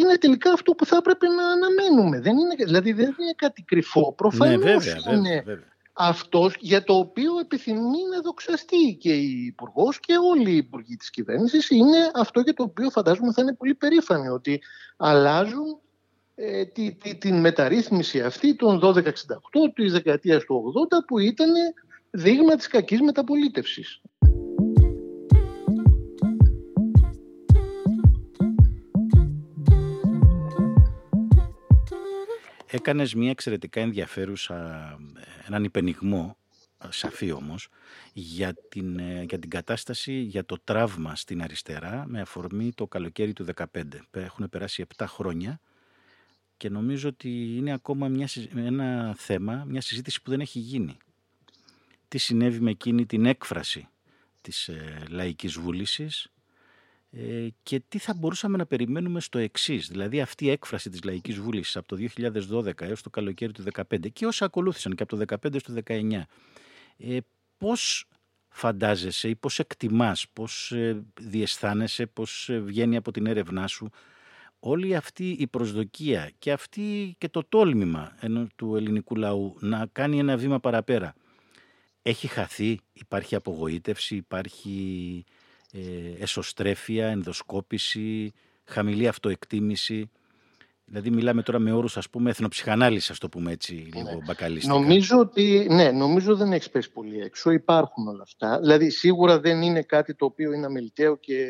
είναι 0.00 0.16
τελικά 0.20 0.52
αυτό 0.52 0.72
που 0.72 0.86
θα 0.86 0.96
έπρεπε 0.96 1.26
να 1.26 1.46
αναμένουμε. 1.46 2.20
Δεν 2.20 2.36
είναι, 2.36 2.54
δηλαδή 2.64 2.92
δεν 2.92 3.14
είναι 3.20 3.34
κάτι 3.36 3.62
κρυφό. 3.62 4.12
Προφανώς 4.12 4.64
ναι, 4.64 4.72
βέβαια, 4.72 5.14
είναι 5.14 5.42
βέβαια. 5.46 5.68
Αυτός 6.02 6.56
για 6.60 6.84
το 6.84 6.94
οποίο 6.94 7.38
επιθυμεί 7.38 7.98
να 8.14 8.20
δοξαστεί 8.20 8.96
και 9.00 9.12
η 9.12 9.44
υπουργός 9.44 10.00
και 10.00 10.12
όλοι 10.16 10.50
οι 10.50 10.56
υπουργοί 10.56 10.96
της 10.96 11.10
κυβέρνησης 11.10 11.70
είναι 11.70 12.10
αυτό 12.14 12.40
για 12.40 12.54
το 12.54 12.62
οποίο 12.62 12.90
φαντάζομαι 12.90 13.32
θα 13.32 13.42
είναι 13.42 13.54
πολύ 13.54 13.74
περήφανοι 13.74 14.28
ότι 14.28 14.62
αλλάζουν 14.96 15.80
ε, 16.34 16.64
τη, 16.64 16.94
τη, 16.94 17.16
την 17.16 17.40
μεταρρύθμιση 17.40 18.20
αυτή 18.20 18.56
των 18.56 18.80
1268 18.82 19.02
της 19.74 19.92
δεκαετίας 19.92 20.44
του 20.44 20.72
80 20.90 20.96
που 21.06 21.18
ήταν 21.18 21.50
δείγμα 22.10 22.56
της 22.56 22.66
κακής 22.66 23.00
μεταπολίτευσης. 23.00 24.00
Έκανες 32.72 33.14
μια 33.14 33.30
εξαιρετικά 33.30 33.80
ενδιαφέρουσα, 33.80 34.98
έναν 35.46 35.64
υπενιγμό, 35.64 36.36
σαφή 36.88 37.32
όμως, 37.32 37.68
για 38.12 38.54
την, 38.68 38.98
ε, 38.98 39.22
για 39.28 39.38
την 39.38 39.50
κατάσταση, 39.50 40.12
για 40.12 40.44
το 40.44 40.56
τραύμα 40.64 41.16
στην 41.16 41.42
αριστερά 41.42 42.04
με 42.06 42.20
αφορμή 42.20 42.72
το 42.72 42.86
καλοκαίρι 42.86 43.32
του 43.32 43.44
2015. 43.44 44.06
Έχουν 44.10 44.48
περάσει 44.48 44.82
7 44.96 45.06
χρόνια 45.06 45.60
και 46.56 46.68
νομίζω 46.68 47.08
ότι 47.08 47.56
είναι 47.56 47.72
ακόμα 47.72 48.08
μια, 48.08 48.28
ένα 48.54 49.14
θέμα, 49.18 49.64
μια 49.66 49.80
συζήτηση 49.80 50.22
που 50.22 50.30
δεν 50.30 50.40
έχει 50.40 50.58
γίνει. 50.58 50.96
Τι 52.08 52.18
συνέβη 52.18 52.60
με 52.60 52.70
εκείνη 52.70 53.06
την 53.06 53.26
έκφραση 53.26 53.88
της 54.40 54.68
ε, 54.68 55.02
λαϊκής 55.08 55.58
βούλησης 55.58 56.32
ε, 57.10 57.48
και 57.62 57.82
τι 57.88 57.98
θα 57.98 58.14
μπορούσαμε 58.14 58.56
να 58.56 58.66
περιμένουμε 58.66 59.20
στο 59.20 59.38
εξής. 59.38 59.88
Δηλαδή 59.88 60.20
αυτή 60.20 60.44
η 60.44 60.50
έκφραση 60.50 60.90
της 60.90 61.02
λαϊκής 61.04 61.38
βούλησης 61.38 61.76
από 61.76 61.86
το 61.86 61.96
2012 62.16 62.80
έως 62.80 63.02
το 63.02 63.10
καλοκαίρι 63.10 63.52
του 63.52 63.64
2015 63.74 64.12
και 64.12 64.26
όσα 64.26 64.44
ακολούθησαν 64.44 64.94
και 64.94 65.02
από 65.02 65.16
το 65.16 65.36
2015 65.48 65.60
στο 65.60 65.74
2019 65.86 66.22
ε, 66.96 67.18
πώς 67.58 68.08
φαντάζεσαι 68.48 69.28
ή 69.28 69.34
πώς 69.36 69.58
εκτιμάς, 69.58 70.26
πώς 70.32 70.72
ε, 70.72 71.04
διαισθάνεσαι, 71.20 72.06
πώς 72.06 72.48
ε, 72.48 72.58
βγαίνει 72.58 72.96
από 72.96 73.10
την 73.10 73.26
έρευνά 73.26 73.66
σου 73.66 73.90
όλη 74.60 74.96
αυτή 74.96 75.30
η 75.30 75.46
προσδοκία 75.46 76.30
και 76.38 76.52
αυτή 76.52 77.14
και 77.18 77.28
το 77.28 77.44
τόλμημα 77.44 78.12
του 78.56 78.76
ελληνικού 78.76 79.16
λαού 79.16 79.56
να 79.60 79.86
κάνει 79.92 80.18
ένα 80.18 80.36
βήμα 80.36 80.60
παραπέρα; 80.60 81.14
Έχει 82.02 82.26
χαθεί, 82.26 82.80
υπάρχει 82.92 83.34
απογοήτευση, 83.34 84.16
υπάρχει 84.16 85.24
ε, 85.28 85.39
εσωστρέφεια, 86.18 87.06
ενδοσκόπηση, 87.06 88.32
χαμηλή 88.64 89.08
αυτοεκτίμηση. 89.08 90.10
Δηλαδή 90.84 91.10
μιλάμε 91.10 91.42
τώρα 91.42 91.58
με 91.58 91.72
όρους 91.72 91.96
ας 91.96 92.10
πούμε 92.10 92.30
εθνοψυχανάλυση, 92.30 93.12
ας 93.12 93.18
το 93.18 93.28
πούμε 93.28 93.52
έτσι 93.52 93.72
λίγο 93.72 94.10
ναι. 94.10 94.24
μπακαλίστικα. 94.24 94.74
Νομίζω 94.74 95.18
ότι, 95.18 95.66
ναι, 95.70 95.90
νομίζω 95.90 96.36
δεν 96.36 96.52
έχεις 96.52 96.70
πέσει 96.70 96.92
πολύ 96.92 97.20
έξω. 97.20 97.50
Υπάρχουν 97.50 98.08
όλα 98.08 98.22
αυτά. 98.22 98.58
Δηλαδή 98.58 98.90
σίγουρα 98.90 99.40
δεν 99.40 99.62
είναι 99.62 99.82
κάτι 99.82 100.14
το 100.14 100.24
οποίο 100.24 100.52
είναι 100.52 100.66
αμεληταίο 100.66 101.16
και 101.16 101.46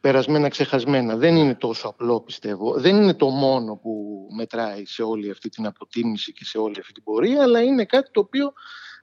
περασμένα 0.00 0.48
ξεχασμένα. 0.48 1.16
Δεν 1.16 1.36
είναι 1.36 1.54
τόσο 1.54 1.88
απλό 1.88 2.20
πιστεύω. 2.20 2.80
Δεν 2.80 2.96
είναι 2.96 3.14
το 3.14 3.28
μόνο 3.28 3.76
που 3.76 4.26
μετράει 4.36 4.86
σε 4.86 5.02
όλη 5.02 5.30
αυτή 5.30 5.48
την 5.48 5.66
αποτίμηση 5.66 6.32
και 6.32 6.44
σε 6.44 6.58
όλη 6.58 6.76
αυτή 6.80 6.92
την 6.92 7.02
πορεία, 7.02 7.42
αλλά 7.42 7.62
είναι 7.62 7.84
κάτι 7.84 8.10
το 8.10 8.20
οποίο 8.20 8.52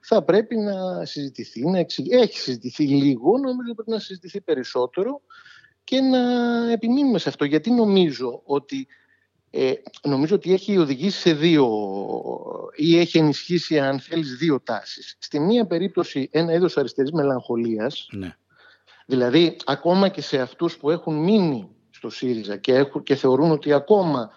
θα 0.00 0.22
πρέπει 0.22 0.56
να 0.56 1.04
συζητηθεί, 1.04 1.64
να 1.66 1.78
έχει 2.10 2.38
συζητηθεί 2.38 2.86
λίγο, 2.86 3.38
νομίζω 3.38 3.74
πρέπει 3.74 3.90
να 3.90 3.98
συζητηθεί 3.98 4.40
περισσότερο 4.40 5.20
και 5.84 6.00
να 6.00 6.20
επιμείνουμε 6.72 7.18
σε 7.18 7.28
αυτό. 7.28 7.44
Γιατί 7.44 7.70
νομίζω 7.70 8.42
ότι, 8.44 8.86
ε, 9.50 9.72
νομίζω 10.02 10.34
ότι 10.34 10.52
έχει 10.52 10.78
οδηγήσει 10.78 11.18
σε 11.18 11.32
δύο 11.32 11.68
ή 12.76 12.98
έχει 12.98 13.18
ενισχύσει, 13.18 13.78
αν 13.78 14.00
θέλεις, 14.00 14.36
δύο 14.36 14.60
τάσεις. 14.60 15.16
Στη 15.18 15.40
μία 15.40 15.66
περίπτωση 15.66 16.28
ένα 16.32 16.52
είδος 16.52 16.76
αριστερής 16.76 17.12
μελαγχολίας, 17.12 18.08
ναι. 18.10 18.36
δηλαδή 19.06 19.56
ακόμα 19.64 20.08
και 20.08 20.22
σε 20.22 20.40
αυτούς 20.40 20.76
που 20.76 20.90
έχουν 20.90 21.14
μείνει 21.14 21.68
στο 21.90 22.10
ΣΥΡΙΖΑ 22.10 22.56
και, 22.56 22.74
έχουν, 22.74 23.02
και 23.02 23.14
θεωρούν 23.14 23.50
ότι 23.50 23.72
ακόμα 23.72 24.30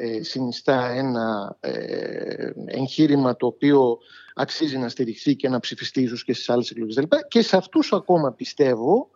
ε, 0.00 0.22
συνιστά 0.22 0.90
ένα 0.90 1.56
ε, 1.60 2.50
εγχείρημα 2.66 3.36
το 3.36 3.46
οποίο 3.46 3.98
αξίζει 4.34 4.78
να 4.78 4.88
στηριχθεί 4.88 5.36
και 5.36 5.48
να 5.48 5.60
ψηφιστεί 5.60 6.02
ίσως 6.02 6.24
και 6.24 6.32
στις 6.32 6.48
άλλες 6.48 6.70
εκλογές 6.70 7.06
και 7.28 7.42
σε 7.42 7.56
αυτούς 7.56 7.92
ακόμα 7.92 8.32
πιστεύω 8.32 9.10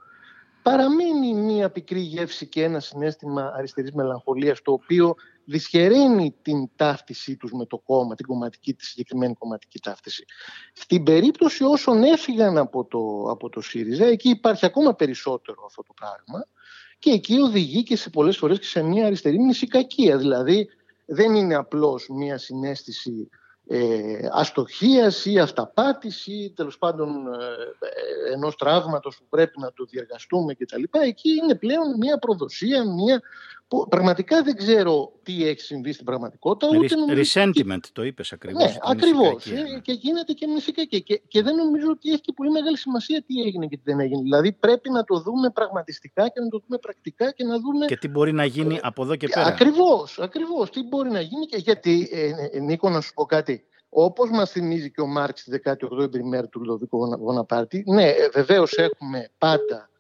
παραμένει 0.62 1.34
μία 1.34 1.70
πικρή 1.70 2.00
γεύση 2.00 2.46
και 2.46 2.62
ένα 2.62 2.80
συνέστημα 2.80 3.52
αριστερής 3.56 3.92
μελαγχολίας 3.92 4.62
το 4.62 4.72
οποίο 4.72 5.14
δυσχεραίνει 5.44 6.34
την 6.42 6.70
ταύτισή 6.76 7.36
τους 7.36 7.52
με 7.52 7.66
το 7.66 7.78
κόμμα, 7.78 8.14
την 8.14 8.26
κομματική, 8.26 8.74
τη 8.74 8.84
συγκεκριμένη 8.84 9.34
κομματική 9.34 9.78
ταύτιση. 9.78 10.24
Στην 10.72 11.02
περίπτωση 11.02 11.64
όσων 11.64 12.02
έφυγαν 12.02 12.58
από 12.58 12.84
το, 12.84 13.30
από 13.30 13.48
το 13.48 13.60
ΣΥΡΙΖΑ, 13.60 14.04
εκεί 14.06 14.28
υπάρχει 14.28 14.66
ακόμα 14.66 14.94
περισσότερο 14.94 15.62
αυτό 15.66 15.82
το 15.82 15.92
πράγμα 15.94 16.46
και 17.02 17.10
εκεί 17.10 17.38
οδηγεί 17.38 17.82
και 17.82 17.96
σε 17.96 18.10
πολλές 18.10 18.36
φορές 18.36 18.58
και 18.58 18.66
σε 18.66 18.82
μια 18.82 19.06
αριστερή 19.06 19.38
μνησικακία. 19.38 20.16
Δηλαδή 20.16 20.68
δεν 21.06 21.34
είναι 21.34 21.54
απλώς 21.54 22.08
μια 22.08 22.38
συνέστηση 22.38 23.28
ε, 23.66 24.28
αστοχίας 24.32 25.24
ή 25.24 25.38
αυταπάτηση 25.38 26.32
ή 26.32 26.50
τέλος 26.50 26.78
πάντων 26.78 27.08
ε, 27.08 27.36
ε, 28.28 28.32
ενός 28.32 28.56
τραύματος 28.56 29.16
που 29.16 29.24
πρέπει 29.28 29.60
να 29.60 29.72
το 29.72 29.84
διεργαστούμε 29.84 30.54
κτλ. 30.54 30.82
Εκεί 30.90 31.30
είναι 31.30 31.54
πλέον 31.54 31.96
μια 31.98 32.18
προδοσία, 32.18 32.84
μια 32.84 33.20
που 33.72 33.86
πραγματικά 33.88 34.42
δεν 34.42 34.56
ξέρω 34.56 35.12
τι 35.22 35.48
έχει 35.48 35.60
συμβεί 35.60 35.92
στην 35.92 36.04
πραγματικότητα. 36.04 36.78
Ούτε 36.78 36.94
Resentiment, 37.22 37.80
το 37.92 38.04
είπες 38.04 38.32
ακριβώς. 38.32 38.62
Ναι, 38.62 38.76
ακριβώς. 38.82 39.46
Ε, 39.46 39.80
και 39.82 39.92
γίνεται 39.92 40.32
και 40.32 40.46
μυστικά. 40.46 40.84
Και, 40.84 40.98
και, 40.98 41.22
και, 41.28 41.42
δεν 41.42 41.54
νομίζω 41.54 41.86
ότι 41.90 42.10
έχει 42.10 42.20
και 42.20 42.32
πολύ 42.32 42.50
μεγάλη 42.50 42.78
σημασία 42.78 43.22
τι 43.26 43.40
έγινε 43.40 43.66
και 43.66 43.76
τι 43.76 43.82
δεν 43.84 44.00
έγινε. 44.00 44.22
Δηλαδή 44.22 44.52
πρέπει 44.52 44.90
να 44.90 45.04
το 45.04 45.20
δούμε 45.20 45.50
πραγματιστικά 45.50 46.28
και 46.28 46.40
να 46.40 46.48
το 46.48 46.62
δούμε 46.66 46.78
πρακτικά 46.78 47.30
και 47.30 47.44
να 47.44 47.58
δούμε... 47.58 47.86
Και 47.86 47.96
τι 47.96 48.08
μπορεί 48.08 48.32
να 48.32 48.44
γίνει 48.44 48.78
από 48.82 49.02
εδώ 49.02 49.16
και 49.16 49.28
πέρα. 49.28 49.46
Ακριβώς, 49.46 50.18
ακριβώς. 50.18 50.70
Τι 50.70 50.82
μπορεί 50.82 51.10
να 51.10 51.20
γίνει 51.20 51.46
και 51.46 51.56
γιατί, 51.56 52.08
ε, 52.12 52.56
ε, 52.56 52.60
Νίκο, 52.60 52.90
να 52.90 53.00
σου 53.00 53.12
πω 53.14 53.24
κάτι. 53.24 53.64
Όπως 53.88 54.30
μας 54.30 54.50
θυμίζει 54.50 54.90
και 54.90 55.00
ο 55.00 55.06
Μάρξ 55.06 55.44
τη 55.44 55.58
18η 55.64 56.14
ημέρα 56.14 56.48
του 56.48 56.60
Λουδοβίκου 56.60 57.04
Γοναπάρτη, 57.04 57.84
ναι, 57.86 58.08
ε, 58.08 58.28
βεβαίως 58.32 58.72
έχουμε 58.72 59.30
πάντα 59.38 59.90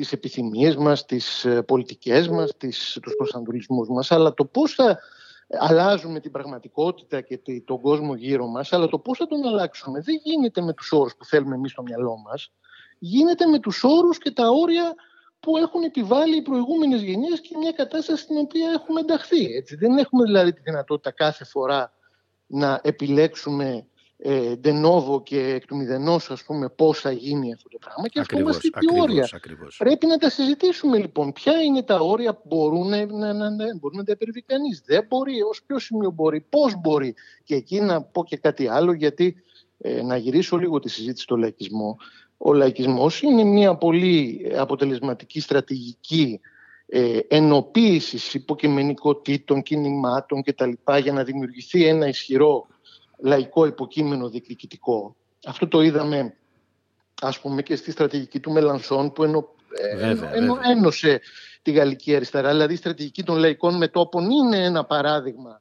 τις 0.00 0.12
επιθυμίες 0.12 0.76
μας, 0.76 1.04
τις 1.04 1.44
ε, 1.44 1.62
πολιτικές 1.62 2.28
μας, 2.28 2.56
τις, 2.56 2.98
τους 3.02 3.14
προσανατολισμούς 3.16 3.88
μας, 3.88 4.12
αλλά 4.12 4.34
το 4.34 4.44
πώς 4.44 4.74
θα 4.74 4.98
αλλάζουμε 5.58 6.20
την 6.20 6.30
πραγματικότητα 6.30 7.20
και 7.20 7.40
τον 7.64 7.80
κόσμο 7.80 8.14
γύρω 8.14 8.46
μας, 8.46 8.72
αλλά 8.72 8.88
το 8.88 8.98
πώς 8.98 9.18
θα 9.18 9.26
τον 9.26 9.46
αλλάξουμε 9.46 10.00
δεν 10.00 10.20
γίνεται 10.22 10.60
με 10.60 10.72
τους 10.72 10.92
όρους 10.92 11.16
που 11.16 11.24
θέλουμε 11.24 11.54
εμείς 11.54 11.70
στο 11.70 11.82
μυαλό 11.82 12.16
μας, 12.16 12.52
γίνεται 12.98 13.46
με 13.46 13.58
τους 13.58 13.84
όρους 13.84 14.18
και 14.18 14.30
τα 14.30 14.48
όρια 14.48 14.94
που 15.40 15.56
έχουν 15.56 15.82
επιβάλει 15.82 16.36
οι 16.36 16.42
προηγούμενες 16.42 17.02
γενιές 17.02 17.40
και 17.40 17.56
μια 17.56 17.72
κατάσταση 17.72 18.22
στην 18.22 18.36
οποία 18.36 18.70
έχουμε 18.70 19.00
ενταχθεί. 19.00 19.44
Έτσι. 19.44 19.76
Δεν 19.76 19.98
έχουμε 19.98 20.24
δηλαδή 20.24 20.52
τη 20.52 20.60
δυνατότητα 20.60 21.10
κάθε 21.10 21.44
φορά 21.44 21.92
να 22.46 22.80
επιλέξουμε 22.82 23.86
ε, 24.22 24.52
de 24.64 25.22
και 25.22 25.38
εκ 25.38 25.66
του 25.66 25.76
μηδενός 25.76 26.30
ας 26.30 26.44
πούμε 26.44 26.68
πώς 26.68 27.00
θα 27.00 27.12
γίνει 27.12 27.52
αυτό 27.52 27.68
το 27.68 27.78
πράγμα 27.78 28.08
και 28.08 28.20
ακριβώς, 28.20 28.56
αυτή 28.56 28.68
η 28.68 29.00
όρια. 29.00 29.28
Πρέπει 29.78 30.06
να 30.06 30.16
τα 30.16 30.30
συζητήσουμε 30.30 30.98
λοιπόν. 30.98 31.32
Ποια 31.32 31.62
είναι 31.62 31.82
τα 31.82 31.98
όρια 31.98 32.34
που 32.34 32.42
μπορούν 32.44 32.88
να, 32.88 33.06
να, 33.06 33.32
να, 33.32 33.50
να, 33.50 33.76
μπορεί 33.80 33.96
να 33.96 34.04
τα 34.04 34.12
υπερβεί 34.12 34.42
κανείς; 34.42 34.82
Δεν 34.86 35.06
μπορεί, 35.08 35.42
ως 35.42 35.62
ποιο 35.66 35.78
σημείο 35.78 36.10
μπορεί, 36.10 36.40
πώς 36.40 36.80
μπορεί; 36.80 37.14
Και 37.44 37.54
εκεί 37.54 37.80
να 37.80 38.02
πω 38.02 38.24
και 38.24 38.36
κάτι 38.36 38.68
άλλο 38.68 38.92
γιατί 38.92 39.36
ε, 39.78 40.02
να 40.02 40.16
γυρίσω 40.16 40.56
λίγο 40.56 40.78
τη 40.78 40.88
συζήτηση 40.88 41.22
στο 41.22 41.36
λαϊκισμό. 41.36 41.96
Ο 42.36 42.52
λαϊκισμός 42.52 43.22
είναι 43.22 43.44
μια 43.44 43.74
πολύ 43.74 44.46
αποτελεσματική 44.56 45.40
στρατηγική 45.40 46.40
ε, 46.86 47.18
ενοποίησης 47.28 48.34
υποκειμενικότητων, 48.34 49.62
κινημάτων 49.62 50.42
κτλ. 50.42 50.72
για 51.02 51.12
να 51.12 51.24
δημιουργηθεί 51.24 51.86
ένα 51.86 52.08
ισχυρό 52.08 52.66
λαϊκό 53.22 53.66
υποκείμενο 53.66 54.28
διεκδικητικό. 54.28 55.16
Αυτό 55.46 55.68
το 55.68 55.80
είδαμε 55.80 56.34
ας 57.20 57.40
πούμε 57.40 57.62
και 57.62 57.76
στη 57.76 57.90
στρατηγική 57.90 58.40
του 58.40 58.50
Μελανσόν 58.50 59.12
που 59.12 59.24
ενω, 59.24 59.48
ε, 59.92 60.14
ένωσε 60.70 61.20
τη 61.62 61.70
γαλλική 61.70 62.14
αριστερά. 62.14 62.50
Δηλαδή 62.50 62.72
η 62.72 62.76
στρατηγική 62.76 63.22
των 63.22 63.36
λαϊκών 63.36 63.76
μετόπων 63.76 64.30
είναι 64.30 64.64
ένα 64.64 64.84
παράδειγμα 64.84 65.60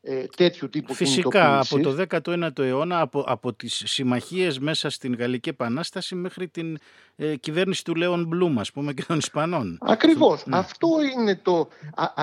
ε, 0.00 0.24
τέτοιου 0.36 0.68
τύπου 0.68 0.94
Φυσικά 0.94 1.60
από 1.60 1.80
το 1.80 2.04
19ο 2.10 2.58
αιώνα, 2.58 3.00
από, 3.00 3.24
από 3.26 3.52
τις 3.52 3.82
συμμαχίες 3.86 4.58
μέσα 4.58 4.90
στην 4.90 5.14
Γαλλική 5.14 5.48
Επανάσταση 5.48 6.14
μέχρι 6.14 6.48
την 6.48 6.78
ε, 7.16 7.36
κυβέρνηση 7.36 7.84
του 7.84 7.94
Λέον 7.94 8.24
Μπλουμ, 8.26 8.58
ας 8.60 8.72
πούμε, 8.72 8.92
και 8.92 9.04
των 9.06 9.18
Ισπανών. 9.18 9.78
Ακριβώς. 9.80 10.46
Ναι. 10.46 10.56
Αυτό 10.56 10.88
είναι 11.14 11.36
το... 11.36 11.68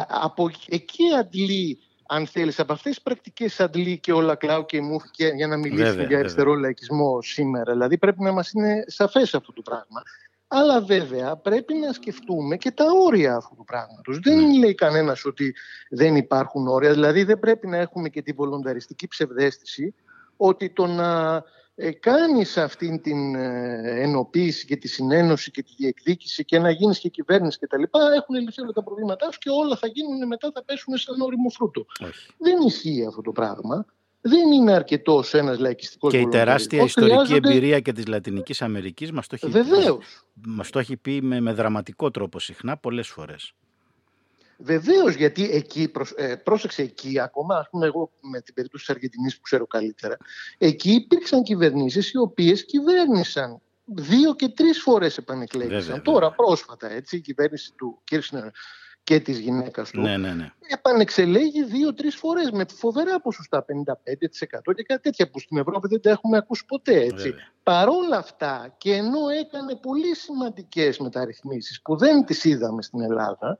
από 0.07 0.49
εκεί 0.67 1.03
αντλεί 1.19 1.79
αν 2.07 2.27
θέλεις, 2.27 2.59
από 2.59 2.73
αυτές 2.73 2.93
τις 2.93 3.01
πρακτικές 3.01 3.59
αντλεί 3.59 3.99
και 3.99 4.13
ο 4.13 4.21
Λακλάου 4.21 4.65
και 4.65 4.77
η 4.77 4.81
Μούχ 4.81 5.03
για 5.35 5.47
να 5.47 5.57
μιλήσουμε 5.57 6.03
για 6.03 6.19
αριστερό 6.19 6.53
λαϊκισμό 6.53 7.21
σήμερα. 7.21 7.71
Δηλαδή 7.71 7.97
πρέπει 7.97 8.21
να 8.21 8.31
μας 8.31 8.51
είναι 8.51 8.83
σαφές 8.87 9.33
αυτό 9.33 9.53
το 9.53 9.61
πράγμα. 9.61 10.03
Αλλά 10.47 10.81
βέβαια 10.81 11.35
πρέπει 11.35 11.73
να 11.73 11.93
σκεφτούμε 11.93 12.57
και 12.57 12.71
τα 12.71 12.85
όρια 13.05 13.35
αυτού 13.35 13.55
του 13.55 13.63
πράγματος. 13.63 14.19
Δεν 14.19 14.37
ναι. 14.37 14.57
λέει 14.57 14.75
κανένας 14.75 15.25
ότι 15.25 15.55
δεν 15.89 16.15
υπάρχουν 16.15 16.67
όρια. 16.67 16.91
Δηλαδή 16.91 17.23
δεν 17.23 17.39
πρέπει 17.39 17.67
να 17.67 17.77
έχουμε 17.77 18.09
και 18.09 18.21
τη 18.21 18.31
βολονταριστική 18.31 19.07
ψευδέστηση 19.07 19.93
ότι 20.37 20.69
το 20.69 20.85
να 20.85 21.43
ε, 21.75 21.91
κάνεις 21.91 22.57
αυτή 22.57 22.99
την 23.03 23.35
ε, 23.35 24.01
ενοποίηση 24.01 24.65
και 24.65 24.75
τη 24.75 24.87
συνένωση 24.87 25.51
και 25.51 25.63
τη 25.63 25.73
διεκδίκηση 25.77 26.45
και 26.45 26.59
να 26.59 26.69
γίνεις 26.69 26.99
και 26.99 27.09
κυβέρνηση 27.09 27.57
και 27.57 27.67
τα 27.67 27.77
λοιπά 27.77 27.99
έχουν 28.15 28.35
λυθεί 28.35 28.61
όλα 28.61 28.71
τα 28.71 28.83
προβλήματά 28.83 29.31
σου 29.31 29.39
και 29.39 29.49
όλα 29.49 29.75
θα 29.75 29.87
γίνουν 29.87 30.27
μετά 30.27 30.51
θα 30.53 30.63
πέσουν 30.63 30.97
σαν 30.97 31.21
όριμο 31.21 31.49
φρούτο. 31.49 31.85
Δεν 32.37 32.61
ισχύει 32.61 33.05
αυτό 33.07 33.21
το 33.21 33.31
πράγμα 33.31 33.85
δεν 34.27 34.51
είναι 34.51 34.73
αρκετός 34.73 35.33
ένας 35.33 35.59
λαϊκιστικός 35.59 36.11
Και 36.11 36.19
η 36.19 36.27
τεράστια 36.27 36.83
ιστορική 36.83 37.33
εμπειρία 37.33 37.79
και 37.79 37.91
της 37.91 38.07
Λατινικής 38.07 38.61
Αμερικής 38.61 39.11
μας 39.11 39.27
το, 39.27 39.37
μας 40.47 40.69
το 40.69 40.79
έχει 40.79 40.97
πει 40.97 41.21
με, 41.21 41.39
με 41.39 41.53
δραματικό 41.53 42.11
τρόπο 42.11 42.39
συχνά 42.39 42.77
πολλές 42.77 43.07
φορές. 43.07 43.53
Βεβαίως, 44.57 45.15
γιατί 45.15 45.49
εκεί, 45.51 45.91
ε, 46.15 46.35
πρόσεξε 46.35 46.81
εκεί, 46.81 47.19
ακόμα 47.19 47.57
ας 47.57 47.69
πούμε, 47.69 47.85
εγώ 47.85 48.11
με 48.21 48.41
την 48.41 48.53
περίπτωση 48.53 48.85
της 48.85 48.95
Αργεντινής 48.95 49.35
που 49.35 49.41
ξέρω 49.41 49.67
καλύτερα, 49.67 50.17
εκεί 50.57 50.91
υπήρξαν 50.91 51.43
κυβερνήσεις 51.43 52.11
οι 52.11 52.17
οποίες 52.17 52.65
κυβέρνησαν 52.65 53.61
δύο 53.85 54.35
και 54.35 54.49
τρεις 54.49 54.81
φορές 54.81 55.17
επανεκλέγησαν. 55.17 56.01
Τώρα, 56.01 56.31
πρόσφατα, 56.31 56.91
έτσι, 56.91 57.15
η 57.15 57.21
κυβέρνηση 57.21 57.73
του 57.75 58.01
Κίρσνερ 58.03 58.43
και 59.03 59.19
της 59.19 59.39
γυναίκας 59.39 59.91
του, 59.91 60.01
ναι, 60.01 60.17
ναι, 60.17 60.33
ναι. 60.33 60.51
επανεξελέγει 60.67 61.63
δύο-τρεις 61.63 62.15
φορές 62.15 62.51
με 62.51 62.65
φοβερά 62.75 63.21
ποσοστά, 63.21 63.65
55% 63.65 64.73
και 64.75 64.83
κάτι 64.83 65.01
τέτοια 65.01 65.29
που 65.29 65.39
στην 65.39 65.57
Ευρώπη 65.57 65.87
δεν 65.87 66.01
τα 66.01 66.09
έχουμε 66.09 66.37
ακούσει 66.37 66.65
ποτέ. 66.65 67.01
Έτσι. 67.01 67.33
Παρόλα 67.63 68.17
αυτά 68.17 68.75
και 68.77 68.93
ενώ 68.93 69.29
έκανε 69.39 69.75
πολύ 69.75 70.15
σημαντικές 70.15 70.97
μεταρρυθμίσεις 70.97 71.81
που 71.81 71.97
δεν 71.97 72.25
τις 72.25 72.43
είδαμε 72.43 72.81
στην 72.81 73.01
Ελλάδα, 73.01 73.59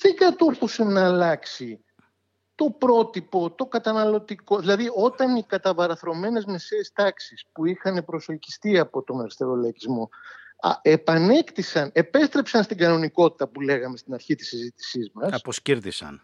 δεν 0.00 0.14
κατόρθωσε 0.14 0.84
να 0.84 1.04
αλλάξει 1.04 1.84
το 2.54 2.70
πρότυπο, 2.78 3.50
το 3.50 3.66
καταναλωτικό. 3.66 4.58
Δηλαδή 4.58 4.90
όταν 4.94 5.36
οι 5.36 5.42
καταβαραθρωμένες 5.42 6.44
μεσαίες 6.44 6.92
τάξεις 6.92 7.44
που 7.52 7.66
είχαν 7.66 8.04
προσελκυστεί 8.04 8.78
από 8.78 9.02
τον 9.02 9.20
αριστερό 9.20 9.54
λαϊκισμό 9.54 10.08
επανέκτησαν, 10.82 11.90
επέστρεψαν 11.92 12.62
στην 12.62 12.76
κανονικότητα 12.76 13.48
που 13.48 13.60
λέγαμε 13.60 13.96
στην 13.96 14.14
αρχή 14.14 14.34
της 14.34 14.48
συζήτησής 14.48 15.10
μας. 15.12 15.32
Αποσκύρτησαν. 15.32 16.22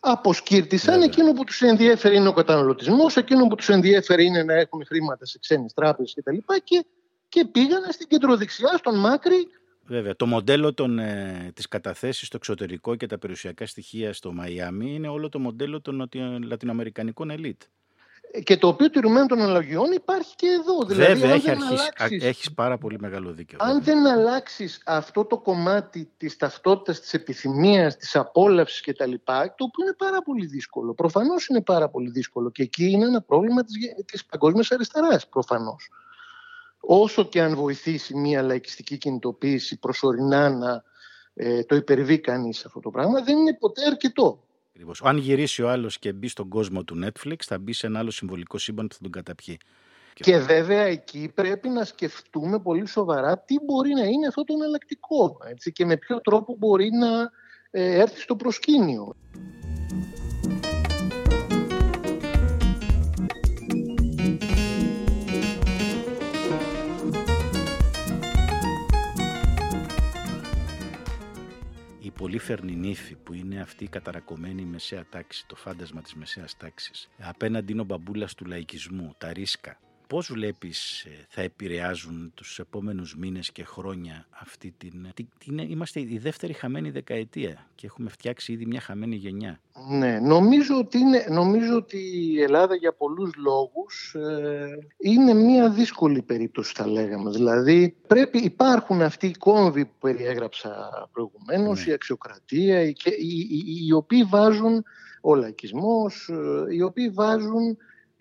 Αποσκύρτησαν. 0.00 0.94
Βέβαια. 0.94 1.08
Εκείνο 1.08 1.32
που 1.32 1.44
τους 1.44 1.62
ενδιαφέρει 1.62 2.16
είναι 2.16 2.28
ο 2.28 2.32
καταναλωτισμός, 2.32 3.16
εκείνο 3.16 3.46
που 3.46 3.54
τους 3.54 3.68
ενδιαφέρει 3.68 4.24
είναι 4.24 4.42
να 4.42 4.54
έχουν 4.54 4.84
χρήματα 4.86 5.26
σε 5.26 5.38
ξένες 5.38 5.72
τράπεζες 5.72 6.14
κτλ. 6.14 6.36
Και, 6.64 6.84
και 7.28 7.44
πήγαν 7.44 7.92
στην 7.92 8.08
κεντροδεξιά, 8.08 8.76
στον 8.76 8.98
Μάκρη. 8.98 9.48
Βέβαια. 9.86 10.16
Το 10.16 10.26
μοντέλο 10.26 10.74
των, 10.74 10.98
ε, 10.98 11.50
της 11.54 11.68
καταθέσης 11.68 12.26
στο 12.26 12.36
εξωτερικό 12.36 12.94
και 12.94 13.06
τα 13.06 13.18
περιουσιακά 13.18 13.66
στοιχεία 13.66 14.12
στο 14.12 14.32
Μαϊάμι 14.32 14.94
είναι 14.94 15.08
όλο 15.08 15.28
το 15.28 15.38
μοντέλο 15.38 15.80
των 15.80 16.08
λατινοαμερικανικών 16.42 17.30
ελίτ 17.30 17.62
και 18.44 18.56
το 18.56 18.68
οποίο 18.68 18.90
τηρουμένο 18.90 19.26
των 19.26 19.40
αναλογιών 19.40 19.92
υπάρχει 19.92 20.34
και 20.34 20.46
εδώ. 20.46 20.84
Δηλαδή, 20.86 21.12
Βέβαια, 21.12 21.34
έχει 21.34 21.50
αρχίσει, 21.50 21.72
αλλάξεις, 21.72 22.24
έχεις 22.24 22.52
πάρα 22.52 22.78
πολύ 22.78 22.98
μεγάλο 23.00 23.32
δίκιο. 23.32 23.58
Αν 23.60 23.82
δεν 23.82 24.06
αλλάξεις 24.06 24.82
αυτό 24.86 25.24
το 25.24 25.38
κομμάτι 25.38 26.10
της 26.16 26.36
ταυτότητας, 26.36 27.00
της 27.00 27.14
επιθυμίας, 27.14 27.96
της 27.96 28.16
απόλαυσης 28.16 28.80
κτλ., 28.80 29.12
το 29.24 29.64
οποίο 29.64 29.84
είναι 29.84 29.94
πάρα 29.98 30.22
πολύ 30.22 30.46
δύσκολο. 30.46 30.94
Προφανώς 30.94 31.46
είναι 31.46 31.62
πάρα 31.62 31.88
πολύ 31.88 32.10
δύσκολο 32.10 32.50
και 32.50 32.62
εκεί 32.62 32.90
είναι 32.90 33.04
ένα 33.04 33.22
πρόβλημα 33.22 33.64
της 34.04 34.24
παγκόσμιας 34.24 34.70
αριστεράς. 34.70 35.28
Προφανώς. 35.28 35.88
Όσο 36.84 37.24
και 37.24 37.42
αν 37.42 37.54
βοηθήσει 37.54 38.14
μια 38.14 38.42
λαϊκιστική 38.42 38.96
κινητοποίηση 38.96 39.78
προσωρινά 39.78 40.50
να 40.50 40.82
ε, 41.34 41.62
το 41.64 41.76
υπερβεί 41.76 42.18
κανείς 42.18 42.64
αυτό 42.64 42.80
το 42.80 42.90
πράγμα, 42.90 43.22
δεν 43.22 43.38
είναι 43.38 43.54
ποτέ 43.54 43.84
αρκετό. 43.86 44.42
Ακριβώς. 44.70 45.02
Αν 45.04 45.16
γυρίσει 45.16 45.62
ο 45.62 45.70
άλλος 45.70 45.98
και 45.98 46.12
μπει 46.12 46.28
στον 46.28 46.48
κόσμο 46.48 46.84
του 46.84 47.04
Netflix, 47.04 47.36
θα 47.44 47.58
μπει 47.58 47.72
σε 47.72 47.86
ένα 47.86 47.98
άλλο 47.98 48.10
συμβολικό 48.10 48.58
σύμπαν 48.58 48.86
που 48.86 48.94
θα 48.94 49.00
τον 49.02 49.10
καταπιεί. 49.10 49.58
Και 50.14 50.38
βέβαια 50.38 50.82
εκεί 50.82 51.30
πρέπει 51.34 51.68
να 51.68 51.84
σκεφτούμε 51.84 52.58
πολύ 52.58 52.86
σοβαρά 52.86 53.38
τι 53.38 53.54
μπορεί 53.64 53.94
να 53.94 54.04
είναι 54.04 54.26
αυτό 54.26 54.44
το 54.44 54.54
εναλλακτικό 54.56 55.38
έτσι, 55.50 55.72
και 55.72 55.86
με 55.86 55.96
ποιο 55.96 56.20
τρόπο 56.20 56.56
μπορεί 56.58 56.90
να 56.90 57.30
ε, 57.70 58.00
έρθει 58.00 58.20
στο 58.20 58.36
προσκήνιο. 58.36 59.14
Πολύ 72.22 72.38
φερνινήθη 72.38 73.14
που 73.14 73.32
είναι 73.32 73.60
αυτή 73.60 73.84
η 73.84 73.88
καταρακωμένη 73.88 74.62
μεσαία 74.62 75.04
τάξη, 75.10 75.46
το 75.46 75.56
φάντασμα 75.56 76.02
της 76.02 76.14
μεσαίας 76.14 76.56
τάξης. 76.56 77.08
Απέναντι 77.18 77.72
είναι 77.72 77.80
ο 77.80 77.84
μπαμπούλας 77.84 78.34
του 78.34 78.44
λαϊκισμού, 78.44 79.14
τα 79.18 79.32
ρίσκα. 79.32 79.78
Πώς 80.12 80.32
βλέπεις 80.32 81.04
ε, 81.04 81.26
θα 81.28 81.42
επηρεάζουν 81.42 82.32
τους 82.34 82.58
επόμενους 82.58 83.16
μήνες 83.16 83.52
και 83.52 83.64
χρόνια 83.64 84.26
αυτή 84.30 84.74
την... 84.78 85.08
την 85.38 85.58
είμαστε 85.58 86.00
η 86.00 86.18
δεύτερη 86.18 86.52
χαμένη 86.52 86.90
δεκαετία 86.90 87.66
και 87.74 87.86
έχουμε 87.86 88.10
φτιάξει 88.10 88.52
ήδη 88.52 88.66
μια 88.66 88.80
χαμένη 88.80 89.16
γενιά. 89.16 89.60
Ναι, 89.88 90.18
νομίζω 90.20 90.78
ότι, 90.78 90.98
είναι, 90.98 91.26
νομίζω 91.28 91.76
ότι 91.76 91.96
η 91.96 92.42
Ελλάδα 92.42 92.74
για 92.74 92.92
πολλούς 92.92 93.30
λόγους 93.36 94.14
ε, 94.14 94.78
είναι 94.98 95.34
μια 95.34 95.70
δύσκολη 95.70 96.22
περίπτωση 96.22 96.72
θα 96.76 96.86
λέγαμε. 96.86 97.30
Δηλαδή 97.30 97.96
πρέπει, 98.06 98.38
υπάρχουν 98.38 99.02
αυτοί 99.02 99.26
οι 99.26 99.34
κόμβοι 99.38 99.84
που 99.84 99.94
περιέγραψα 100.00 100.90
προηγουμένως, 101.12 101.84
ναι. 101.84 101.90
η 101.90 101.94
αξιοκρατία, 101.94 102.82
οι, 102.82 102.94
οι, 103.18 103.38
οι, 103.50 103.86
οι 103.86 103.92
οποίοι 103.92 104.24
βάζουν 104.24 104.84
ο 105.20 105.34
λαϊκισμός, 105.34 106.28
ε, 106.28 106.74
οι 106.74 106.82
οποίοι 106.82 107.08
βάζουν 107.08 107.68
ε, 107.70 107.76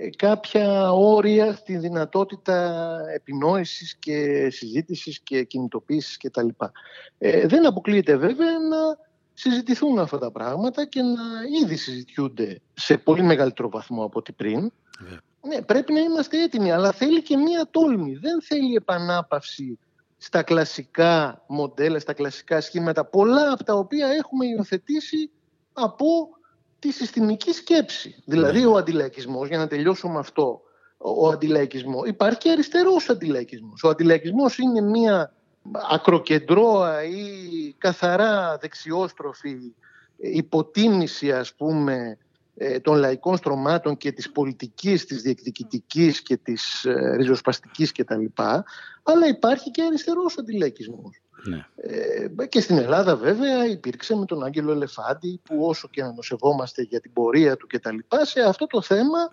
κάποια 0.09 0.91
όρια 0.91 1.53
στη 1.53 1.77
δυνατότητα 1.77 2.89
επινόησης 3.15 3.95
και 3.95 4.49
συζήτησης 4.49 5.19
και 5.19 5.43
κινητοποίησης 5.43 6.17
κτλ. 6.17 6.47
Ε, 7.17 7.47
δεν 7.47 7.65
αποκλείεται 7.65 8.15
βέβαια 8.15 8.51
να 8.51 9.09
συζητηθούν 9.33 9.99
αυτά 9.99 10.17
τα 10.17 10.31
πράγματα 10.31 10.85
και 10.85 11.01
να 11.01 11.23
ήδη 11.63 11.75
συζητιούνται 11.75 12.61
σε 12.73 12.97
πολύ 12.97 13.23
μεγαλύτερο 13.23 13.69
βαθμό 13.69 14.03
από 14.03 14.19
ό,τι 14.19 14.31
πριν. 14.31 14.71
Ναι, 15.47 15.61
πρέπει 15.61 15.93
να 15.93 15.99
είμαστε 15.99 16.43
έτοιμοι, 16.43 16.71
αλλά 16.71 16.91
θέλει 16.91 17.21
και 17.21 17.37
μία 17.37 17.67
τόλμη. 17.71 18.15
Δεν 18.15 18.41
θέλει 18.41 18.75
επανάπαυση 18.75 19.79
στα 20.17 20.43
κλασικά 20.43 21.43
μοντέλα, 21.47 21.99
στα 21.99 22.13
κλασικά 22.13 22.61
σχήματα, 22.61 23.05
πολλά 23.05 23.51
από 23.51 23.63
τα 23.63 23.73
οποία 23.73 24.07
έχουμε 24.07 24.45
υιοθετήσει 24.45 25.31
από 25.73 26.05
τη 26.81 26.91
συστημική 26.91 27.51
σκέψη. 27.51 28.23
Δηλαδή 28.25 28.59
ναι. 28.59 28.65
ο 28.65 28.75
αντιλαϊκισμός, 28.77 29.47
για 29.47 29.57
να 29.57 29.67
τελειώσω 29.67 30.07
με 30.07 30.19
αυτό, 30.19 30.61
ο 30.97 31.27
αντιλαϊκισμός, 31.29 32.07
υπάρχει 32.07 32.37
και 32.37 32.51
αριστερός 32.51 33.09
αντιλαϊκισμός. 33.09 33.83
Ο 33.83 33.89
αντιλαϊκισμός 33.89 34.57
είναι 34.57 34.81
μια 34.81 35.33
ακροκεντρώα 35.91 37.03
ή 37.03 37.25
καθαρά 37.77 38.57
δεξιόστροφη 38.61 39.73
υποτίμηση 40.17 41.31
ας 41.31 41.53
πούμε 41.53 41.93
ε, 41.93 42.17
των 42.81 42.95
λαϊκών 42.95 43.37
στρωμάτων 43.37 43.97
και 43.97 44.11
της 44.11 44.31
πολιτικής, 44.31 45.05
της 45.05 45.21
διεκδικητικής 45.21 46.21
και 46.21 46.37
της 46.37 46.85
ε, 46.85 47.15
ριζοσπαστικής 47.15 47.91
κτλ. 47.91 48.25
Αλλά 49.03 49.27
υπάρχει 49.27 49.71
και 49.71 49.83
αριστερός 49.83 50.37
αντιλαϊκισμός. 50.37 51.21
Ναι. 51.43 51.65
Ε, 51.75 52.45
και 52.45 52.61
στην 52.61 52.77
Ελλάδα 52.77 53.15
βέβαια 53.15 53.65
υπήρξε 53.65 54.15
με 54.15 54.25
τον 54.25 54.43
Άγγελο 54.43 54.71
Ελεφάντη 54.71 55.39
που 55.43 55.65
όσο 55.65 55.87
και 55.91 56.01
να 56.01 56.13
νοσευόμαστε 56.13 56.81
για 56.81 56.99
την 56.99 57.13
πορεία 57.13 57.57
του 57.57 57.67
κτλ. 57.67 57.97
Σε 58.21 58.41
αυτό 58.41 58.67
το 58.67 58.81
θέμα 58.81 59.29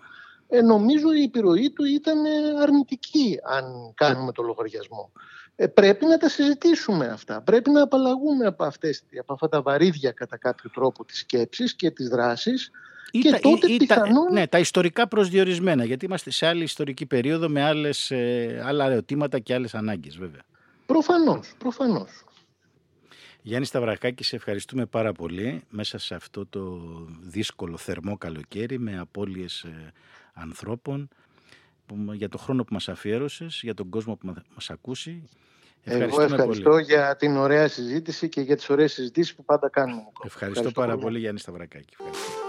ε, 0.47 0.61
νομίζω 0.61 1.13
η 1.13 1.23
επιρροή 1.23 1.71
του 1.71 1.83
ήταν 1.83 2.17
αρνητική 2.61 3.39
αν 3.43 3.93
κάνουμε 3.95 4.31
το 4.31 4.43
λογαριασμό. 4.43 5.11
Ε, 5.55 5.67
πρέπει 5.67 6.05
να 6.05 6.17
τα 6.17 6.29
συζητήσουμε 6.29 7.07
αυτά. 7.07 7.41
Πρέπει 7.41 7.69
να 7.69 7.81
απαλλαγούμε 7.81 8.45
από, 8.45 8.63
αυτές, 8.63 9.03
από 9.19 9.33
αυτά 9.33 9.49
τα 9.49 9.61
βαρύδια 9.61 10.11
κατά 10.11 10.37
κάποιο 10.37 10.69
τρόπο 10.69 11.05
της 11.05 11.19
σκέψης 11.19 11.75
και 11.75 11.91
της 11.91 12.09
δράσης 12.09 12.71
ή 13.11 13.19
και 13.19 13.29
τα, 13.29 13.39
τότε 13.39 13.71
ή, 13.71 13.77
πιθανόν... 13.77 14.33
ναι, 14.33 14.47
τα 14.47 14.59
ιστορικά 14.59 15.07
προσδιορισμένα, 15.07 15.83
γιατί 15.83 16.05
είμαστε 16.05 16.31
σε 16.31 16.45
άλλη 16.45 16.63
ιστορική 16.63 17.05
περίοδο 17.05 17.49
με 17.49 17.63
άλλες, 17.63 18.11
ε, 18.11 18.61
άλλα 18.65 18.91
ερωτήματα 18.91 19.39
και 19.39 19.53
άλλες 19.53 19.75
ανάγκες 19.75 20.17
βέβαια. 20.17 20.41
Προφανώς, 20.85 21.53
προφανώς. 21.57 22.23
Γιάννης 23.41 23.67
Σταυρακάκη, 23.67 24.23
σε 24.23 24.35
ευχαριστούμε 24.35 24.85
πάρα 24.85 25.11
πολύ 25.11 25.63
μέσα 25.69 25.97
σε 25.97 26.15
αυτό 26.15 26.45
το 26.45 26.81
δύσκολο 27.21 27.77
θερμό 27.77 28.17
καλοκαίρι 28.17 28.79
με 28.79 28.99
απώλειες 28.99 29.61
ε, 29.61 29.91
ανθρώπων 30.33 31.09
για 32.13 32.29
το 32.29 32.37
χρόνο 32.37 32.63
που 32.63 32.73
μας 32.73 32.89
αφιέρωσες, 32.89 33.59
για 33.63 33.73
τον 33.73 33.89
κόσμο 33.89 34.15
που 34.15 34.33
μας 34.53 34.69
ακούσει. 34.69 35.29
Εγώ 35.83 36.21
ευχαριστώ 36.21 36.77
για 36.77 37.15
την 37.15 37.37
ωραία 37.37 37.67
συζήτηση 37.67 38.29
και 38.29 38.41
για 38.41 38.55
τις 38.55 38.69
ωραίες 38.69 38.93
συζητήσεις 38.93 39.35
που 39.35 39.43
πάντα 39.43 39.69
κάνουμε. 39.69 40.01
Ευχαριστώ, 40.23 40.45
ευχαριστώ 40.49 40.81
πάρα 40.81 40.91
πολύ, 40.91 41.03
πολύ 41.03 41.19
Γιάννη 41.19 41.39
Σταυρακάκη. 41.39 41.93
Ευχαριστώ. 41.99 42.48